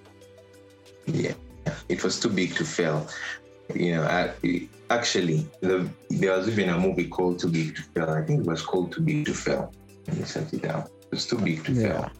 yeah, 1.07 1.33
it 1.89 2.03
was 2.03 2.19
too 2.19 2.29
big 2.29 2.53
to 2.55 2.65
fail. 2.65 3.07
You 3.73 3.95
know, 3.95 4.03
I, 4.03 4.67
actually, 4.89 5.47
the, 5.61 5.89
there 6.09 6.37
was 6.37 6.47
even 6.47 6.69
a 6.69 6.79
movie 6.79 7.07
called 7.07 7.39
Too 7.39 7.47
Big 7.49 7.75
to 7.75 7.81
Fail. 7.81 8.09
I 8.11 8.21
think 8.21 8.41
it 8.41 8.45
was 8.45 8.61
called 8.61 8.91
Too 8.91 9.01
Big 9.01 9.25
to 9.25 9.33
Fail. 9.33 9.73
Let 10.07 10.17
me 10.17 10.23
set 10.23 10.53
it 10.53 10.61
down. 10.61 10.87
It's 11.11 11.25
too 11.25 11.37
big 11.37 11.63
to 11.65 11.71
yeah. 11.71 11.81
fail. 11.87 12.11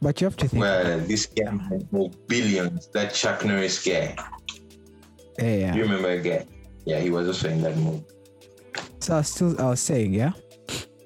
But 0.00 0.20
you 0.20 0.26
have 0.26 0.36
to 0.36 0.48
think. 0.48 0.60
Well, 0.60 1.00
this 1.00 1.26
guy 1.26 1.52
of 1.92 2.26
billions, 2.28 2.88
that 2.88 3.14
Chuck 3.14 3.44
Norris 3.44 3.82
guy. 3.84 4.16
Yeah. 5.38 5.74
You 5.74 5.82
remember 5.82 6.10
a 6.10 6.20
guy? 6.20 6.46
Yeah, 6.84 7.00
he 7.00 7.10
was 7.10 7.26
also 7.26 7.48
in 7.48 7.62
that 7.62 7.76
movie. 7.76 8.04
So 9.00 9.16
I 9.16 9.22
still 9.22 9.60
I 9.60 9.70
was 9.70 9.80
saying, 9.80 10.14
yeah. 10.14 10.32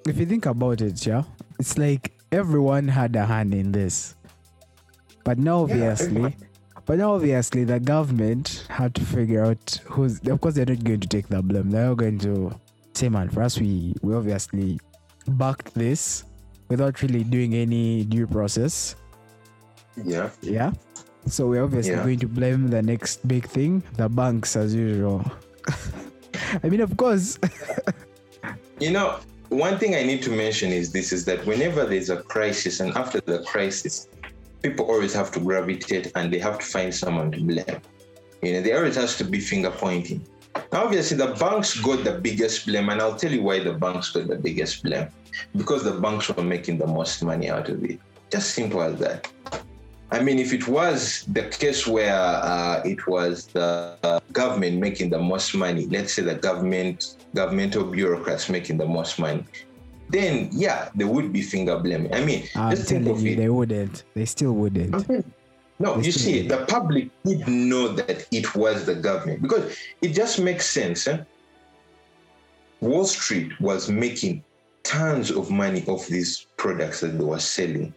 If 0.07 0.19
you 0.19 0.27
think 0.27 0.47
about 0.47 0.81
it, 0.81 1.05
yeah, 1.07 1.23
it's 1.59 1.79
like 1.79 2.13
everyone 2.33 2.89
had 2.89 3.15
a 3.17 3.27
hand 3.27 3.55
in 3.55 3.73
this. 3.73 4.15
But 5.25 5.39
now 5.39 5.63
obviously 5.63 6.23
yeah, 6.23 6.31
but 6.87 6.99
now 6.99 7.15
obviously 7.15 7.65
the 7.65 7.79
government 7.79 8.67
had 8.69 8.95
to 8.95 9.03
figure 9.03 9.45
out 9.45 9.81
who's 9.85 10.21
of 10.27 10.41
course 10.41 10.55
they're 10.55 10.67
not 10.67 10.83
going 10.83 11.01
to 11.01 11.09
take 11.09 11.29
the 11.29 11.43
blame. 11.43 11.71
They're 11.71 11.95
going 11.95 12.19
to 12.21 12.59
say 12.95 13.09
man, 13.09 13.29
for 13.29 13.43
us 13.43 13.59
we 13.59 13.95
we 14.03 14.15
obviously 14.15 14.81
backed 15.29 15.75
this 15.75 16.25
without 16.71 17.03
really 17.03 17.25
doing 17.25 17.55
any 17.55 18.05
due 18.05 18.27
process. 18.27 18.97
Yeah. 20.03 20.31
Yeah. 20.41 20.73
So 21.27 21.49
we're 21.49 21.65
obviously 21.65 21.93
Yeah. 21.93 22.05
going 22.05 22.21
to 22.21 22.29
blame 22.29 22.69
the 22.71 22.81
next 22.81 23.27
big 23.29 23.45
thing, 23.47 23.83
the 23.99 24.09
banks 24.09 24.57
as 24.57 24.75
usual. 24.75 25.21
I 26.65 26.69
mean, 26.71 26.81
of 26.81 26.97
course. 26.97 27.39
You 28.81 28.91
know, 28.91 29.21
one 29.51 29.77
thing 29.77 29.95
I 29.95 30.03
need 30.03 30.23
to 30.23 30.31
mention 30.31 30.71
is 30.73 30.91
this 30.91 31.13
is 31.13 31.27
that 31.27 31.45
whenever 31.45 31.85
there's 31.85 32.09
a 32.09 32.23
crisis 32.23 32.81
and 32.81 32.97
after 32.97 33.21
the 33.21 33.43
crisis, 33.43 34.09
people 34.63 34.87
always 34.87 35.13
have 35.13 35.31
to 35.33 35.41
gravitate 35.41 36.11
and 36.15 36.33
they 36.33 36.39
have 36.39 36.59
to 36.61 36.65
find 36.65 36.95
someone 36.95 37.31
to 37.33 37.41
blame. 37.45 37.81
You 38.41 38.55
know, 38.55 38.63
there 38.63 38.79
always 38.79 38.97
has 38.97 39.19
to 39.19 39.25
be 39.25 39.39
finger 39.39 39.71
pointing. 39.71 40.25
Now, 40.73 40.85
obviously, 40.85 41.17
the 41.17 41.35
banks 41.35 41.81
got 41.81 42.05
the 42.05 42.13
biggest 42.13 42.67
blame, 42.67 42.89
and 42.89 43.01
I'll 43.01 43.17
tell 43.17 43.33
you 43.33 43.43
why 43.43 43.61
the 43.61 43.73
banks 43.73 44.11
got 44.11 44.29
the 44.29 44.37
biggest 44.37 44.83
blame. 44.83 45.09
Because 45.57 45.85
the 45.85 45.93
banks 45.93 46.29
were 46.29 46.43
making 46.43 46.79
the 46.79 46.87
most 46.87 47.23
money 47.23 47.51
out 47.51 47.69
of 47.69 47.85
it. 47.85 47.99
Just 48.31 48.55
simple 48.55 48.83
as 48.83 48.99
that. 48.99 49.31
I 50.13 50.21
mean, 50.21 50.39
if 50.39 50.53
it 50.53 50.67
was 50.67 51.25
the 51.29 51.45
case 51.45 51.87
where 51.87 52.15
uh, 52.15 52.83
it 52.85 53.07
was 53.07 53.47
the 53.47 53.97
uh, 54.03 54.21
government 54.33 54.79
making 54.79 55.11
the 55.11 55.21
most 55.21 55.55
money, 55.55 55.87
let's 55.87 56.15
say 56.15 56.23
the 56.23 56.35
government, 56.35 57.17
governmental 57.35 57.85
bureaucrats 57.85 58.49
making 58.49 58.79
the 58.79 58.87
most 58.87 59.21
money, 59.21 59.45
then 60.09 60.49
yeah, 60.53 60.89
there 60.97 61.07
would 61.07 61.33
be 61.33 61.43
finger 61.43 61.79
blaming. 61.79 62.13
I 62.13 62.25
mean, 62.25 62.49
I'm 62.57 62.75
just 62.75 62.89
think 62.89 63.07
of 63.07 63.23
you, 63.23 63.33
it. 63.33 63.37
they 63.37 63.49
wouldn't. 63.49 64.03
They 64.15 64.25
still 64.25 64.53
wouldn't. 64.53 65.25
No, 65.81 65.97
you 65.99 66.13
see, 66.13 66.47
the 66.47 66.67
public 66.67 67.09
would 67.25 67.49
know 67.49 67.89
that 67.89 68.27
it 68.31 68.55
was 68.55 68.85
the 68.85 68.95
government 68.95 69.41
because 69.43 69.75
it 70.03 70.09
just 70.13 70.39
makes 70.39 70.67
sense. 70.67 71.09
eh? 71.09 71.25
Wall 72.81 73.05
Street 73.07 73.59
was 73.61 73.91
making 73.91 74.45
tons 74.83 75.31
of 75.31 75.51
money 75.51 75.83
off 75.87 76.07
these 76.07 76.47
products 76.59 77.01
that 77.01 77.19
they 77.19 77.25
were 77.25 77.39
selling. 77.41 77.95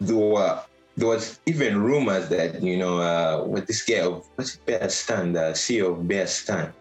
There 0.00 0.16
were 0.16 0.60
there 0.96 1.08
was 1.08 1.40
even 1.46 1.82
rumors 1.82 2.28
that 2.28 2.62
you 2.62 2.76
know 2.76 2.98
uh, 3.00 3.42
what 3.44 3.66
this 3.66 3.82
guy 3.84 4.00
of 4.00 4.24
what's 4.36 4.54
it 4.54 4.64
Bear 4.66 4.88
Stearns, 4.88 5.34
the 5.34 5.52
CEO 5.54 5.92
of 5.98 6.06
Bear 6.08 6.26
Stearns, 6.26 6.74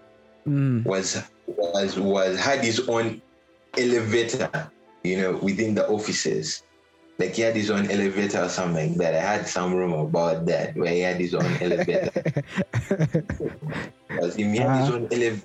Mm. 0.45 0.83
was 0.85 1.23
was 1.47 1.97
was 1.97 2.37
had 2.37 2.63
his 2.65 2.81
own 2.89 3.21
elevator, 3.77 4.69
you 5.03 5.17
know, 5.21 5.37
within 5.37 5.73
the 5.73 5.87
offices. 5.87 6.63
Like 7.19 7.35
he 7.35 7.41
had 7.43 7.55
his 7.55 7.69
own 7.69 7.89
elevator 7.91 8.41
or 8.43 8.49
something 8.49 8.89
like 8.89 8.97
that. 8.97 9.13
I 9.15 9.19
had 9.37 9.47
some 9.47 9.73
rumor 9.73 9.99
about 9.99 10.45
that 10.47 10.75
where 10.75 10.91
he 10.91 11.01
had 11.01 11.17
his 11.17 11.33
own 11.35 11.45
elevator. 11.61 12.09
Because 14.07 14.35
he 14.35 14.43
had 14.43 14.79
his 14.81 14.89
Ah. 14.89 14.93
own 14.93 15.07
elevator. 15.11 15.41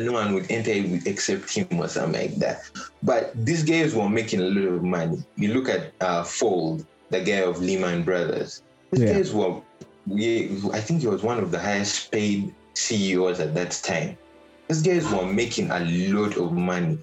No 0.00 0.12
one 0.12 0.32
would 0.34 0.50
enter 0.50 0.70
it 0.70 1.06
except 1.06 1.52
him 1.54 1.66
or 1.78 1.86
something 1.86 2.18
like 2.20 2.36
that. 2.36 2.62
But 3.02 3.32
these 3.36 3.62
guys 3.62 3.94
were 3.94 4.08
making 4.08 4.40
a 4.40 4.44
lot 4.44 4.72
of 4.72 4.82
money. 4.82 5.22
You 5.36 5.52
look 5.52 5.68
at 5.68 5.92
uh, 6.00 6.22
Fuld, 6.24 6.86
the 7.10 7.20
guy 7.20 7.42
of 7.44 7.60
Lehman 7.60 8.02
Brothers. 8.02 8.62
These 8.90 9.02
Yeah. 9.02 9.12
guys 9.12 9.32
were, 9.34 9.60
yeah, 10.06 10.48
I 10.72 10.80
think 10.80 11.02
he 11.02 11.08
was 11.08 11.22
one 11.22 11.38
of 11.38 11.50
the 11.50 11.58
highest 11.58 12.10
paid 12.10 12.54
CEOs 12.74 13.38
at 13.40 13.54
that 13.54 13.72
time. 13.84 14.16
These 14.68 14.80
guys 14.82 15.04
were 15.12 15.26
making 15.26 15.70
a 15.70 15.80
lot 16.14 16.36
of 16.38 16.52
money. 16.52 16.98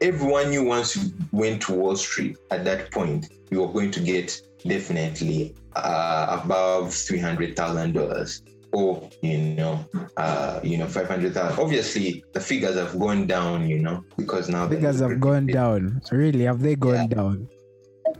Everyone 0.00 0.50
knew 0.50 0.64
once 0.64 0.96
you 0.96 1.12
went 1.32 1.62
to 1.62 1.72
Wall 1.74 1.96
Street 1.96 2.36
at 2.50 2.64
that 2.64 2.90
point, 2.90 3.32
you 3.50 3.60
were 3.60 3.72
going 3.72 3.90
to 3.92 4.00
get 4.00 4.40
definitely 4.66 5.54
uh, 5.76 6.40
above 6.42 6.92
three 6.94 7.18
hundred 7.18 7.56
thousand 7.56 7.92
dollars, 7.94 8.42
or 8.72 9.08
you 9.22 9.38
know, 9.38 9.84
uh, 10.16 10.60
you 10.62 10.76
know, 10.78 10.86
five 10.86 11.08
hundred 11.08 11.34
thousand. 11.34 11.58
Obviously, 11.62 12.24
the 12.32 12.40
figures 12.40 12.76
have 12.76 12.98
gone 12.98 13.26
down, 13.26 13.68
you 13.68 13.78
know, 13.78 14.04
because 14.16 14.48
now 14.48 14.66
the- 14.66 14.76
Figures 14.76 15.00
have 15.00 15.20
gone 15.20 15.46
down. 15.46 16.00
Really, 16.10 16.44
have 16.44 16.60
they 16.60 16.74
gone 16.76 17.08
Yeah. 17.08 17.16
down? 17.16 17.48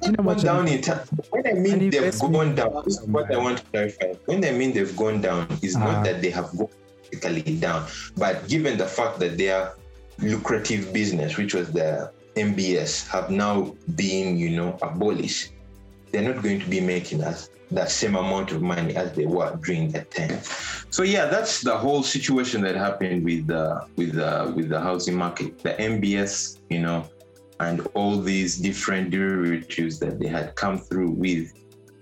You 0.03 0.13
know 0.13 0.25
gone 0.25 0.39
down 0.39 0.69
in 0.69 0.81
time. 0.83 1.07
When 1.31 1.47
I 1.47 1.53
mean 1.53 1.91
they've 1.91 2.19
gone 2.19 2.55
down, 2.55 2.83
is 2.87 3.01
what 3.07 3.33
I 3.33 3.39
want 3.39 3.59
to 3.59 3.65
clarify. 3.65 4.13
When 4.27 4.45
I 4.45 4.51
mean 4.53 4.73
they've 4.73 4.97
gone 4.97 5.21
down, 5.21 5.47
is 5.63 5.77
Ah. 5.77 5.81
not 5.85 6.05
that 6.05 6.21
they 6.23 6.31
have 6.31 6.51
gone 6.57 7.61
down, 7.61 7.87
but 8.17 8.47
given 8.49 8.77
the 8.77 8.87
fact 8.87 9.19
that 9.21 9.39
their 9.39 9.75
lucrative 10.19 10.93
business, 10.93 11.37
which 11.37 11.55
was 11.55 11.73
the 11.73 12.11
MBS, 12.37 13.07
have 13.09 13.31
now 13.31 13.75
been, 13.95 14.37
you 14.37 14.51
know, 14.51 14.79
abolished, 14.83 15.53
they're 16.11 16.23
not 16.23 16.43
going 16.43 16.61
to 16.61 16.69
be 16.69 16.81
making 16.81 17.23
us 17.23 17.51
that 17.71 17.91
same 17.91 18.15
amount 18.15 18.53
of 18.53 18.63
money 18.63 18.95
as 18.95 19.13
they 19.13 19.27
were 19.27 19.59
during 19.65 19.91
that 19.91 20.11
time. 20.11 20.39
So 20.91 21.03
yeah, 21.03 21.27
that's 21.27 21.61
the 21.63 21.77
whole 21.77 22.03
situation 22.03 22.61
that 22.63 22.77
happened 22.77 23.25
with 23.25 23.47
the 23.49 23.87
with 23.97 24.13
the 24.13 24.53
with 24.55 24.69
the 24.69 24.81
housing 24.81 25.17
market. 25.17 25.59
The 25.59 25.71
MBS, 25.71 26.61
you 26.71 26.81
know, 26.81 27.09
and 27.61 27.87
all 27.95 28.21
these 28.21 28.59
different 28.59 29.11
derivatives 29.11 29.99
that 30.01 30.21
they 30.21 30.29
had 30.29 30.55
come 30.55 30.79
through 30.79 31.11
with 31.11 31.53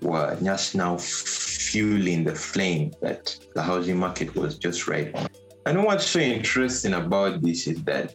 were 0.02 0.36
just 0.42 0.74
now 0.74 0.98
fueling 0.98 2.24
the 2.24 2.34
flame 2.34 2.92
that 3.00 3.36
the 3.54 3.62
housing 3.62 3.96
market 3.96 4.34
was 4.34 4.58
just 4.58 4.88
right 4.88 5.14
on. 5.14 5.28
I 5.66 5.72
know 5.72 5.82
what's 5.84 6.06
so 6.06 6.18
interesting 6.20 6.94
about 6.94 7.42
this 7.42 7.66
is 7.66 7.82
that 7.84 8.14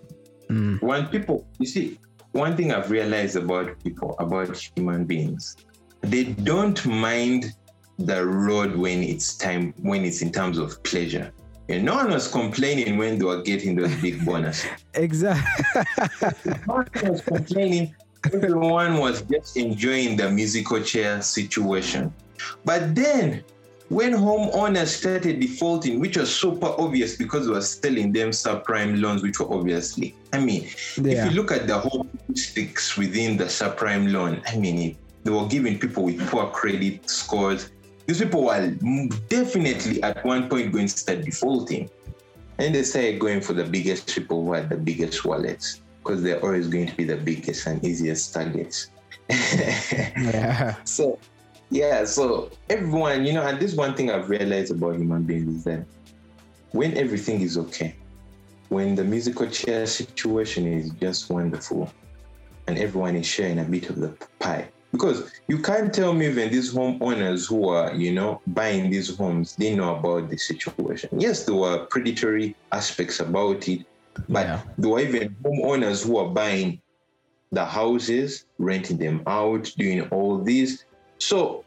Mm. 0.50 0.82
when 0.82 1.08
people, 1.08 1.46
you 1.60 1.66
see, 1.66 2.00
one 2.32 2.56
thing 2.56 2.72
I've 2.72 2.90
realized 2.90 3.36
about 3.36 3.84
people, 3.84 4.16
about 4.20 4.56
human 4.78 5.04
beings, 5.04 5.58
they 6.02 6.24
don't 6.24 6.86
mind 6.86 7.54
the 8.00 8.26
road 8.26 8.76
when 8.78 9.04
it's 9.04 9.36
time, 9.36 9.74
when 9.82 10.06
it's 10.06 10.22
in 10.22 10.32
terms 10.32 10.58
of 10.58 10.82
pleasure. 10.84 11.32
And 11.68 11.84
no 11.84 11.96
one 11.96 12.12
was 12.12 12.30
complaining 12.30 12.98
when 12.98 13.18
they 13.20 13.26
were 13.26 13.42
getting 13.42 13.76
those 13.76 13.94
big 13.96 14.24
bonuses. 14.26 14.70
Exactly. 14.94 16.54
No 16.66 16.76
one 16.76 16.88
was 17.04 17.22
complaining. 17.22 17.94
Everyone 18.32 19.00
was 19.00 19.24
just 19.24 19.58
enjoying 19.58 20.16
the 20.16 20.30
musical 20.32 20.82
chair 20.82 21.22
situation. 21.22 22.14
But 22.64 22.96
then, 22.96 23.44
when 23.90 24.14
homeowners 24.14 24.88
started 24.88 25.40
defaulting, 25.40 26.00
which 26.00 26.18
was 26.18 26.34
super 26.34 26.74
obvious 26.78 27.16
because 27.16 27.48
we 27.48 27.54
were 27.54 27.62
selling 27.62 28.12
them 28.12 28.32
subprime 28.32 29.02
loans, 29.02 29.24
which 29.24 29.40
were 29.40 29.52
obviously, 29.54 30.16
I 30.34 30.40
mean, 30.40 30.64
if 30.64 30.98
you 30.98 31.32
look 31.32 31.52
at 31.52 31.68
the 31.68 31.78
whole 31.78 32.06
statistics 32.26 32.98
within 32.98 33.38
the 33.38 33.46
subprime 33.46 34.12
loan, 34.12 34.42
I 34.46 34.58
mean, 34.58 34.78
it, 34.78 34.98
they 35.24 35.32
were 35.32 35.48
giving 35.48 35.80
people 35.80 36.04
with 36.04 36.20
poor 36.28 36.48
credit 36.48 37.10
scores. 37.10 37.72
These 38.08 38.20
people 38.20 38.44
were 38.46 38.72
definitely 39.30 40.04
at 40.04 40.24
one 40.26 40.50
point 40.50 40.72
going 40.72 40.88
to 40.88 40.98
start 40.98 41.22
defaulting. 41.22 41.90
And 42.60 42.74
they 42.74 42.84
started 42.84 43.20
going 43.20 43.42
for 43.42 43.54
the 43.54 43.64
biggest 43.64 44.14
people 44.14 44.44
who 44.44 44.54
had 44.54 44.70
the 44.70 44.78
biggest 44.78 45.24
wallets 45.24 45.82
because 46.00 46.24
they're 46.24 46.42
always 46.42 46.68
going 46.68 46.88
to 46.88 46.96
be 46.96 47.04
the 47.04 47.18
biggest 47.18 47.68
and 47.68 47.84
easiest 47.86 48.34
targets. 48.34 48.90
yeah. 49.30 50.76
so, 50.84 51.20
yeah, 51.70 52.06
so 52.06 52.50
everyone, 52.70 53.26
you 53.26 53.34
know, 53.34 53.46
and 53.46 53.60
this 53.60 53.76
one 53.76 53.94
thing 53.96 54.10
I've 54.10 54.30
realized 54.30 54.72
about 54.72 54.96
human 54.96 55.24
beings 55.24 55.58
is 55.58 55.64
that 55.66 55.86
when 56.72 56.96
everything 56.98 57.42
is 57.42 57.58
okay, 57.58 57.96
when 58.70 58.96
the 58.96 59.04
musical 59.04 59.48
chair 59.48 59.86
situation 59.86 60.68
is 60.68 60.92
just 60.92 61.30
wonderful 61.30 61.92
and 62.68 62.78
everyone 62.78 63.16
is 63.16 63.26
sharing 63.26 63.60
a 63.60 63.64
bit 63.64 63.90
of 63.90 64.00
the 64.00 64.10
pie. 64.40 64.70
Because 64.92 65.30
you 65.48 65.60
can't 65.60 65.94
tell 65.94 66.14
me 66.14 66.28
even 66.28 66.50
these 66.50 66.74
homeowners 66.74 67.48
who 67.48 67.70
are, 67.70 67.94
you 67.94 68.14
know, 68.14 68.42
buying 68.48 68.90
these 68.90 69.16
homes, 69.16 69.56
they 69.56 69.76
know 69.76 69.96
about 69.98 70.30
the 70.30 70.38
situation. 70.38 71.10
Yes, 71.20 71.46
there 71.46 71.56
were 71.56 71.86
predatory 71.88 72.56
aspects 72.72 73.20
about 73.20 73.68
it, 73.68 73.86
but 74.30 74.46
Yeah. 74.46 74.62
there 74.78 74.90
were 74.90 75.00
even 75.02 75.36
homeowners 75.44 76.06
who 76.06 76.18
are 76.18 76.30
buying 76.30 76.82
the 77.52 77.66
houses, 77.66 78.46
renting 78.58 78.98
them 78.98 79.24
out, 79.28 79.72
doing 79.78 80.02
all 80.10 80.38
this. 80.38 80.84
So, 81.20 81.64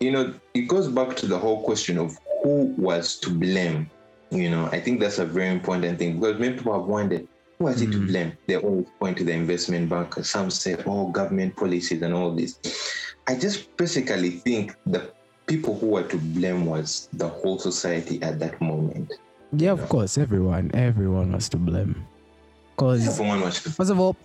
you 0.00 0.10
know, 0.12 0.34
it 0.54 0.62
goes 0.62 0.88
back 0.88 1.16
to 1.16 1.26
the 1.26 1.38
whole 1.38 1.62
question 1.62 1.98
of 1.98 2.16
who 2.42 2.74
was 2.78 3.18
to 3.20 3.30
blame. 3.30 3.90
You 4.30 4.48
know, 4.50 4.68
I 4.72 4.80
think 4.80 5.00
that's 5.00 5.18
a 5.18 5.26
very 5.26 5.50
important 5.50 5.98
thing 5.98 6.20
because 6.20 6.38
many 6.38 6.54
people 6.56 6.72
have 6.78 6.88
wondered 6.88 7.26
who 7.58 7.64
was 7.66 7.82
it 7.82 7.92
to 7.92 7.98
Mm. 7.98 8.06
blame? 8.06 8.32
They 8.46 8.56
always 8.56 8.86
point 8.98 9.18
to 9.18 9.24
the 9.24 9.32
investment 9.32 9.88
banker. 9.90 10.22
Some 10.22 10.50
say, 10.50 10.76
oh, 10.86 11.08
government 11.08 11.56
policies 11.56 12.00
and 12.02 12.14
all 12.14 12.30
this. 12.34 12.58
I 13.26 13.34
just 13.34 13.76
basically 13.76 14.30
think 14.30 14.74
the 14.86 15.12
people 15.46 15.76
who 15.78 15.88
were 15.88 16.04
to 16.04 16.16
blame 16.16 16.64
was 16.64 17.08
the 17.12 17.28
whole 17.28 17.58
society 17.58 18.22
at 18.22 18.38
that 18.38 18.60
moment. 18.60 19.12
Yeah, 19.52 19.72
of 19.72 19.86
course, 19.88 20.16
everyone, 20.16 20.70
everyone 20.74 21.32
was 21.32 21.48
to 21.50 21.56
blame. 21.58 22.06
Because 22.76 23.06
Everyone 23.06 23.42
was 23.42 23.62
to 23.64 23.70
first 23.70 23.90
of 23.90 24.00
all, 24.00 24.16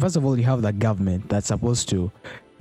first 0.00 0.16
of 0.16 0.24
all, 0.24 0.38
you 0.38 0.44
have 0.44 0.62
the 0.62 0.72
government 0.72 1.28
that's 1.28 1.48
supposed 1.48 1.88
to 1.90 2.10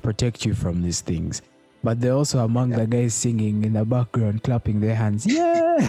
protect 0.02 0.46
you 0.46 0.54
from 0.54 0.82
these 0.82 1.00
things, 1.00 1.42
but 1.84 2.02
they're 2.02 2.14
also 2.14 2.44
among 2.44 2.72
the 2.72 2.88
guys 2.88 3.14
singing 3.14 3.64
in 3.64 3.74
the 3.74 3.86
background, 3.86 4.44
clapping 4.44 4.80
their 4.80 4.96
hands. 4.96 5.26
Yeah, 5.26 5.78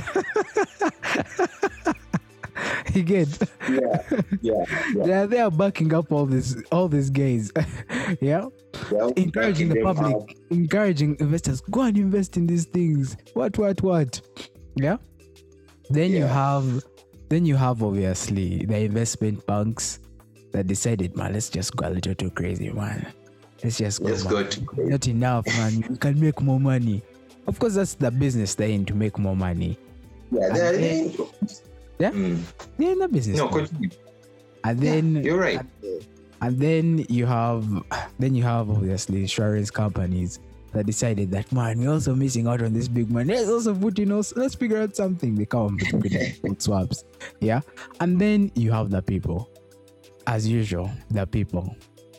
you 2.94 3.02
get. 3.02 3.28
yeah, 3.70 4.02
yeah, 4.42 4.64
yeah. 4.94 5.26
They 5.26 5.40
are 5.40 5.50
backing 5.50 5.92
up 5.94 6.10
all 6.12 6.26
this, 6.26 6.56
all 6.72 6.88
these 6.88 7.10
guys. 7.10 7.52
yeah, 8.20 8.46
Well, 8.90 9.10
encouraging 9.16 9.68
the 9.70 9.82
public, 9.82 10.14
up. 10.14 10.28
encouraging 10.50 11.16
investors 11.20 11.60
go 11.70 11.82
and 11.82 11.96
invest 11.96 12.36
in 12.36 12.46
these 12.46 12.64
things. 12.64 13.16
What, 13.34 13.56
what, 13.58 13.82
what? 13.82 14.20
Yeah. 14.76 14.96
Then 15.90 16.12
you 16.12 16.24
have, 16.24 16.84
then 17.28 17.46
you 17.46 17.56
have 17.56 17.82
obviously 17.82 18.64
the 18.66 18.78
investment 18.78 19.46
banks 19.46 20.00
that 20.52 20.66
decided, 20.66 21.16
man, 21.16 21.32
let's 21.34 21.48
just 21.50 21.76
go 21.76 21.88
a 21.88 21.90
little 21.90 22.14
too 22.14 22.30
crazy, 22.30 22.70
man. 22.70 23.12
Let's 23.62 23.78
just 23.78 24.00
go. 24.02 24.08
Let's 24.08 24.24
man. 24.24 24.64
go 24.64 24.82
Not 24.84 25.06
enough, 25.08 25.46
man. 25.46 25.84
We 25.88 25.96
can 25.96 26.20
make 26.20 26.40
more 26.40 26.60
money. 26.60 27.02
Of 27.46 27.58
course, 27.58 27.74
that's 27.74 27.94
the 27.94 28.10
business 28.10 28.54
they're 28.54 28.68
in 28.68 28.84
to 28.86 28.94
make 28.94 29.18
more 29.18 29.36
money. 29.36 29.78
yeah, 30.30 30.48
they're- 30.52 30.76
then- 30.76 31.14
Yeah? 31.98 32.10
Mm. 32.12 32.38
They're 32.76 32.92
in 32.92 32.98
the 32.98 33.08
business. 33.08 33.38
No, 33.38 33.48
continue. 33.48 33.90
and 34.64 34.82
Yeah, 34.82 34.90
then 34.92 35.24
you're 35.24 35.38
right. 35.38 35.60
and 36.40 36.58
then 36.60 37.04
you 37.08 37.26
have 37.26 37.64
then 38.20 38.34
you 38.34 38.42
have 38.44 38.70
obviously 38.70 39.20
insurance 39.22 39.70
companies 39.70 40.38
that 40.72 40.84
decided 40.86 41.30
that 41.32 41.50
man 41.50 41.80
we're 41.80 41.90
also 41.90 42.14
missing 42.14 42.46
out 42.46 42.62
on 42.62 42.72
this 42.74 42.86
big 42.88 43.10
money 43.10 43.32
let's 43.34 43.48
also 43.48 43.74
put 43.74 43.98
in 43.98 44.12
us 44.12 44.32
let's 44.36 44.54
figure 44.54 44.78
out 44.82 44.94
something 44.94 45.34
they 45.34 45.46
come 45.46 45.76
with 45.76 46.02
good 46.02 46.36
good 46.42 46.62
swaps 46.62 47.04
yeah 47.40 47.60
and 48.00 48.20
then 48.20 48.50
you 48.54 48.70
have 48.70 48.90
the 48.90 49.00
people 49.02 49.48
as 50.28 50.46
usual 50.46 50.88
the 51.10 51.26
people 51.26 51.74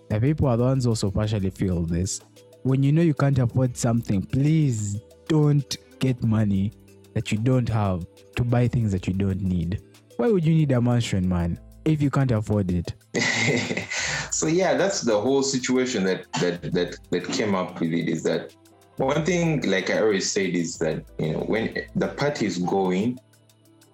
the 0.10 0.20
people 0.20 0.48
are 0.48 0.58
the 0.58 0.64
ones 0.64 0.86
also 0.86 1.12
partially 1.12 1.50
feel 1.50 1.84
this 1.84 2.22
when 2.64 2.84
you 2.84 2.92
know 2.92 3.02
you 3.02 3.14
can't 3.14 3.40
afford 3.40 3.76
something 3.76 4.22
please 4.22 4.98
don't 5.28 5.78
get 6.00 6.22
money 6.24 6.72
that 7.14 7.32
you 7.32 7.38
don't 7.38 7.70
have 7.70 8.06
to 8.36 8.44
buy 8.44 8.68
things 8.68 8.92
that 8.92 9.08
you 9.08 9.14
don't 9.14 9.42
need 9.42 9.82
why 10.18 10.28
would 10.28 10.46
you 10.46 10.54
need 10.54 10.72
a 10.72 10.82
mansion 10.82 11.28
man 11.28 11.60
if 11.86 12.02
you 12.02 12.10
can't 12.10 12.32
afford 12.32 12.72
it 12.72 12.94
so 14.32 14.48
yeah, 14.48 14.76
that's 14.76 15.02
the 15.02 15.20
whole 15.20 15.44
situation 15.44 16.04
that 16.06 16.32
that 16.34 16.62
that 16.74 16.98
that 17.10 17.26
came 17.26 17.56
up 17.56 17.80
with 17.80 17.92
it. 17.94 18.08
Is 18.08 18.24
that 18.24 18.54
one 18.98 19.26
thing? 19.26 19.62
Like 19.62 19.90
I 19.90 20.00
always 20.00 20.32
said, 20.32 20.52
is 20.56 20.78
that 20.80 21.06
you 21.18 21.34
know 21.34 21.40
when 21.40 21.76
the 21.96 22.10
party 22.10 22.46
is 22.46 22.58
going, 22.60 23.20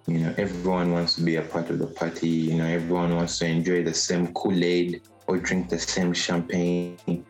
you 0.06 0.18
know 0.18 0.34
everyone 0.36 0.92
wants 0.92 1.14
to 1.16 1.22
be 1.22 1.36
a 1.36 1.42
part 1.42 1.70
of 1.70 1.78
the 1.78 1.86
party. 1.86 2.28
You 2.28 2.54
know 2.54 2.66
everyone 2.66 3.16
wants 3.16 3.38
to 3.38 3.46
enjoy 3.46 3.84
the 3.84 3.94
same 3.94 4.32
Kool 4.34 4.62
Aid 4.62 5.02
or 5.26 5.38
drink 5.38 5.68
the 5.68 5.78
same 5.78 6.12
champagne. 6.12 7.24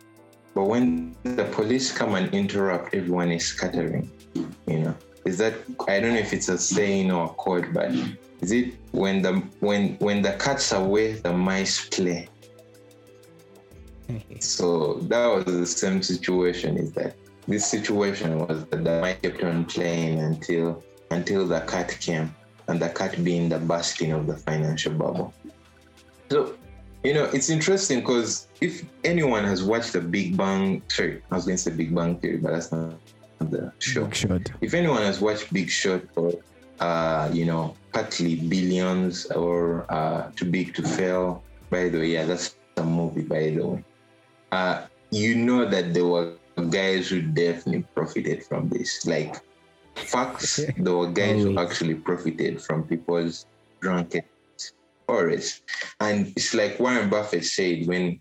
But 0.55 0.65
when 0.65 1.15
the 1.23 1.45
police 1.45 1.93
come 1.93 2.15
and 2.15 2.33
interrupt, 2.33 2.95
everyone 2.95 3.31
is 3.31 3.47
scattering. 3.47 4.11
You 4.67 4.79
know, 4.81 4.97
is 5.25 5.39
that 5.39 5.55
I 5.89 6.01
don't 6.01 6.15
know 6.15 6.21
if 6.21 6.33
it's 6.33 6.49
a 6.49 6.59
saying 6.59 7.11
or 7.11 7.27
a 7.27 7.29
quote, 7.29 7.73
but 7.73 7.91
is 8.41 8.53
it 8.53 8.75
when 8.93 9.23
the 9.23 9.35
when 9.61 9.97
when 9.99 10.23
the 10.23 10.33
cat's 10.33 10.73
away, 10.73 11.13
the 11.13 11.33
mice 11.33 11.89
play? 11.89 12.29
So 14.41 14.95
that 15.11 15.27
was 15.27 15.45
the 15.47 15.67
same 15.67 16.01
situation. 16.03 16.77
Is 16.77 16.93
that 16.93 17.17
this 17.49 17.67
situation 17.67 18.39
was 18.39 18.65
that 18.67 18.85
the 18.85 19.01
mice 19.01 19.19
kept 19.21 19.43
on 19.43 19.65
playing 19.65 20.21
until 20.21 20.83
until 21.11 21.47
the 21.47 21.61
cat 21.61 21.97
came, 22.01 22.35
and 22.69 22.81
the 22.81 22.89
cat 22.91 23.23
being 23.25 23.49
the 23.49 23.59
bursting 23.59 24.13
of 24.13 24.27
the 24.27 24.37
financial 24.37 24.93
bubble. 24.93 25.35
So 26.31 26.57
you 27.07 27.15
know 27.15 27.25
it's 27.37 27.51
interesting 27.51 28.01
because 28.01 28.49
if 28.61 28.85
anyone 29.05 29.45
has 29.45 29.63
watched 29.63 29.93
the 29.93 30.01
Big 30.01 30.37
Bang, 30.37 30.83
sorry, 30.89 31.23
I 31.31 31.37
was 31.37 31.45
going 31.47 31.57
to 31.57 31.63
say 31.63 31.71
Big 31.71 31.95
Bang 31.95 32.19
Theory, 32.19 32.39
but 32.39 32.53
that's 32.53 32.73
not 32.73 32.99
the 33.39 33.73
show 33.79 34.05
Big 34.07 34.15
Short. 34.15 34.53
if 34.61 34.75
anyone 34.75 35.03
has 35.03 35.21
watched 35.21 35.53
Big 35.53 35.71
Short 35.71 36.09
or 36.17 36.35
uh, 36.81 37.31
you 37.33 37.45
know, 37.45 37.75
partly 37.93 38.37
Billions 38.37 39.27
or 39.27 39.87
uh, 39.89 40.31
Too 40.37 40.51
Big 40.51 40.75
to 40.75 40.83
Fail, 40.83 41.43
by 41.71 41.89
the 41.89 41.99
way, 41.99 42.09
yeah, 42.09 42.27
that's 42.27 42.57
a 42.77 42.85
movie, 42.85 43.23
by 43.23 43.51
the 43.51 43.67
way. 43.67 43.85
Uh, 44.53 44.87
you 45.11 45.35
know 45.37 45.65
that 45.65 45.95
there 45.95 46.05
were 46.07 46.35
guys 46.71 47.09
who 47.09 47.23
definitely 47.23 47.87
profited 47.95 48.45
from 48.45 48.69
this. 48.69 49.07
Like 49.07 49.37
facts, 49.95 50.61
there 50.79 50.97
were 50.97 51.11
guys 51.11 51.43
who 51.43 51.59
actually 51.59 51.95
profited 51.95 52.61
from 52.61 52.83
people's 52.83 53.47
drunken 53.81 54.23
forest. 55.07 55.63
And 56.01 56.33
it's 56.37 56.55
like 56.55 56.79
Warren 56.79 57.09
Buffett 57.09 57.45
said, 57.45 57.87
when 57.87 58.21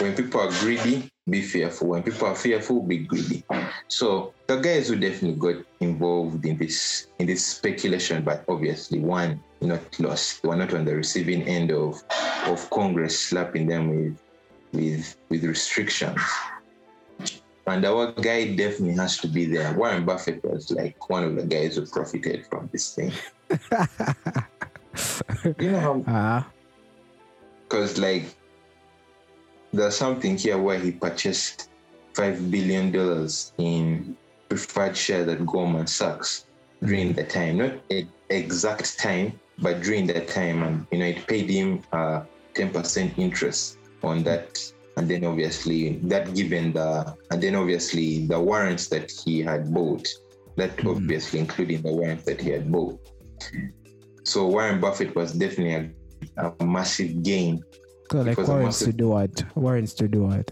when 0.00 0.14
people 0.14 0.40
are 0.40 0.50
greedy, 0.60 1.10
be 1.28 1.42
fearful. 1.42 1.88
When 1.88 2.02
people 2.02 2.28
are 2.28 2.34
fearful, 2.34 2.82
be 2.82 2.98
greedy. 2.98 3.44
So 3.88 4.34
the 4.46 4.56
guys 4.56 4.88
who 4.88 4.96
definitely 4.96 5.40
got 5.40 5.64
involved 5.80 6.44
in 6.44 6.58
this 6.58 7.06
in 7.18 7.26
this 7.26 7.44
speculation, 7.44 8.22
but 8.22 8.44
obviously 8.48 9.00
one 9.00 9.42
not 9.60 9.80
lost. 9.98 10.42
They 10.42 10.48
were 10.48 10.56
not 10.56 10.74
on 10.74 10.84
the 10.84 10.96
receiving 10.96 11.42
end 11.42 11.72
of 11.72 12.02
of 12.46 12.68
Congress 12.70 13.18
slapping 13.18 13.66
them 13.66 13.88
with 13.88 14.22
with 14.72 15.16
with 15.28 15.44
restrictions. 15.44 16.20
And 17.66 17.84
our 17.84 18.12
guy 18.12 18.54
definitely 18.54 18.94
has 18.94 19.18
to 19.18 19.28
be 19.28 19.46
there. 19.46 19.74
Warren 19.74 20.04
Buffett 20.04 20.44
was 20.44 20.70
like 20.70 21.10
one 21.10 21.24
of 21.24 21.34
the 21.34 21.42
guys 21.42 21.74
who 21.74 21.86
profited 21.86 22.46
from 22.46 22.68
this 22.72 22.94
thing. 22.94 23.12
You 25.58 25.72
know 25.72 26.02
how 26.06 26.46
because 27.68 27.98
like 27.98 28.24
there's 29.72 29.96
something 29.96 30.36
here 30.36 30.58
where 30.58 30.78
he 30.78 30.92
purchased 30.92 31.70
five 32.14 32.50
billion 32.50 32.92
dollars 32.92 33.52
in 33.58 34.16
preferred 34.48 34.96
shares 34.96 35.28
at 35.28 35.44
Goldman 35.44 35.86
Sachs 35.86 36.46
during 36.84 37.12
the 37.12 37.24
time, 37.24 37.58
not 37.58 37.72
exact 38.30 38.98
time, 38.98 39.38
but 39.58 39.82
during 39.82 40.06
that 40.08 40.28
time, 40.28 40.62
and 40.62 40.86
you 40.92 40.98
know 40.98 41.06
it 41.06 41.26
paid 41.26 41.50
him 41.50 41.82
uh, 41.92 42.22
ten 42.54 42.70
percent 42.70 43.18
interest 43.18 43.78
on 44.02 44.22
that, 44.24 44.58
and 44.96 45.08
then 45.08 45.24
obviously 45.24 45.96
that 46.04 46.32
given 46.34 46.72
the, 46.72 47.16
and 47.30 47.42
then 47.42 47.54
obviously 47.54 48.26
the 48.26 48.38
warrants 48.38 48.88
that 48.88 49.10
he 49.10 49.42
had 49.42 49.72
bought, 49.74 50.06
that 50.56 50.76
Mhm. 50.76 50.96
obviously 50.96 51.40
including 51.40 51.82
the 51.82 51.92
warrants 51.92 52.24
that 52.24 52.40
he 52.40 52.50
had 52.50 52.70
bought. 52.70 53.00
So 54.26 54.46
Warren 54.48 54.80
Buffett 54.80 55.14
was 55.14 55.32
definitely 55.32 55.92
a, 56.36 56.52
a 56.60 56.64
massive 56.64 57.22
gain 57.22 57.62
so 58.10 58.18
like 58.18 58.30
Because 58.36 58.46
the 58.48 58.52
warrants 58.54 58.78
to 58.80 58.84
massive- 58.86 58.96
do 58.96 59.08
what? 59.08 59.44
Warrants 59.56 59.94
to 59.94 60.08
do 60.08 60.22
what? 60.24 60.50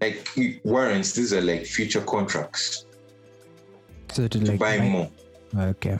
like 0.00 0.28
warrants 0.64 1.12
these 1.12 1.32
are 1.32 1.40
like 1.40 1.64
future 1.64 2.02
contracts 2.02 2.84
So 4.12 4.28
to 4.28 4.38
to 4.38 4.50
like 4.50 4.60
buy 4.60 4.78
buy- 4.78 4.88
more 4.88 5.10
Okay. 5.56 5.98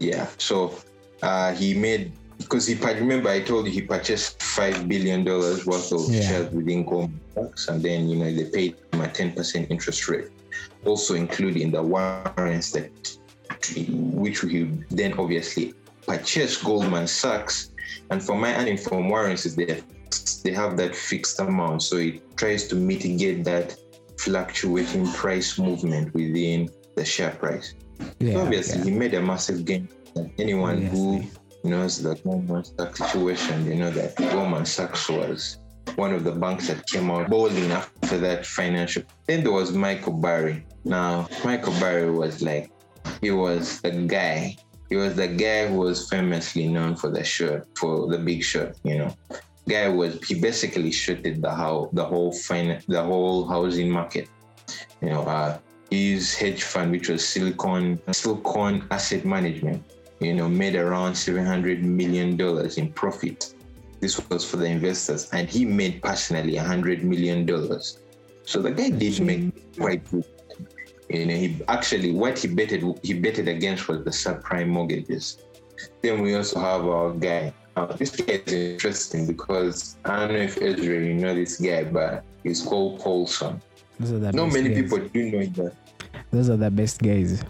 yeah 0.00 0.26
so 0.38 0.74
uh 1.22 1.52
he 1.54 1.74
made 1.74 2.10
because 2.38 2.66
he 2.66 2.74
remember 2.74 3.28
i 3.28 3.40
told 3.40 3.66
you 3.66 3.72
he 3.72 3.82
purchased 3.82 4.42
five 4.42 4.88
billion 4.88 5.22
dollars 5.22 5.64
worth 5.66 5.92
of 5.92 6.02
Yeah. 6.08 6.22
shares 6.26 6.52
within 6.52 6.84
Goldman 6.84 7.20
Sachs 7.34 7.68
and 7.68 7.80
then 7.82 8.08
you 8.08 8.16
know 8.16 8.30
they 8.34 8.46
paid 8.50 8.74
him 8.92 9.00
a 9.02 9.06
10% 9.06 9.70
interest 9.70 10.08
rate 10.08 10.30
also 10.84 11.14
including 11.14 11.70
the 11.70 11.82
warrants 11.82 12.72
that 12.72 12.90
which 13.88 14.40
he 14.40 14.64
then 14.90 15.12
obviously 15.18 15.74
purchased 16.06 16.64
goldman 16.64 17.06
sachs 17.06 17.70
and 18.10 18.22
for 18.22 18.36
my 18.36 18.54
uninformed 18.54 19.08
warrants 19.10 19.46
is 19.46 19.56
they 19.56 19.82
they 20.44 20.52
have 20.52 20.76
that 20.76 20.94
fixed 20.94 21.40
amount 21.40 21.82
so 21.82 21.96
it 21.96 22.36
tries 22.36 22.68
to 22.68 22.74
mitigate 22.74 23.44
that 23.44 23.76
fluctuating 24.18 25.06
price 25.12 25.58
movement 25.58 26.12
within 26.14 26.68
the 26.96 27.04
share 27.04 27.32
price 27.32 27.74
Yeah. 28.18 28.38
obviously 28.38 28.78
yeah. 28.78 28.84
he 28.84 28.90
made 28.90 29.14
a 29.14 29.22
massive 29.22 29.64
gain 29.64 29.88
and 30.16 30.30
anyone 30.38 30.82
who 30.82 31.24
knows 31.64 32.02
the 32.02 32.14
Goldman 32.16 32.64
Sachs 32.64 32.98
situation, 32.98 33.68
they 33.68 33.76
know 33.76 33.90
that 33.90 34.16
Goldman 34.16 34.66
Sachs 34.66 35.08
was 35.08 35.58
one 35.96 36.12
of 36.12 36.24
the 36.24 36.32
banks 36.32 36.68
that 36.68 36.86
came 36.86 37.10
out 37.10 37.28
bowling 37.28 37.70
after 37.70 38.18
that 38.18 38.46
financial. 38.46 39.02
Then 39.26 39.42
there 39.42 39.52
was 39.52 39.72
Michael 39.72 40.12
Burry. 40.12 40.64
Now, 40.84 41.28
Michael 41.44 41.74
Burry 41.74 42.10
was 42.10 42.42
like, 42.42 42.70
he 43.20 43.30
was 43.30 43.80
the 43.80 43.90
guy. 43.90 44.56
He 44.88 44.96
was 44.96 45.14
the 45.14 45.28
guy 45.28 45.68
who 45.68 45.78
was 45.78 46.08
famously 46.08 46.68
known 46.68 46.96
for 46.96 47.08
the 47.08 47.24
short, 47.24 47.66
for 47.78 48.08
the 48.08 48.18
big 48.18 48.42
short, 48.42 48.76
you 48.84 48.98
know. 48.98 49.16
Guy 49.68 49.88
was 49.88 50.22
he 50.24 50.40
basically 50.40 50.90
shorted 50.90 51.40
the 51.40 51.54
whole 51.54 51.88
the 51.92 52.04
whole 52.04 52.32
fin- 52.32 52.82
the 52.88 53.02
whole 53.02 53.46
housing 53.46 53.90
market. 53.90 54.28
You 55.00 55.10
know, 55.10 55.22
uh 55.22 55.58
his 55.90 56.34
hedge 56.34 56.62
fund, 56.62 56.90
which 56.90 57.08
was 57.08 57.26
Silicon 57.26 58.00
Silicon 58.12 58.88
Asset 58.90 59.24
Management, 59.24 59.84
you 60.20 60.34
know, 60.34 60.48
made 60.48 60.74
around 60.74 61.14
seven 61.14 61.44
hundred 61.46 61.84
million 61.84 62.36
dollars 62.36 62.78
in 62.78 62.92
profit. 62.92 63.54
This 64.00 64.18
was 64.28 64.44
for 64.44 64.56
the 64.56 64.66
investors, 64.66 65.28
and 65.32 65.48
he 65.48 65.64
made 65.64 66.02
personally 66.02 66.56
hundred 66.56 67.04
million 67.04 67.46
dollars. 67.46 67.98
So 68.44 68.60
the 68.60 68.72
guy 68.72 68.90
did 68.90 69.20
make 69.20 69.76
quite 69.76 70.02
good. 70.10 70.24
You 71.12 71.26
know, 71.26 71.34
he 71.34 71.60
actually 71.68 72.12
what 72.12 72.38
he 72.38 72.48
betted 72.48 72.82
he 73.02 73.14
betted 73.14 73.48
against 73.48 73.88
was 73.88 74.04
the 74.04 74.10
subprime 74.10 74.68
mortgages. 74.68 75.38
Then 76.02 76.22
we 76.22 76.34
also 76.34 76.60
have 76.60 76.84
our 76.86 77.12
guy. 77.12 77.52
This 77.96 78.10
guy 78.16 78.42
is 78.46 78.52
interesting 78.52 79.26
because 79.26 79.96
I 80.04 80.20
don't 80.20 80.32
know 80.32 80.42
if 80.42 80.60
Ezra 80.60 81.00
you 81.00 81.14
know 81.14 81.34
this 81.34 81.58
guy, 81.58 81.84
but 81.84 82.24
he's 82.42 82.62
called 82.62 83.00
Paulson. 83.00 83.60
Those 83.98 84.12
are 84.12 84.18
the 84.18 84.32
Not 84.32 84.46
best 84.46 84.56
many 84.56 84.68
guys. 84.74 84.82
people 84.82 84.98
do 85.08 85.30
know 85.30 85.44
that. 85.44 85.74
Those 86.30 86.50
are 86.50 86.56
the 86.56 86.70
best 86.70 87.00
guys. 87.02 87.42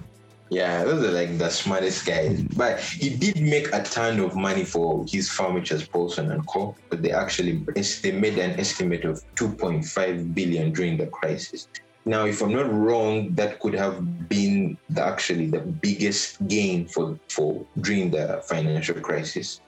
Yeah, 0.51 0.85
those 0.85 1.03
are 1.05 1.13
like 1.13 1.39
the 1.39 1.49
smartest 1.49 2.05
guys. 2.05 2.43
But 2.43 2.79
he 2.79 3.09
did 3.17 3.41
make 3.41 3.73
a 3.73 3.83
ton 3.85 4.21
of 4.21 4.37
money 4.37 4.65
for 4.65 5.05
his 5.09 5.29
firm, 5.31 5.55
which 5.55 5.73
is 5.73 5.87
Paulson 5.87 6.31
and 6.31 6.47
Co. 6.47 6.77
But 6.91 7.03
they 7.03 7.11
actually 7.11 7.65
they 8.03 8.13
made 8.13 8.39
an 8.39 8.61
estimate 8.61 9.05
of 9.05 9.23
2.5 9.37 10.35
billion 10.35 10.73
during 10.73 10.99
the 10.99 11.07
crisis. 11.07 11.69
Now, 12.05 12.27
if 12.27 12.43
I'm 12.43 12.53
not 12.53 12.73
wrong, 12.73 13.33
that 13.37 13.61
could 13.61 13.75
have 13.75 14.29
been 14.29 14.77
the, 14.91 15.03
actually 15.03 15.47
the 15.47 15.61
biggest 15.61 16.47
gain 16.49 16.89
for 16.89 17.19
for 17.29 17.65
during 17.81 18.11
the 18.11 18.43
financial 18.49 18.99
crisis. 19.01 19.61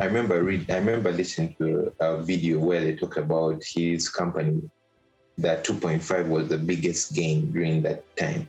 I 0.00 0.06
remember 0.06 0.42
read. 0.42 0.70
I 0.70 0.78
remember 0.78 1.12
listening 1.12 1.54
to 1.58 1.92
a 2.00 2.22
video 2.22 2.58
where 2.58 2.80
they 2.80 2.96
talk 2.96 3.18
about 3.18 3.62
his 3.62 4.08
company. 4.08 4.62
That 5.36 5.64
2.5 5.64 6.28
was 6.28 6.48
the 6.48 6.58
biggest 6.58 7.12
gain 7.12 7.50
during 7.50 7.82
that 7.82 8.04
time. 8.16 8.48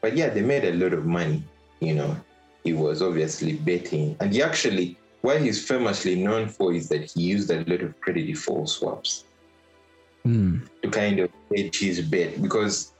But 0.00 0.16
yeah, 0.16 0.30
they 0.30 0.40
made 0.40 0.64
a 0.64 0.72
lot 0.72 0.92
of 0.94 1.04
money. 1.04 1.44
You 1.80 1.94
know, 1.94 2.16
he 2.64 2.72
was 2.72 3.02
obviously 3.02 3.54
betting, 3.54 4.16
and 4.20 4.32
he 4.32 4.42
actually, 4.42 4.96
what 5.20 5.42
he's 5.42 5.66
famously 5.66 6.14
known 6.14 6.48
for 6.48 6.72
is 6.72 6.88
that 6.88 7.10
he 7.10 7.22
used 7.22 7.50
a 7.50 7.64
lot 7.68 7.82
of 7.82 8.00
credit 8.00 8.26
default 8.26 8.70
swaps 8.70 9.24
Mm. 10.26 10.68
to 10.82 10.88
kind 10.88 11.18
of 11.18 11.30
hedge 11.50 11.80
his 11.80 12.00
bet 12.00 12.40
because 12.40 12.92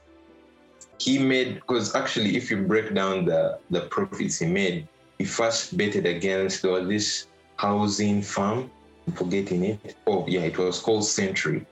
he 0.99 1.17
made 1.17 1.55
because 1.55 1.95
actually 1.95 2.35
if 2.35 2.51
you 2.51 2.57
break 2.63 2.93
down 2.93 3.23
the 3.23 3.59
the 3.69 3.81
profits 3.87 4.39
he 4.39 4.45
made 4.45 4.87
he 5.19 5.25
first 5.25 5.77
betted 5.77 6.05
against 6.05 6.63
was 6.63 6.85
this 6.87 7.27
housing 7.55 8.21
firm 8.21 8.69
I'm 9.07 9.13
forgetting 9.13 9.63
it. 9.63 9.95
Oh 10.07 10.25
yeah 10.27 10.41
it 10.41 10.57
was 10.57 10.79
called 10.79 11.05
century 11.05 11.65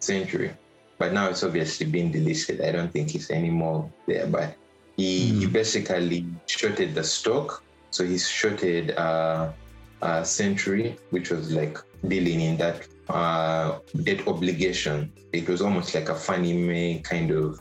century. 0.00 0.52
But 0.98 1.12
now 1.12 1.28
it's 1.28 1.42
obviously 1.42 1.86
been 1.86 2.12
delisted. 2.12 2.62
I 2.62 2.70
don't 2.70 2.92
think 2.92 3.14
it's 3.14 3.30
anymore 3.30 3.90
there 4.06 4.26
but 4.26 4.54
he, 4.96 5.40
he 5.40 5.46
basically 5.46 6.26
shorted 6.46 6.94
the 6.94 7.02
stock. 7.02 7.62
So 7.90 8.04
he 8.04 8.18
shorted 8.18 8.92
uh, 8.92 9.52
uh 10.00 10.22
century 10.22 10.96
which 11.10 11.30
was 11.30 11.52
like 11.52 11.78
dealing 12.06 12.40
in 12.40 12.56
that 12.58 12.86
uh, 13.12 13.78
debt 14.02 14.26
obligation. 14.26 15.12
It 15.32 15.48
was 15.48 15.62
almost 15.62 15.94
like 15.94 16.08
a 16.08 16.14
Fannie 16.14 16.56
Mae 16.56 17.00
kind 17.04 17.30
of 17.30 17.60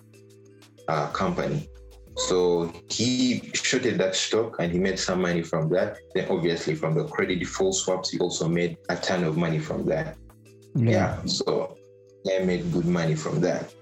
uh, 0.87 1.07
company. 1.07 1.69
So 2.17 2.73
he 2.89 3.51
shorted 3.53 3.97
that 3.99 4.15
stock 4.15 4.57
and 4.59 4.71
he 4.71 4.79
made 4.79 4.99
some 4.99 5.21
money 5.21 5.41
from 5.41 5.69
that. 5.69 5.97
Then 6.13 6.27
obviously 6.29 6.75
from 6.75 6.95
the 6.95 7.05
credit 7.05 7.39
default 7.39 7.75
swaps, 7.75 8.09
he 8.09 8.19
also 8.19 8.47
made 8.47 8.77
a 8.89 8.95
ton 8.95 9.23
of 9.23 9.37
money 9.37 9.59
from 9.59 9.85
that. 9.85 10.17
Yeah. 10.75 11.23
So 11.25 11.77
I 12.29 12.43
made 12.43 12.71
good 12.71 12.85
money 12.85 13.15
from 13.15 13.39
that. 13.41 13.73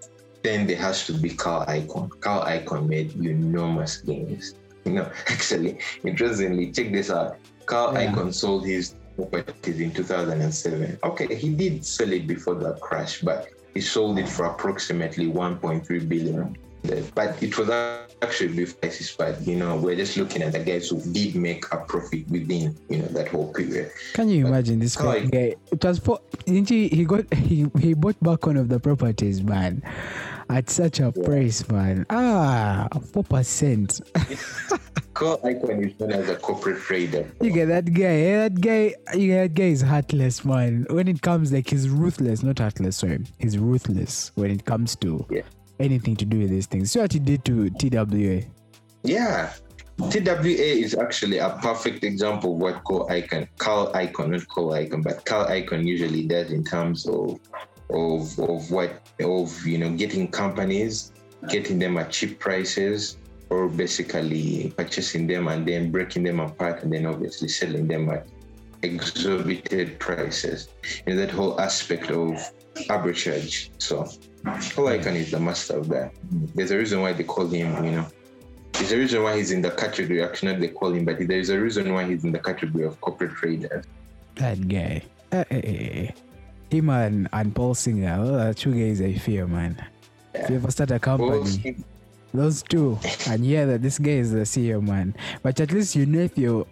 Then 0.43 0.67
there 0.67 0.78
has 0.78 1.05
to 1.07 1.13
be 1.13 1.30
Carl 1.32 1.65
Icahn. 1.65 2.09
Carl 2.22 2.45
Icahn 2.45 2.88
made 2.88 3.13
enormous 3.15 3.97
gains. 3.97 4.55
You 4.86 4.93
know, 4.93 5.11
actually, 5.28 5.80
interestingly, 6.03 6.72
check 6.72 6.91
this 6.91 7.09
out. 7.09 7.38
Carl 7.65 7.93
Yeah. 7.93 8.11
Icahn 8.13 8.34
sold 8.34 8.65
his 8.65 8.95
properties 9.26 9.80
in 9.80 9.91
2007. 9.91 10.99
Okay, 11.03 11.36
he 11.36 11.49
did 11.49 11.86
sell 11.86 12.11
it 12.11 12.28
before 12.28 12.55
the 12.55 12.74
crash, 12.76 13.22
but 13.22 13.49
he 13.74 13.82
sold 13.82 14.20
it 14.20 14.28
for 14.28 14.45
approximately 14.45 15.28
1.3 15.28 16.09
billion. 16.09 16.57
But 17.13 17.43
it 17.43 17.57
was 17.57 17.70
actually 18.22 18.53
before 18.53 18.80
crisis. 18.80 19.15
But 19.15 19.41
you 19.45 19.57
know, 19.57 19.76
we're 19.76 19.95
just 19.95 20.17
looking 20.17 20.41
at 20.41 20.53
the 20.53 20.59
guys 20.59 20.89
who 20.89 21.01
did 21.11 21.36
make 21.36 21.65
a 21.74 21.78
profit 21.78 22.28
within 22.30 22.78
you 22.89 22.99
know 22.99 23.07
that 23.07 23.28
whole 23.28 23.53
period. 23.53 23.91
Can 24.13 24.30
you 24.30 24.47
imagine 24.47 24.80
this 24.80 24.95
guy? 24.95 25.30
It 25.32 25.84
was 25.84 25.99
for 25.99 26.20
didn't 26.45 26.70
he? 26.70 26.88
He 26.88 27.05
got 27.05 27.32
he, 27.34 27.67
he 27.80 27.93
bought 27.93 28.22
back 28.24 28.45
one 28.45 28.57
of 28.57 28.70
the 28.70 28.80
properties, 28.80 29.43
man, 29.43 29.84
at 30.50 30.70
such 30.70 31.00
a 31.00 31.12
price, 31.12 31.68
man. 31.70 32.06
Ah, 32.10 32.88
four 33.14 33.24
percent. 33.24 34.02
Carl 35.14 35.38
Icahn 35.43 35.86
is 35.91 36.00
known 36.00 36.12
as 36.14 36.30
a 36.30 36.36
corporate 36.38 36.80
trader. 36.82 37.30
You 37.41 37.52
get 37.52 37.68
that 37.68 37.93
guy. 37.93 38.04
eh, 38.04 38.47
That 38.50 38.62
guy. 38.62 38.93
You 39.18 39.28
get 39.28 39.41
that 39.41 39.54
guy 39.54 39.64
is 39.66 39.82
heartless, 39.82 40.45
man. 40.45 40.86
When 40.89 41.08
it 41.08 41.22
comes, 41.22 41.52
like 41.52 41.70
he's 41.70 41.89
ruthless, 41.89 42.41
not 42.43 42.60
heartless. 42.60 42.97
Sorry, 42.97 43.20
he's 43.38 43.58
ruthless 43.58 44.32
when 44.36 44.52
it 44.52 44.66
comes 44.66 44.95
to 44.97 45.26
Yeah. 45.30 45.41
anything 45.80 46.16
to 46.18 46.26
do 46.26 46.39
with 46.39 46.50
these 46.50 46.68
things. 46.68 46.91
See 46.91 47.00
what 47.00 47.12
he 47.14 47.20
did 47.20 47.43
to 47.45 47.70
TWA. 47.72 48.43
Yeah. 49.04 49.52
TWA 50.10 50.47
is 50.86 50.95
actually 50.95 51.39
a 51.39 51.50
perfect 51.62 52.06
example 52.06 52.54
of 52.54 52.62
what 52.62 52.84
Carl 52.86 53.06
Icon, 53.12 53.50
Carl 53.58 53.91
Icon, 53.93 54.32
not 54.32 54.47
Carl 54.47 54.70
Icahn, 54.70 55.04
but 55.04 55.26
Carl 55.26 55.45
Icon 55.47 55.86
usually 55.86 56.26
does 56.26 56.52
in 56.52 56.64
terms 56.64 57.06
of 57.06 57.38
of 57.90 58.38
of 58.40 58.72
what 58.72 59.08
of 59.20 59.66
you 59.66 59.78
know 59.78 59.92
getting 59.92 60.28
companies, 60.28 61.12
getting 61.50 61.80
them 61.80 61.98
at 61.98 62.12
cheap 62.12 62.40
prices, 62.40 63.18
or 63.50 63.68
basically 63.68 64.74
purchasing 64.78 65.28
them 65.28 65.48
and 65.48 65.68
then 65.68 65.92
breaking 65.92 66.24
them 66.24 66.40
apart 66.40 66.84
and 66.84 66.94
then 66.94 67.06
obviously 67.06 67.48
selling 67.48 67.88
them 67.88 68.10
at 68.10 68.28
exorbitant 68.84 70.00
prices. 70.00 70.70
And 71.08 71.18
that 71.20 71.32
whole 71.32 71.60
aspect 71.60 72.12
of 72.12 72.38
arbitrage. 72.88 73.70
So 73.80 74.04
Icahn 74.46 75.16
is 75.16 75.32
the 75.32 75.40
master 75.40 75.78
of 75.78 75.90
that. 75.90 76.14
There's 76.56 76.72
a 76.72 76.78
reason 76.78 77.02
why 77.02 77.14
they 77.14 77.24
call 77.24 77.48
him, 77.48 77.84
you 77.84 77.92
know, 77.92 78.08
there's 78.74 78.92
a 78.92 78.98
reason 78.98 79.24
why 79.24 79.38
he's 79.38 79.52
in 79.52 79.62
the 79.62 79.72
category, 79.72 80.24
actually 80.24 80.54
not 80.54 80.62
they 80.62 80.70
call 80.70 80.94
him, 80.94 81.04
but 81.04 81.18
there's 81.20 81.50
a 81.50 81.60
reason 81.60 81.92
why 81.92 82.06
he's 82.06 82.24
in 82.24 82.32
the 82.32 82.40
category 82.40 82.86
of 82.86 83.02
corporate 83.02 83.32
traders. 83.32 83.86
That 84.36 84.68
guy. 84.68 85.02
Eh, 85.32 85.44
eh, 85.52 85.62
eh, 85.64 86.08
eh 86.08 86.12
Him 86.70 86.89
and, 86.89 87.28
and 87.34 87.55
Paul 87.55 87.74
Singer. 87.74 88.17
Oh, 88.20 88.49
are 88.49 88.53
two 88.53 88.74
guys 88.74 89.01
I 89.01 89.13
fear, 89.13 89.47
man. 89.47 89.76
If 90.34 90.49
you 90.49 90.55
ever 90.57 90.72
start 90.72 90.91
a 90.91 90.99
company, 90.99 91.76
those 92.34 92.61
two, 92.61 92.99
and 93.28 93.43
yeah, 93.43 93.65
that 93.65 93.82
this 93.82 93.97
guy 93.97 94.11
is 94.11 94.32
the 94.32 94.39
CEO, 94.41 94.82
man. 94.82 95.15
But 95.41 95.59
at 95.59 95.72
least 95.72 95.95
you 95.95 96.05
know 96.05 96.20
if 96.20 96.38
you, 96.38 96.67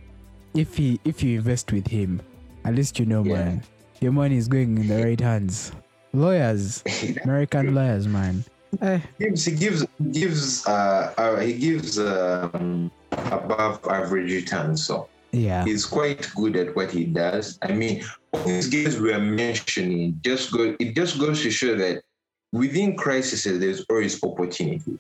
if 0.53 0.77
he, 0.77 0.99
if 1.03 1.23
you 1.23 1.39
invest 1.39 1.71
with 1.71 1.87
him, 1.87 2.21
at 2.65 2.75
least 2.75 2.99
you 2.99 3.05
know, 3.05 3.23
Yeah. 3.23 3.33
man, 3.33 3.63
your 3.99 4.11
money 4.11 4.37
is 4.37 4.47
going 4.47 4.77
in 4.77 4.87
the 4.87 5.03
right 5.05 5.19
hands. 5.19 5.71
Lawyers, 6.13 6.83
American 7.23 7.73
lawyers, 7.73 8.07
man. 8.07 8.43
Eh, 8.81 8.99
gives 9.19 9.45
he 9.45 9.55
gives 9.55 9.85
gives 10.11 10.67
uh, 10.67 11.13
uh 11.17 11.39
he 11.39 11.53
gives 11.53 11.97
um, 11.97 12.91
above 13.31 13.79
average 13.89 14.31
returns 14.31 14.85
so 14.85 15.07
yeah, 15.31 15.63
he's 15.63 15.85
quite 15.85 16.29
good 16.35 16.55
at 16.55 16.75
what 16.75 16.91
he 16.91 17.05
does 17.05 17.57
i 17.61 17.71
mean 17.71 18.03
these 18.45 18.67
guys 18.67 18.99
we 18.99 19.13
are 19.13 19.19
mentioning 19.19 20.19
just 20.23 20.51
go 20.51 20.75
it 20.79 20.95
just 20.95 21.19
goes 21.19 21.41
to 21.41 21.51
show 21.51 21.75
that 21.75 22.03
within 22.51 22.95
crises 22.95 23.43
there's 23.59 23.85
always 23.89 24.23
opportunity. 24.23 24.97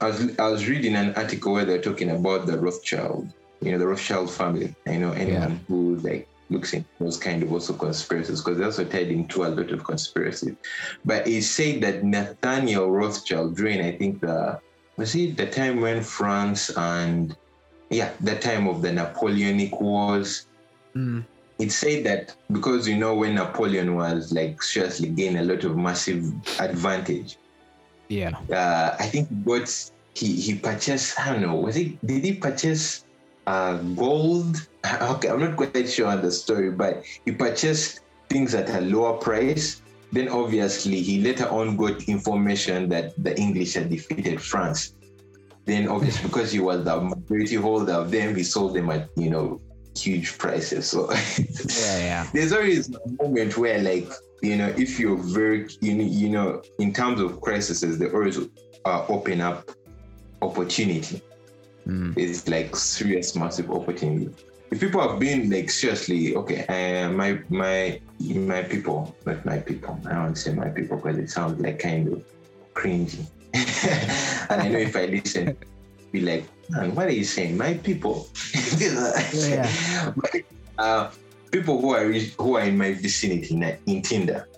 I 0.00 0.06
was, 0.06 0.38
I 0.38 0.48
was 0.48 0.66
reading 0.68 0.96
an 0.96 1.14
article 1.14 1.52
where 1.52 1.64
they're 1.64 1.80
talking 1.80 2.10
about 2.10 2.46
the 2.46 2.58
rothschild 2.58 3.32
you 3.60 3.72
know 3.72 3.78
the 3.78 3.86
rothschild 3.86 4.30
family 4.30 4.74
i 4.86 4.96
know 4.96 5.12
anyone 5.12 5.60
who 5.68 5.96
like 5.96 6.28
looks 6.50 6.74
into 6.74 6.88
those 6.98 7.16
kind 7.16 7.42
of 7.42 7.52
also 7.52 7.72
conspiracies 7.72 8.40
because 8.40 8.58
they're 8.58 8.66
also 8.66 8.84
tied 8.84 9.08
into 9.08 9.44
a 9.44 9.48
lot 9.48 9.70
of 9.70 9.84
conspiracies 9.84 10.56
but 11.04 11.26
it 11.26 11.42
said 11.42 11.80
that 11.80 12.04
Nathaniel 12.04 12.90
Rothschild 12.90 13.56
during 13.56 13.80
I 13.80 13.96
think 13.96 14.20
the 14.20 14.60
was 14.96 15.14
it 15.14 15.36
the 15.36 15.46
time 15.46 15.80
when 15.80 16.02
France 16.02 16.70
and 16.76 17.34
yeah 17.88 18.12
the 18.20 18.36
time 18.36 18.66
of 18.66 18.82
the 18.82 18.92
Napoleonic 18.92 19.80
Wars 19.80 20.46
Mm. 20.94 21.24
It 21.62 21.70
said 21.70 22.04
that 22.04 22.34
because 22.50 22.88
you 22.88 22.96
know 22.96 23.14
when 23.14 23.34
Napoleon 23.34 23.94
was 23.94 24.32
like 24.32 24.62
seriously 24.62 25.08
gained 25.08 25.38
a 25.38 25.44
lot 25.44 25.62
of 25.64 25.76
massive 25.76 26.22
advantage 26.58 27.38
yeah, 28.12 28.36
uh, 28.52 28.94
I 28.98 29.06
think 29.06 29.28
what 29.44 29.72
he 30.14 30.36
he 30.36 30.54
purchased 30.56 31.18
I 31.18 31.32
don't 31.32 31.40
know 31.40 31.54
was 31.54 31.76
it 31.76 31.96
did 32.06 32.24
he 32.24 32.34
purchase 32.34 33.04
uh, 33.46 33.78
gold? 33.96 34.68
Okay 35.14 35.28
I'm 35.30 35.40
not 35.40 35.56
quite 35.56 35.88
sure 35.88 36.08
on 36.08 36.20
the 36.20 36.30
story 36.30 36.70
but 36.70 37.04
he 37.24 37.32
purchased 37.32 38.00
things 38.28 38.54
at 38.54 38.68
a 38.70 38.80
lower 38.80 39.16
price. 39.16 39.80
Then 40.10 40.28
obviously 40.28 41.00
he 41.00 41.22
later 41.22 41.48
on 41.48 41.76
got 41.76 42.02
information 42.08 42.88
that 42.90 43.14
the 43.16 43.32
English 43.38 43.74
had 43.74 43.88
defeated 43.88 44.42
France. 44.42 44.94
Then 45.64 45.88
obviously 45.88 46.26
because 46.28 46.52
he 46.52 46.60
was 46.60 46.84
the 46.84 47.00
majority 47.00 47.56
holder 47.56 47.92
of 47.92 48.10
them 48.10 48.34
he 48.34 48.42
sold 48.42 48.74
them 48.74 48.90
at 48.90 49.08
you 49.16 49.30
know 49.30 49.60
huge 49.96 50.38
prices 50.38 50.88
so 50.88 51.10
yeah, 51.12 51.98
yeah. 51.98 52.26
there's 52.32 52.52
always 52.52 52.94
a 52.94 53.22
moment 53.22 53.56
where 53.58 53.80
like 53.82 54.08
you 54.40 54.56
know 54.56 54.68
if 54.78 54.98
you're 54.98 55.16
very 55.16 55.68
you 55.80 55.94
know, 55.94 56.04
you 56.04 56.28
know 56.28 56.62
in 56.78 56.92
terms 56.92 57.20
of 57.20 57.40
crises 57.40 57.98
they 57.98 58.08
always 58.08 58.38
uh, 58.84 59.06
open 59.08 59.40
up 59.40 59.70
opportunity 60.40 61.22
Mm. 61.86 62.16
it's 62.16 62.46
like 62.46 62.76
serious 62.76 63.34
massive 63.34 63.68
opportunity 63.68 64.30
if 64.70 64.78
people 64.78 65.00
have 65.00 65.18
been 65.18 65.50
like 65.50 65.68
seriously 65.68 66.36
okay 66.36 66.64
uh, 66.68 67.10
my 67.10 67.40
my 67.48 68.00
my 68.20 68.62
people 68.62 69.12
not 69.26 69.44
my 69.44 69.58
people 69.58 69.98
i 70.06 70.12
don't 70.12 70.36
say 70.36 70.54
my 70.54 70.68
people 70.68 70.96
because 70.96 71.18
it 71.18 71.28
sounds 71.28 71.60
like 71.60 71.80
kind 71.80 72.06
of 72.06 72.24
cringy 72.72 73.26
and 74.48 74.62
i 74.62 74.68
know 74.68 74.78
if 74.78 74.94
i 74.94 75.06
listen 75.06 75.56
be 76.12 76.20
like 76.20 76.44
man 76.72 76.94
what 76.94 77.06
are 77.06 77.12
you 77.22 77.24
saying 77.24 77.56
my 77.56 77.74
people 77.74 78.26
Yeah. 78.78 80.12
Uh, 80.78 81.10
people 81.52 81.80
who 81.80 81.90
are 81.94 82.10
who 82.42 82.56
are 82.56 82.62
in 82.64 82.76
my 82.78 82.92
vicinity 82.94 83.54
in, 83.54 83.62
in 83.86 84.02
tinder 84.02 84.48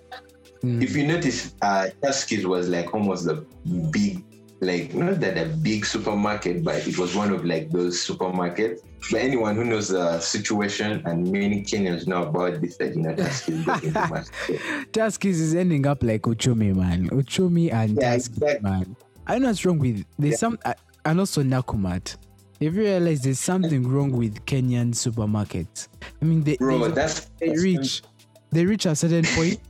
Mm. 0.63 0.81
if 0.81 0.95
you 0.95 1.05
notice, 1.05 1.53
uh, 1.61 1.89
Tuskys 2.01 2.45
was 2.45 2.69
like 2.69 2.91
almost 2.95 3.25
the 3.25 3.45
big, 3.91 4.23
like 4.61 4.95
not 4.95 5.19
that 5.19 5.37
a 5.37 5.45
big 5.61 5.85
supermarket, 5.85 6.63
but 6.63 6.87
it 6.87 6.97
was 6.97 7.13
one 7.13 7.31
of 7.31 7.45
like 7.45 7.69
those 7.69 7.99
supermarkets. 8.07 8.79
But 9.11 9.19
anyone 9.21 9.55
who 9.57 9.65
knows 9.65 9.89
the 9.89 10.19
situation, 10.19 11.03
and 11.05 11.29
many 11.31 11.61
Kenyans 11.61 12.07
know 12.07 12.23
about 12.23 12.61
this, 12.61 12.77
that 12.77 12.95
you 12.95 13.03
know 13.03 13.13
Tuskys 13.13 13.63
got 13.63 13.83
into 13.83 14.07
much. 14.15 14.25
Tuskys 14.95 15.37
is 15.45 15.53
ending 15.53 15.85
up 15.85 16.01
like 16.01 16.23
Uchumi, 16.23 16.73
man. 16.73 17.09
Uchumi 17.09 17.71
and 17.71 17.97
Yeah, 18.01 18.15
Tuskys, 18.15 18.27
exactly. 18.37 18.69
man. 18.71 18.95
I 19.27 19.33
don't 19.33 19.41
know 19.43 19.49
what's 19.49 19.65
wrong 19.65 19.77
with 19.77 20.03
there's 20.17 20.31
Yeah. 20.31 20.37
some 20.37 20.57
uh, 20.65 20.73
and 21.05 21.19
also 21.19 21.43
Nakumatt. 21.43 22.17
Have 22.61 22.73
you 22.75 22.81
realized 22.83 23.23
there's 23.25 23.39
something 23.39 23.87
wrong 23.87 24.11
with 24.11 24.43
Kenyan 24.45 24.93
supermarkets? 24.93 25.87
I 26.21 26.25
mean, 26.25 26.43
they, 26.43 26.55
Bro, 26.57 26.79
they, 26.79 26.91
that's 26.91 27.25
they 27.39 27.49
reach 27.49 28.01
they 28.51 28.65
reach 28.65 28.85
a 28.85 28.95
certain 28.95 29.25
point. 29.35 29.59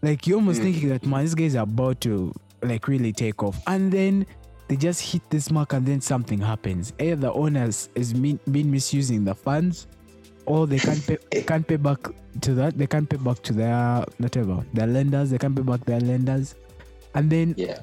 Like 0.00 0.28
you're 0.28 0.36
almost 0.38 0.60
Mm. 0.60 0.64
thinking 0.64 0.88
that 0.90 1.04
man, 1.04 1.22
these 1.22 1.34
guys 1.34 1.56
are 1.56 1.64
about 1.64 2.00
to 2.02 2.32
like 2.62 2.86
really 2.86 3.12
take 3.12 3.42
off, 3.42 3.60
and 3.66 3.90
then 3.90 4.26
they 4.68 4.76
just 4.76 5.00
hit 5.00 5.22
this 5.28 5.50
mark, 5.50 5.72
and 5.72 5.84
then 5.84 6.00
something 6.00 6.40
happens. 6.40 6.92
Either 7.00 7.16
the 7.16 7.32
owners 7.32 7.88
is 7.96 8.14
mean, 8.14 8.38
been 8.48 8.70
misusing 8.70 9.24
the 9.24 9.34
funds, 9.34 9.88
or 10.46 10.68
they 10.68 10.78
can't 10.78 11.04
pay 11.04 11.18
they 11.32 11.42
can't 11.50 11.66
pay 11.66 11.74
back 11.76 11.98
to 12.42 12.54
that. 12.54 12.78
They 12.78 12.86
can't 12.86 13.10
pay 13.10 13.16
back 13.16 13.42
to 13.42 13.52
their 13.52 14.04
whatever 14.18 14.64
their 14.72 14.86
lenders. 14.86 15.30
They 15.30 15.38
can't 15.38 15.56
pay 15.56 15.62
back 15.62 15.84
their 15.84 15.98
lenders, 16.00 16.54
and 17.16 17.28
then 17.28 17.54
yeah. 17.56 17.80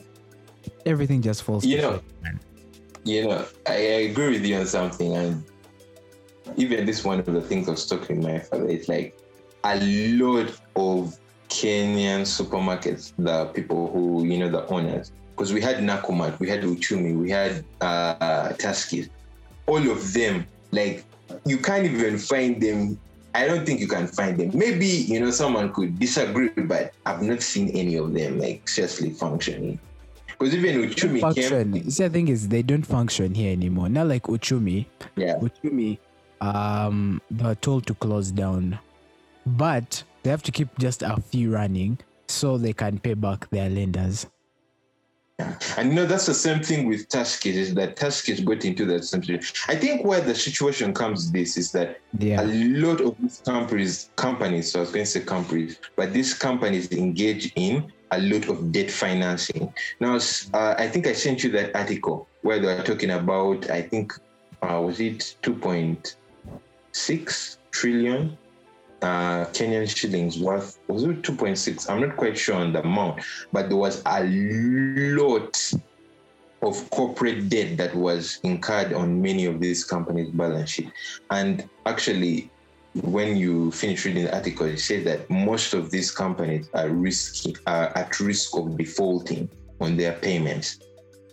everything 0.85 1.21
just 1.21 1.43
falls. 1.43 1.65
You 1.65 1.81
know, 1.81 2.01
shit. 2.23 2.35
You 3.05 3.27
know, 3.27 3.45
I, 3.67 3.73
I 3.73 3.99
agree 4.09 4.31
with 4.31 4.45
you 4.45 4.57
on 4.57 4.65
something, 4.65 5.15
and 5.15 5.43
even 6.57 6.87
this 6.87 7.03
one 7.03 7.19
of 7.19 7.27
the 7.27 7.41
things 7.41 7.67
I 7.67 7.71
was 7.71 7.85
talking 7.85 8.19
to 8.21 8.27
my 8.27 8.39
father. 8.39 8.67
It's 8.67 8.89
like 8.89 9.15
a 9.63 9.79
lot 10.17 10.49
of 10.75 11.15
Kenyan 11.49 12.25
supermarkets, 12.25 13.13
the 13.19 13.45
people 13.53 13.91
who 13.91 14.25
you 14.25 14.39
know 14.39 14.49
the 14.49 14.65
owners, 14.67 15.11
because 15.35 15.53
we 15.53 15.61
had 15.61 15.77
Nakumatt, 15.77 16.39
we 16.39 16.49
had 16.49 16.63
Uchumi, 16.63 17.15
we 17.15 17.29
had 17.29 17.63
uh, 17.81 18.53
all 19.67 19.89
of 19.89 20.13
them. 20.13 20.47
Like 20.71 21.05
you 21.45 21.59
can't 21.59 21.85
even 21.85 22.17
find 22.17 22.59
them. 22.59 22.99
I 23.35 23.45
don't 23.47 23.65
think 23.67 23.81
you 23.81 23.87
can 23.87 24.07
find 24.07 24.39
them. 24.39 24.49
Maybe 24.53 24.87
you 24.87 25.19
know 25.19 25.29
someone 25.29 25.71
could 25.73 25.99
disagree, 25.99 26.49
but 26.49 26.93
I've 27.05 27.21
not 27.21 27.43
seen 27.43 27.69
any 27.69 27.97
of 27.97 28.13
them 28.13 28.39
like 28.39 28.67
seriously 28.67 29.11
functioning. 29.11 29.79
Because 30.37 30.53
even 30.53 30.81
Uchumi 30.81 31.11
came, 31.11 31.19
function. 31.21 31.75
You 31.75 31.91
see, 31.91 32.03
the 32.03 32.09
thing 32.09 32.27
is, 32.27 32.47
they 32.49 32.61
don't 32.61 32.85
function 32.85 33.33
here 33.33 33.51
anymore. 33.51 33.89
Not 33.89 34.07
like 34.07 34.23
Uchumi. 34.23 34.85
yeah. 35.15 35.37
Uchumi, 35.37 35.97
um, 36.41 37.21
they 37.31 37.43
were 37.43 37.55
told 37.55 37.85
to 37.87 37.93
close 37.95 38.31
down, 38.31 38.77
but 39.45 40.03
they 40.23 40.29
have 40.29 40.43
to 40.43 40.51
keep 40.51 40.67
just 40.77 41.03
a 41.03 41.21
few 41.21 41.53
running 41.53 41.99
so 42.27 42.57
they 42.57 42.73
can 42.73 42.99
pay 42.99 43.13
back 43.13 43.49
their 43.49 43.69
lenders. 43.69 44.27
And 45.77 45.89
you 45.89 45.95
know 45.95 46.05
that's 46.05 46.27
the 46.27 46.33
same 46.33 46.63
thing 46.63 46.87
with 46.87 47.09
Tuskys 47.09 47.55
is 47.55 47.73
that 47.73 47.97
Tuskys 47.97 48.45
got 48.45 48.63
into 48.63 48.85
that 48.85 49.03
same 49.03 49.21
situation. 49.21 49.53
I 49.67 49.75
think 49.75 50.05
where 50.05 50.21
the 50.21 50.33
situation 50.33 50.93
comes 50.93 51.29
this 51.31 51.57
is 51.57 51.73
that 51.73 51.99
Yeah, 52.17 52.41
a 52.41 52.45
lot 52.45 53.01
of 53.01 53.17
these 53.19 53.41
companies, 53.43 54.09
companies, 54.15 54.71
so 54.71 54.79
I 54.79 54.81
was 54.81 54.91
going 54.91 55.03
to 55.03 55.11
say 55.11 55.19
companies, 55.21 55.77
but 55.97 56.13
these 56.13 56.33
companies 56.33 56.89
engage 56.93 57.51
in 57.55 57.91
a 58.11 58.19
lot 58.19 58.47
of 58.47 58.71
debt 58.71 58.89
financing. 58.89 59.73
Now, 59.99 60.19
uh, 60.53 60.75
I 60.77 60.87
think 60.87 61.07
I 61.07 61.13
sent 61.13 61.43
you 61.43 61.51
that 61.51 61.75
article 61.75 62.29
where 62.41 62.59
they 62.59 62.67
were 62.67 62.83
talking 62.83 63.11
about, 63.11 63.69
I 63.69 63.81
think, 63.81 64.13
uh, 64.61 64.81
was 64.81 65.01
it 65.01 65.35
2.6 65.43 67.57
trillion 67.71 68.37
uh, 69.01 69.45
Kenyan 69.45 69.87
shillings 69.93 70.39
worth? 70.39 70.79
Was 70.87 71.03
it 71.03 71.21
2.6? 71.21 71.89
I'm 71.89 72.01
not 72.01 72.15
quite 72.15 72.37
sure 72.37 72.55
on 72.55 72.73
the 72.73 72.81
amount, 72.81 73.21
but 73.51 73.69
there 73.69 73.77
was 73.77 74.01
a 74.05 74.23
lot 74.23 75.73
of 76.61 76.89
corporate 76.89 77.49
debt 77.49 77.77
that 77.77 77.95
was 77.95 78.39
incurred 78.43 78.93
on 78.93 79.21
many 79.21 79.45
of 79.45 79.59
these 79.59 79.83
companies' 79.83 80.31
balance 80.31 80.71
sheet. 80.71 80.91
And 81.29 81.69
actually, 81.85 82.49
when 83.01 83.35
you 83.35 83.71
finish 83.71 84.05
reading 84.05 84.25
the 84.25 84.35
article, 84.35 84.65
it 84.65 84.79
said 84.79 85.03
that 85.03 85.29
most 85.29 85.73
of 85.73 85.91
these 85.91 86.11
companies 86.11 86.69
are 86.73 86.89
risky, 86.89 87.55
are 87.67 87.95
at 87.97 88.19
risk 88.19 88.55
of 88.55 88.77
defaulting 88.77 89.49
on 89.81 89.97
their 89.97 90.13
payments 90.13 90.79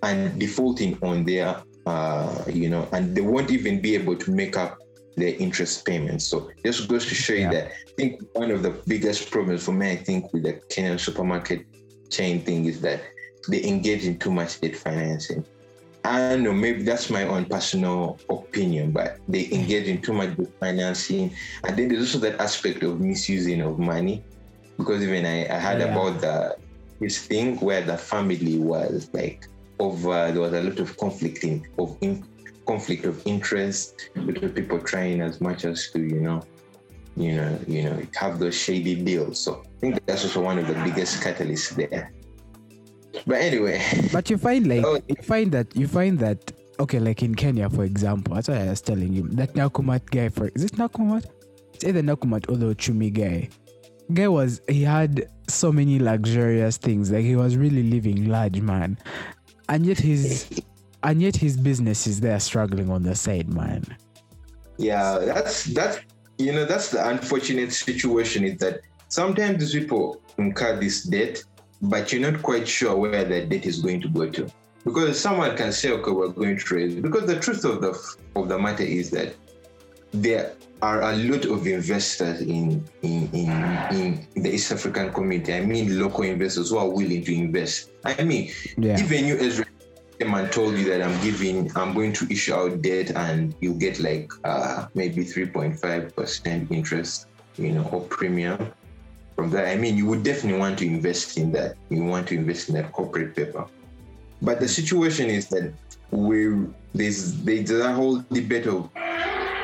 and 0.02 0.38
defaulting 0.38 0.98
on 1.02 1.24
their, 1.24 1.62
uh, 1.86 2.44
you 2.48 2.68
know, 2.68 2.88
and 2.92 3.14
they 3.16 3.20
won't 3.20 3.50
even 3.50 3.80
be 3.80 3.94
able 3.94 4.16
to 4.16 4.32
make 4.32 4.56
up 4.56 4.81
their 5.16 5.34
interest 5.34 5.84
payments. 5.84 6.24
So 6.24 6.50
just 6.64 6.88
goes 6.88 7.06
to 7.06 7.14
show 7.14 7.34
you 7.34 7.40
Yeah. 7.40 7.50
that 7.50 7.66
I 7.66 7.92
think 7.96 8.22
one 8.32 8.50
of 8.50 8.62
the 8.62 8.70
biggest 8.86 9.30
problems 9.30 9.64
for 9.64 9.72
me, 9.72 9.90
I 9.90 9.96
think, 9.96 10.32
with 10.32 10.44
the 10.44 10.54
Kenyan 10.70 10.98
supermarket 10.98 11.66
chain 12.10 12.40
thing 12.42 12.66
is 12.66 12.80
that 12.80 13.00
they 13.48 13.64
engage 13.64 14.04
in 14.04 14.18
too 14.18 14.30
much 14.30 14.60
debt 14.60 14.76
financing. 14.76 15.44
I 16.04 16.18
don't 16.18 16.42
know, 16.42 16.52
maybe 16.52 16.82
that's 16.82 17.10
my 17.10 17.24
own 17.24 17.44
personal 17.44 18.18
opinion, 18.28 18.90
but 18.90 19.18
they 19.28 19.44
mm-hmm. 19.44 19.54
engage 19.54 19.86
in 19.88 20.00
too 20.02 20.12
much 20.12 20.36
debt 20.36 20.52
financing. 20.58 21.32
And 21.64 21.76
then 21.76 21.88
there's 21.88 22.02
also 22.02 22.18
that 22.18 22.40
aspect 22.40 22.82
of 22.82 23.00
misusing 23.00 23.60
of 23.60 23.78
money. 23.78 24.24
Because 24.78 25.02
even 25.02 25.26
I, 25.26 25.46
I 25.46 25.58
heard 25.58 25.80
Yeah. 25.80 25.92
about 25.92 26.20
the 26.20 26.56
this 27.00 27.26
thing 27.26 27.56
where 27.58 27.82
the 27.82 27.98
family 27.98 28.58
was 28.58 29.10
like 29.12 29.46
over 29.80 30.30
there 30.30 30.40
was 30.40 30.52
a 30.52 30.62
lot 30.62 30.78
of 30.78 30.96
conflict 30.96 31.42
in 31.42 31.66
of 31.78 31.96
in, 32.00 32.24
conflict 32.66 33.04
of 33.04 33.24
interest 33.26 34.10
between 34.26 34.50
people 34.50 34.78
trying 34.78 35.20
as 35.20 35.40
much 35.40 35.64
as 35.64 35.90
to, 35.90 36.00
you 36.00 36.20
know, 36.20 36.42
you 37.16 37.34
know, 37.36 37.58
you 37.66 37.82
know, 37.84 38.02
have 38.14 38.38
those 38.38 38.54
shady 38.54 38.94
deals. 38.94 39.38
So 39.40 39.62
I 39.64 39.80
think 39.80 40.06
that's 40.06 40.24
also 40.24 40.42
one 40.42 40.58
of 40.58 40.66
the 40.66 40.74
biggest 40.74 41.22
catalysts 41.22 41.74
there. 41.76 42.12
But 43.26 43.40
anyway, 43.42 43.82
but 44.12 44.30
you 44.30 44.38
find 44.38 44.66
like 44.66 44.84
Oh. 44.86 44.98
you 45.06 45.16
find 45.22 45.52
that 45.52 45.76
you 45.76 45.86
find 45.86 46.18
that 46.20 46.52
okay, 46.80 46.98
like 46.98 47.22
in 47.22 47.34
Kenya, 47.34 47.68
for 47.68 47.84
example, 47.84 48.34
that's 48.34 48.48
what 48.48 48.58
I 48.58 48.68
was 48.70 48.80
telling 48.80 49.12
you. 49.12 49.28
That 49.28 49.52
Nakumatt 49.54 50.06
guy, 50.10 50.28
for 50.30 50.48
is 50.48 50.64
it 50.64 50.72
Nakumatt? 50.72 51.26
It's 51.74 51.84
either 51.84 52.02
Nakumatt 52.02 52.50
or 52.50 52.56
the 52.56 52.74
Uchumi 52.74 53.12
guy. 53.12 53.50
Guy 54.12 54.28
was 54.28 54.62
he 54.68 54.82
had 54.82 55.28
so 55.48 55.70
many 55.70 55.98
luxurious 55.98 56.78
things, 56.78 57.10
like 57.12 57.24
he 57.24 57.36
was 57.36 57.56
really 57.56 57.82
living 57.82 58.28
large, 58.28 58.60
man, 58.62 58.98
and 59.68 59.84
yet 59.84 59.98
his 59.98 60.48
and 61.04 61.20
yet 61.22 61.36
his 61.36 61.56
business 61.56 62.06
is 62.06 62.20
there 62.20 62.38
struggling 62.40 62.90
on 62.90 63.02
the 63.02 63.14
side, 63.14 63.52
man. 63.52 63.84
yeah, 64.78 65.18
that's 65.18 65.64
that's 65.64 66.00
you 66.38 66.52
know 66.52 66.64
that's 66.64 66.90
the 66.90 67.06
unfortunate 67.08 67.72
situation 67.72 68.44
is 68.44 68.58
that 68.58 68.80
sometimes 69.08 69.58
these 69.60 69.72
people 69.72 70.20
incur 70.38 70.78
this 70.80 71.04
debt, 71.04 71.42
but 71.82 72.12
you're 72.12 72.30
not 72.30 72.42
quite 72.42 72.66
sure 72.66 72.96
where 72.96 73.24
that 73.24 73.48
debt 73.48 73.66
is 73.66 73.80
going 73.80 74.00
to 74.00 74.08
go 74.08 74.28
to. 74.30 74.48
Because 74.84 75.20
someone 75.20 75.56
can 75.56 75.70
say, 75.70 75.92
okay, 75.92 76.10
we're 76.10 76.28
going 76.28 76.58
to 76.58 76.74
raise. 76.74 76.94
Because 76.96 77.26
the 77.26 77.38
truth 77.38 77.64
of 77.64 77.80
the 77.80 77.92
of 78.34 78.48
the 78.48 78.58
matter 78.58 78.82
is 78.82 79.10
that 79.10 79.36
there 80.12 80.54
are 80.82 81.00
a 81.02 81.16
lot 81.16 81.44
of 81.44 81.66
investors 81.66 82.40
in 82.40 82.84
in 83.02 83.28
in, 83.32 84.26
in 84.34 84.42
the 84.42 84.50
East 84.50 84.72
African 84.72 85.12
community. 85.12 85.54
I 85.54 85.60
mean, 85.60 86.00
local 86.00 86.24
investors 86.24 86.70
who 86.70 86.78
are 86.78 86.88
willing 86.88 87.24
to 87.24 87.34
invest. 87.34 87.90
I 88.04 88.24
mean, 88.24 88.50
Yeah. 88.76 88.98
even 88.98 89.26
you 89.26 89.36
Ezra 89.38 89.64
came 90.22 90.34
and 90.34 90.52
told 90.52 90.76
you 90.76 90.84
that 90.84 91.02
I'm 91.02 91.20
giving, 91.22 91.70
I'm 91.76 91.94
going 91.94 92.12
to 92.14 92.32
issue 92.32 92.54
out 92.54 92.80
debt 92.82 93.10
and 93.16 93.54
you 93.60 93.74
get 93.74 93.98
like 93.98 94.30
uh, 94.44 94.86
maybe 94.94 95.24
3.5% 95.24 96.70
interest, 96.70 97.26
you 97.56 97.72
know, 97.72 97.84
or 97.90 98.02
premium 98.02 98.72
from 99.34 99.50
that. 99.50 99.66
I 99.66 99.76
mean, 99.76 99.96
you 99.96 100.06
would 100.06 100.22
definitely 100.22 100.60
want 100.60 100.78
to 100.78 100.86
invest 100.86 101.38
in 101.38 101.50
that. 101.52 101.76
You 101.90 102.04
want 102.04 102.28
to 102.28 102.36
invest 102.36 102.68
in 102.68 102.76
that 102.76 102.92
corporate 102.92 103.34
paper. 103.34 103.66
But 104.40 104.60
the 104.60 104.68
situation 104.68 105.28
is 105.28 105.48
that 105.48 105.72
we 106.10 106.66
there's 106.94 107.42
there's 107.42 107.70
a 107.70 107.92
whole 107.92 108.18
debate 108.30 108.66
of 108.66 108.90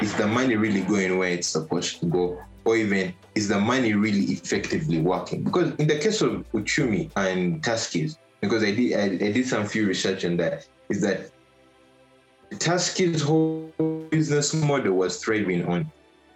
is 0.01 0.15
the 0.15 0.27
money 0.27 0.57
really 0.57 0.81
going 0.83 1.19
where 1.19 1.31
it's 1.31 1.49
supposed 1.49 2.01
to 2.01 2.07
go, 2.07 2.39
or 2.65 2.77
even 2.77 3.13
is 3.35 3.49
the 3.49 3.59
money 3.59 3.95
really 3.95 4.25
effectively 4.33 5.01
working? 5.01 5.43
Because 5.43 5.75
in 5.77 5.89
the 5.89 5.99
case 5.99 6.23
of 6.23 6.51
Uchumi 6.53 7.11
and 7.17 7.63
Tuskys, 7.63 8.17
because 8.41 8.62
I 8.62 8.72
did 8.72 8.93
I, 8.95 9.05
I 9.26 9.32
did 9.32 9.47
some 9.47 9.66
few 9.66 9.86
research 9.86 10.24
on 10.24 10.36
that, 10.39 10.66
is 10.89 11.01
that 11.03 11.30
Tuskys' 12.53 13.20
whole 13.20 13.72
business 14.11 14.55
model 14.55 14.95
was 14.95 15.22
thriving 15.22 15.66
on 15.66 15.91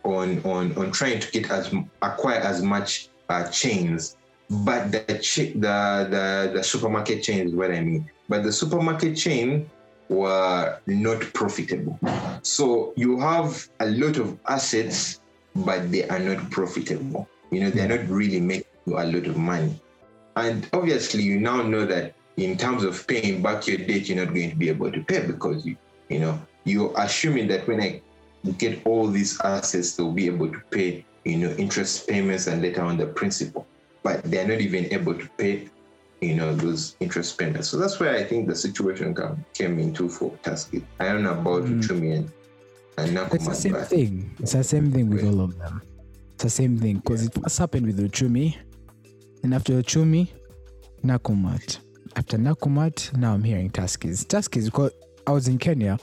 on 0.05 0.43
on 0.45 0.77
on 0.77 0.91
trying 0.93 1.21
to 1.21 1.31
get 1.31 1.51
as 1.51 1.73
acquire 2.03 2.41
as 2.41 2.63
much 2.63 3.09
uh, 3.29 3.49
chains, 3.51 4.17
but 4.51 4.93
the, 4.93 5.05
the 5.07 6.09
the 6.11 6.51
the 6.55 6.63
supermarket 6.63 7.23
chain 7.23 7.47
is 7.47 7.55
what 7.55 7.71
I 7.71 7.81
mean. 7.81 8.11
But 8.29 8.43
the 8.43 8.53
supermarket 8.53 9.17
chain 9.17 9.71
were 10.09 10.79
not 10.87 11.21
profitable. 11.33 11.99
So 12.43 12.93
you 12.97 13.19
have 13.21 13.69
a 13.81 13.87
lot 13.87 14.19
of 14.19 14.39
assets, 14.47 15.21
but 15.55 15.91
they 15.91 16.09
are 16.09 16.19
not 16.19 16.51
profitable. 16.51 17.29
You 17.51 17.61
know, 17.61 17.71
they're 17.71 17.89
not 17.89 18.09
really 18.09 18.41
making 18.41 18.67
you 18.87 18.99
a 18.99 19.05
lot 19.05 19.27
of 19.27 19.37
money. 19.37 19.81
And 20.37 20.69
obviously, 20.73 21.23
you 21.23 21.39
now 21.39 21.63
know 21.63 21.85
that 21.87 22.15
in 22.37 22.57
terms 22.57 22.85
of 22.85 23.07
paying 23.07 23.43
back 23.43 23.67
your 23.67 23.79
debt, 23.79 24.09
you're 24.09 24.25
not 24.25 24.35
going 24.35 24.51
to 24.51 24.57
be 24.57 24.69
able 24.69 24.91
to 24.91 25.03
pay 25.05 25.27
because 25.27 25.65
you, 25.67 25.77
you 26.09 26.21
know, 26.21 26.41
you're 26.65 26.93
assuming 26.97 27.49
that 27.49 27.67
when 27.67 27.81
I 27.81 28.01
get 28.59 28.85
all 28.87 29.07
these 29.09 29.41
assets, 29.43 29.97
they'll 29.97 30.13
be 30.13 30.27
able 30.27 30.51
to 30.51 30.61
pay, 30.71 31.05
you 31.25 31.37
know, 31.37 31.51
interest 31.57 32.09
payments 32.09 32.47
and 32.47 32.63
later 32.63 32.83
on 32.83 32.97
the 32.97 33.07
principal. 33.07 33.67
But 34.03 34.25
they're 34.25 34.49
not 34.49 34.61
even 34.61 34.93
able 34.93 35.15
to 35.15 35.29
pay, 35.39 35.69
you 36.21 36.35
know, 36.35 36.55
those 36.55 36.97
interest 37.01 37.39
payments. 37.39 37.69
So 37.69 37.77
that's 37.77 38.01
where 38.01 38.15
I 38.17 38.25
think 38.25 38.49
the 38.49 38.57
situation 38.57 39.15
come, 39.15 39.45
came 39.55 39.79
into 39.79 40.09
for 40.09 40.31
Tasky. 40.43 40.83
I 40.99 41.13
don't 41.13 41.23
know 41.23 41.33
about 41.33 41.65
Mm. 41.65 41.83
Uchumi 41.83 42.17
and, 42.17 42.33
and 42.99 43.33
It's 43.33 43.47
the 43.47 43.55
same 43.55 43.75
thing. 43.75 44.37
It's 44.41 44.53
the 44.53 44.65
same 44.65 44.91
thing 44.91 45.11
with 45.11 45.25
all 45.25 45.41
of 45.43 45.59
them. 45.59 45.83
It's 46.35 46.45
the 46.45 46.51
same 46.51 46.79
thing 46.79 46.97
because 46.97 47.27
it 47.27 47.35
first 47.35 47.59
happened 47.59 47.87
with 47.87 47.99
Uchumi, 48.01 48.57
and 49.43 49.55
after 49.55 49.75
Uchumi, 49.75 50.29
Nakumatt. 51.05 51.79
After 52.17 52.37
Nakumatt, 52.37 53.17
now 53.17 53.35
I'm 53.35 53.43
hearing 53.43 53.71
Tuskys. 53.71 54.25
Tuskys 54.27 54.67
because 54.67 54.93
I 55.27 55.33
was 55.33 55.49
in 55.49 55.59
Kenya 55.59 55.99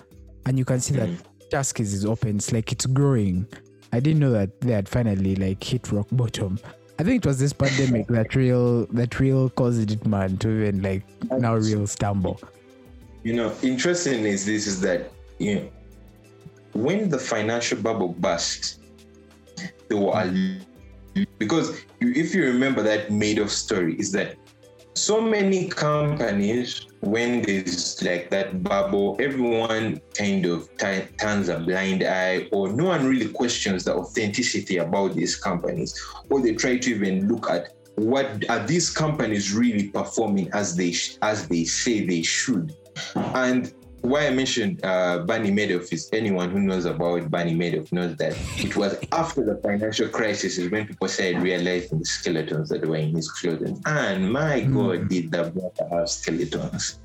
and 0.45 0.57
you 0.57 0.65
can 0.65 0.79
see 0.79 0.95
that 0.95 1.09
mm. 1.09 1.21
Tuskys 1.49 1.93
is 1.93 2.05
open. 2.05 2.37
It's 2.37 2.51
like 2.51 2.71
it's 2.71 2.85
growing. 2.85 3.47
I 3.91 3.99
didn't 3.99 4.19
know 4.19 4.31
that 4.31 4.61
they 4.61 4.73
had 4.73 4.87
finally 4.87 5.35
like 5.35 5.63
hit 5.63 5.91
rock 5.91 6.07
bottom. 6.11 6.59
I 6.99 7.03
think 7.03 7.23
it 7.23 7.27
was 7.27 7.39
this 7.39 7.53
pandemic 7.53 8.07
that 8.09 8.35
real 8.35 8.85
that 8.87 9.19
real 9.19 9.49
caused 9.49 9.91
it 9.91 10.05
man 10.05 10.37
to 10.37 10.49
even 10.49 10.81
like 10.81 11.03
now 11.31 11.55
real 11.55 11.87
stumble. 11.87 12.41
You 13.23 13.33
know, 13.33 13.53
interesting 13.61 14.25
is 14.25 14.45
this 14.45 14.67
is 14.67 14.81
that 14.81 15.11
you 15.37 15.55
know 15.55 15.69
when 16.73 17.09
the 17.09 17.17
financial 17.17 17.81
bubble 17.81 18.09
burst, 18.09 18.79
there 19.87 19.97
were 19.97 20.13
a 20.13 20.59
because 21.37 21.81
if 22.01 22.33
you 22.33 22.45
remember 22.45 22.81
that 22.83 23.09
Madoff 23.09 23.49
story, 23.49 23.95
is 23.95 24.11
that 24.13 24.35
so 24.95 25.21
many 25.21 25.67
companies 25.69 26.87
when 27.01 27.41
there's 27.41 28.01
like 28.03 28.29
that 28.29 28.63
bubble, 28.63 29.15
everyone 29.19 30.01
kind 30.13 30.45
of 30.45 30.69
t- 30.77 31.03
turns 31.19 31.47
a 31.47 31.59
blind 31.59 32.03
eye, 32.03 32.47
or 32.51 32.69
no 32.73 32.85
one 32.85 33.05
really 33.07 33.29
questions 33.29 33.85
the 33.85 33.95
authenticity 33.95 34.77
about 34.77 35.15
these 35.15 35.35
companies, 35.35 35.99
or 36.29 36.41
they 36.41 36.53
try 36.53 36.77
to 36.77 36.89
even 36.89 37.27
look 37.27 37.49
at 37.49 37.73
what 37.95 38.49
are 38.49 38.65
these 38.65 38.89
companies 38.89 39.53
really 39.53 39.87
performing 39.89 40.49
as 40.53 40.75
they 40.75 40.91
sh- 40.91 41.17
as 41.21 41.47
they 41.47 41.63
say 41.63 42.05
they 42.05 42.21
should, 42.21 42.75
and 43.15 43.73
why 44.01 44.27
I 44.27 44.29
mentioned 44.31 44.83
uh, 44.83 45.19
Bernie 45.19 45.51
Madoff 45.51 45.91
is 45.91 46.09
anyone 46.13 46.49
who 46.49 46.59
knows 46.59 46.85
about 46.85 47.29
Bernie 47.29 47.55
Madoff 47.55 47.91
knows 47.91 48.15
that 48.17 48.37
it 48.57 48.75
was 48.75 48.97
after 49.11 49.43
the 49.43 49.55
financial 49.57 50.07
crisis 50.07 50.57
is 50.57 50.69
when 50.69 50.87
people 50.87 51.07
started 51.07 51.41
realizing 51.41 51.99
the 51.99 52.05
skeletons 52.05 52.69
that 52.69 52.85
were 52.85 52.97
in 52.97 53.15
his 53.15 53.31
clothing. 53.31 53.81
And 53.85 54.31
my 54.31 54.61
mm. 54.61 54.73
God, 54.73 55.09
did 55.09 55.31
the 55.31 55.43
brother 55.51 55.97
have 55.97 56.09
skeletons. 56.09 56.99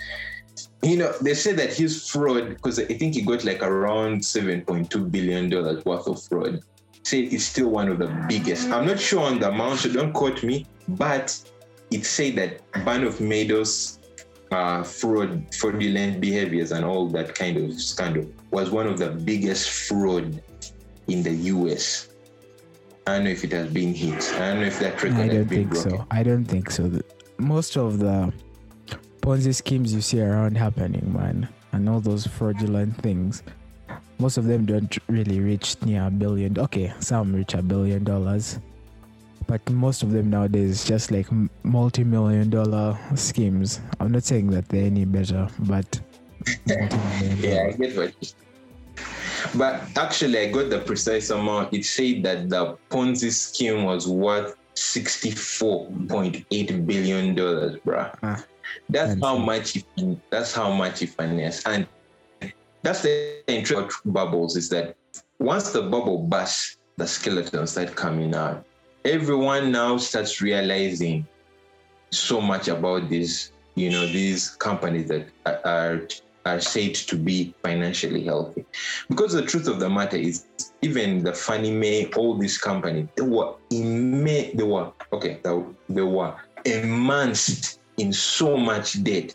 You 0.83 0.99
know, 0.99 1.13
they 1.21 1.35
say 1.35 1.53
that 1.53 1.73
his 1.73 2.09
fraud, 2.09 2.51
because 2.51 2.79
I 2.79 2.85
think 2.85 3.15
he 3.15 3.23
got 3.23 3.45
like 3.45 3.63
around 3.63 4.21
$7.2 4.21 5.11
billion 5.11 5.51
worth 5.51 6.07
of 6.07 6.23
fraud, 6.23 6.61
say 7.03 7.21
it's 7.21 7.45
still 7.45 7.71
one 7.71 7.89
of 7.89 7.99
the 7.99 8.27
biggest. 8.29 8.69
I'm 8.69 8.87
not 8.87 9.01
sure 9.01 9.21
on 9.21 9.41
the 9.41 9.49
amount, 9.49 9.81
so 9.81 9.93
don't 9.93 10.13
quote 10.13 10.43
me, 10.43 10.67
but 10.89 11.39
it 11.91 12.05
said 12.05 12.37
that 12.37 12.61
Bernie 12.85 13.09
Madoff's 13.09 13.99
uh, 14.51 14.83
fraud, 14.83 15.47
fraudulent 15.55 16.21
behaviors, 16.21 16.73
and 16.73 16.85
all 16.85 17.09
that 17.09 17.35
kind 17.35 17.57
of 17.57 17.81
scandal 17.81 18.27
was 18.51 18.71
one 18.71 18.87
of 18.87 18.99
the 18.99 19.11
biggest 19.11 19.71
fraud 19.71 20.43
in 21.09 21.23
the 21.23 21.33
US. 21.55 22.09
I 23.07 23.17
don't 23.17 23.25
know 23.25 23.31
if 23.31 23.45
it 23.45 23.53
has 23.53 23.71
been 23.71 23.93
hit. 23.93 24.23
I 24.35 24.51
don't 24.51 24.61
know 24.61 24.67
if 24.67 24.79
that 24.81 25.03
record 25.03 25.21
I 25.21 25.29
don't 25.29 25.49
think 25.49 25.71
broken. 25.71 25.91
so. 25.91 26.07
I 26.11 26.23
don't 26.23 26.45
think 26.45 26.71
so. 26.71 26.91
Most 27.39 27.77
of 27.77 27.99
the 27.99 28.33
Ponzi 29.21 29.55
schemes 29.55 29.93
you 29.95 30.01
see 30.01 30.21
around 30.23 30.57
happening, 30.57 31.13
man, 31.13 31.49
and 31.73 31.89
all 31.89 32.01
those 32.01 32.27
fraudulent 32.27 32.97
things, 33.03 33.43
most 34.19 34.39
of 34.39 34.45
them 34.45 34.65
don't 34.65 34.97
really 35.09 35.41
reach 35.41 35.77
near 35.83 36.07
a 36.07 36.11
billion. 36.11 36.59
Okay, 36.59 36.93
some 37.01 37.35
reach 37.35 37.55
a 37.55 37.63
billion 37.63 38.05
dollars 38.05 38.59
but 39.47 39.69
most 39.71 40.03
of 40.03 40.13
them 40.13 40.31
nowadays 40.31 40.85
just 40.85 41.11
like 41.11 41.27
multi-million 41.63 42.49
dollar 42.51 42.99
schemes. 43.15 43.81
I'm 44.01 44.13
not 44.13 44.25
saying 44.25 44.51
that 44.51 44.69
they're 44.69 44.87
any 44.87 45.05
better 45.05 45.49
but 45.61 46.01
yeah 46.67 47.69
i 47.69 47.73
get 47.73 47.97
what 47.97 48.13
but 49.55 49.83
actually 49.97 50.39
i 50.39 50.51
got 50.51 50.71
the 50.71 50.81
precise 50.81 51.31
amount. 51.31 51.73
It 51.73 51.85
said 51.85 52.25
that 52.25 52.51
the 52.51 52.77
ponzi 52.91 53.31
scheme 53.31 53.85
was 53.85 54.09
worth 54.09 54.57
64.8 54.75 56.87
billion 56.87 57.35
dollars 57.35 57.77
bruh. 57.87 58.15
Ah, 58.23 58.45
that's 58.89 59.21
how 59.21 59.37
much 59.39 59.85
that's 60.31 60.53
how 60.53 60.73
much 60.73 61.01
he 61.01 61.07
financed 61.07 61.67
and 61.67 61.87
that's 62.83 63.03
the 63.03 63.43
interest 63.47 64.01
bubbles 64.05 64.57
is 64.57 64.69
that 64.69 64.97
once 65.39 65.73
the 65.73 65.83
bubble 65.83 66.19
bursts 66.19 66.77
the 66.97 67.07
skeletons 67.07 67.73
start 67.73 67.95
coming 67.95 68.35
out 68.35 68.65
everyone 69.05 69.71
now 69.71 69.97
starts 69.97 70.41
realizing 70.41 71.27
so 72.11 72.41
much 72.41 72.69
about 72.69 73.09
these, 73.09 73.53
you 73.75 73.91
know, 73.91 74.07
these 74.07 74.51
companies 74.51 75.09
that 75.09 75.27
are 75.65 76.01
are 76.47 76.61
said 76.61 76.95
to 76.95 77.17
be 77.17 77.55
financially 77.63 78.23
healthy. 78.23 78.65
Because 79.09 79.33
the 79.33 79.43
truth 79.43 79.67
of 79.67 79.81
the 79.81 79.89
matter 79.89 80.17
is, 80.17 80.45
even 80.83 81.25
the 81.25 81.33
Fannie 81.33 81.71
Mae, 81.71 82.11
all 82.17 82.37
these 82.37 82.59
companies, 82.59 83.09
they 83.17 83.23
were 83.23 83.55
immense, 83.71 84.55
they 84.55 84.63
were 84.63 84.93
okay, 85.13 85.41
they 85.89 86.03
were 86.03 86.35
immersed 86.65 87.81
in 87.97 88.13
so 88.13 88.57
much 88.57 89.03
debt. 89.03 89.35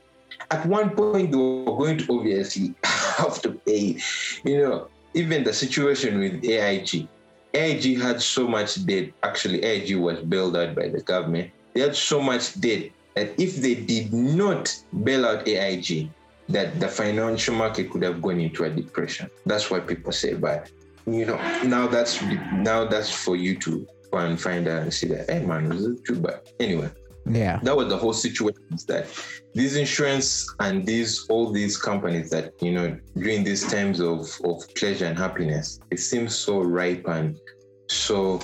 At 0.51 0.65
one 0.65 0.91
point, 0.91 1.31
they 1.31 1.37
were 1.37 1.77
going 1.77 1.97
to 1.99 2.17
obviously 2.17 2.75
have 2.83 3.41
to 3.41 3.51
pay. 3.51 3.99
You 4.43 4.57
know, 4.59 4.87
even 5.13 5.43
the 5.43 5.53
situation 5.53 6.19
with 6.19 6.43
AIG, 6.43 7.07
AIG 7.53 7.99
had 7.99 8.21
so 8.21 8.47
much 8.47 8.85
debt. 8.85 9.11
Actually, 9.23 9.63
AIG 9.63 9.97
was 9.97 10.19
bailed 10.19 10.55
out 10.55 10.75
by 10.75 10.87
the 10.89 11.01
government. 11.01 11.51
They 11.73 11.81
had 11.81 11.95
so 11.95 12.21
much 12.21 12.59
debt 12.59 12.91
that 13.15 13.39
if 13.39 13.57
they 13.57 13.75
did 13.75 14.13
not 14.13 14.75
bail 15.03 15.25
out 15.25 15.47
AIG, 15.47 16.09
that 16.49 16.79
the 16.79 16.87
financial 16.87 17.53
market 17.53 17.91
could 17.91 18.03
have 18.03 18.21
gone 18.21 18.39
into 18.39 18.63
a 18.63 18.69
depression. 18.69 19.29
That's 19.45 19.69
why 19.69 19.79
people 19.79 20.11
say, 20.11 20.33
but 20.33 20.71
you 21.05 21.25
know, 21.25 21.37
now 21.63 21.87
that's 21.87 22.21
now 22.53 22.85
that's 22.85 23.11
for 23.11 23.35
you 23.35 23.55
to 23.59 23.87
go 24.11 24.17
and 24.17 24.39
find 24.39 24.67
out 24.67 24.81
and 24.83 24.93
see 24.93 25.07
that, 25.07 25.29
hey 25.29 25.45
man, 25.45 25.69
was 25.69 25.85
it 25.85 26.03
true? 26.03 26.17
But 26.17 26.51
anyway, 26.59 26.89
yeah, 27.29 27.59
that 27.63 27.75
was 27.75 27.87
the 27.89 27.97
whole 27.97 28.13
situation. 28.13 28.61
Is 28.73 28.85
that 28.85 29.07
these 29.53 29.75
insurance 29.75 30.47
and 30.59 30.85
these 30.85 31.27
all 31.29 31.51
these 31.51 31.77
companies 31.77 32.29
that 32.31 32.53
you 32.61 32.71
know 32.71 32.97
during 33.17 33.43
these 33.43 33.69
times 33.71 33.99
of 33.99 34.29
of 34.43 34.63
pleasure 34.75 35.05
and 35.05 35.17
happiness, 35.17 35.79
it 35.91 35.99
seems 35.99 36.35
so 36.35 36.61
ripe 36.61 37.07
and 37.07 37.39
so 37.87 38.39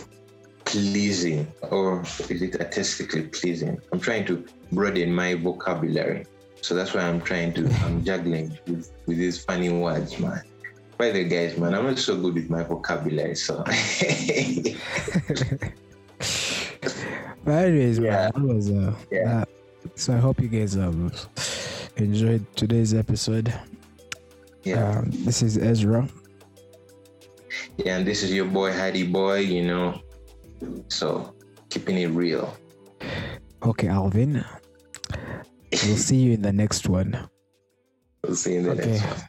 pleasing, 0.66 1.52
or 1.70 2.02
is 2.30 2.42
it 2.42 2.60
artistically 2.60 3.24
pleasing? 3.24 3.80
I'm 3.92 4.00
trying 4.00 4.26
to 4.26 4.46
broaden 4.72 5.14
my 5.14 5.36
vocabulary, 5.36 6.26
so 6.62 6.76
that's 6.76 6.94
why 6.94 7.02
I'm 7.02 7.22
trying 7.22 7.54
to. 7.54 7.68
I'm 7.84 8.04
juggling 8.04 8.58
with, 8.68 8.92
with 9.06 9.18
these 9.18 9.44
funny 9.44 9.70
words, 9.70 10.20
man. 10.20 10.42
By 10.98 11.12
the 11.12 11.26
guys, 11.26 11.58
man, 11.58 11.74
I'm 11.76 11.86
not 11.86 12.00
so 12.00 12.16
good 12.16 12.36
with 12.36 12.50
my 12.50 12.64
vocabulary, 12.64 13.36
so. 13.36 13.64
But 17.46 17.66
anyways, 17.66 18.00
yeah. 18.00 18.10
man, 18.10 18.32
that 18.34 18.42
was 18.42 18.72
uh, 18.72 18.96
yeah. 19.12 19.46
That, 19.84 20.00
so 20.00 20.14
I 20.14 20.18
hope 20.18 20.42
you 20.42 20.48
guys 20.48 20.76
um 20.76 21.12
enjoyed 21.96 22.44
today's 22.56 22.94
episode. 22.94 23.54
Yeah. 24.64 24.98
Um, 24.98 25.12
this 25.12 25.44
is 25.44 25.58
Ezra. 25.58 26.10
Yeah, 27.78 27.98
and 27.98 28.08
this 28.08 28.24
is 28.24 28.34
your 28.34 28.46
boy 28.46 28.72
Hattie 28.72 29.06
Boy, 29.06 29.40
you 29.40 29.64
know. 29.64 30.02
So 30.88 31.36
keeping 31.70 31.98
it 32.00 32.08
real. 32.08 32.58
Okay, 33.64 33.88
Alvin. 33.88 34.44
We'll 35.84 35.98
see 35.98 36.16
you 36.16 36.32
in 36.32 36.42
the 36.42 36.54
next 36.54 36.88
one. 36.88 37.28
We'll 38.24 38.38
see 38.38 38.54
you 38.54 38.60
in 38.60 38.64
the 38.64 38.72
okay. 38.72 38.92
next 38.92 39.04
one. 39.04 39.20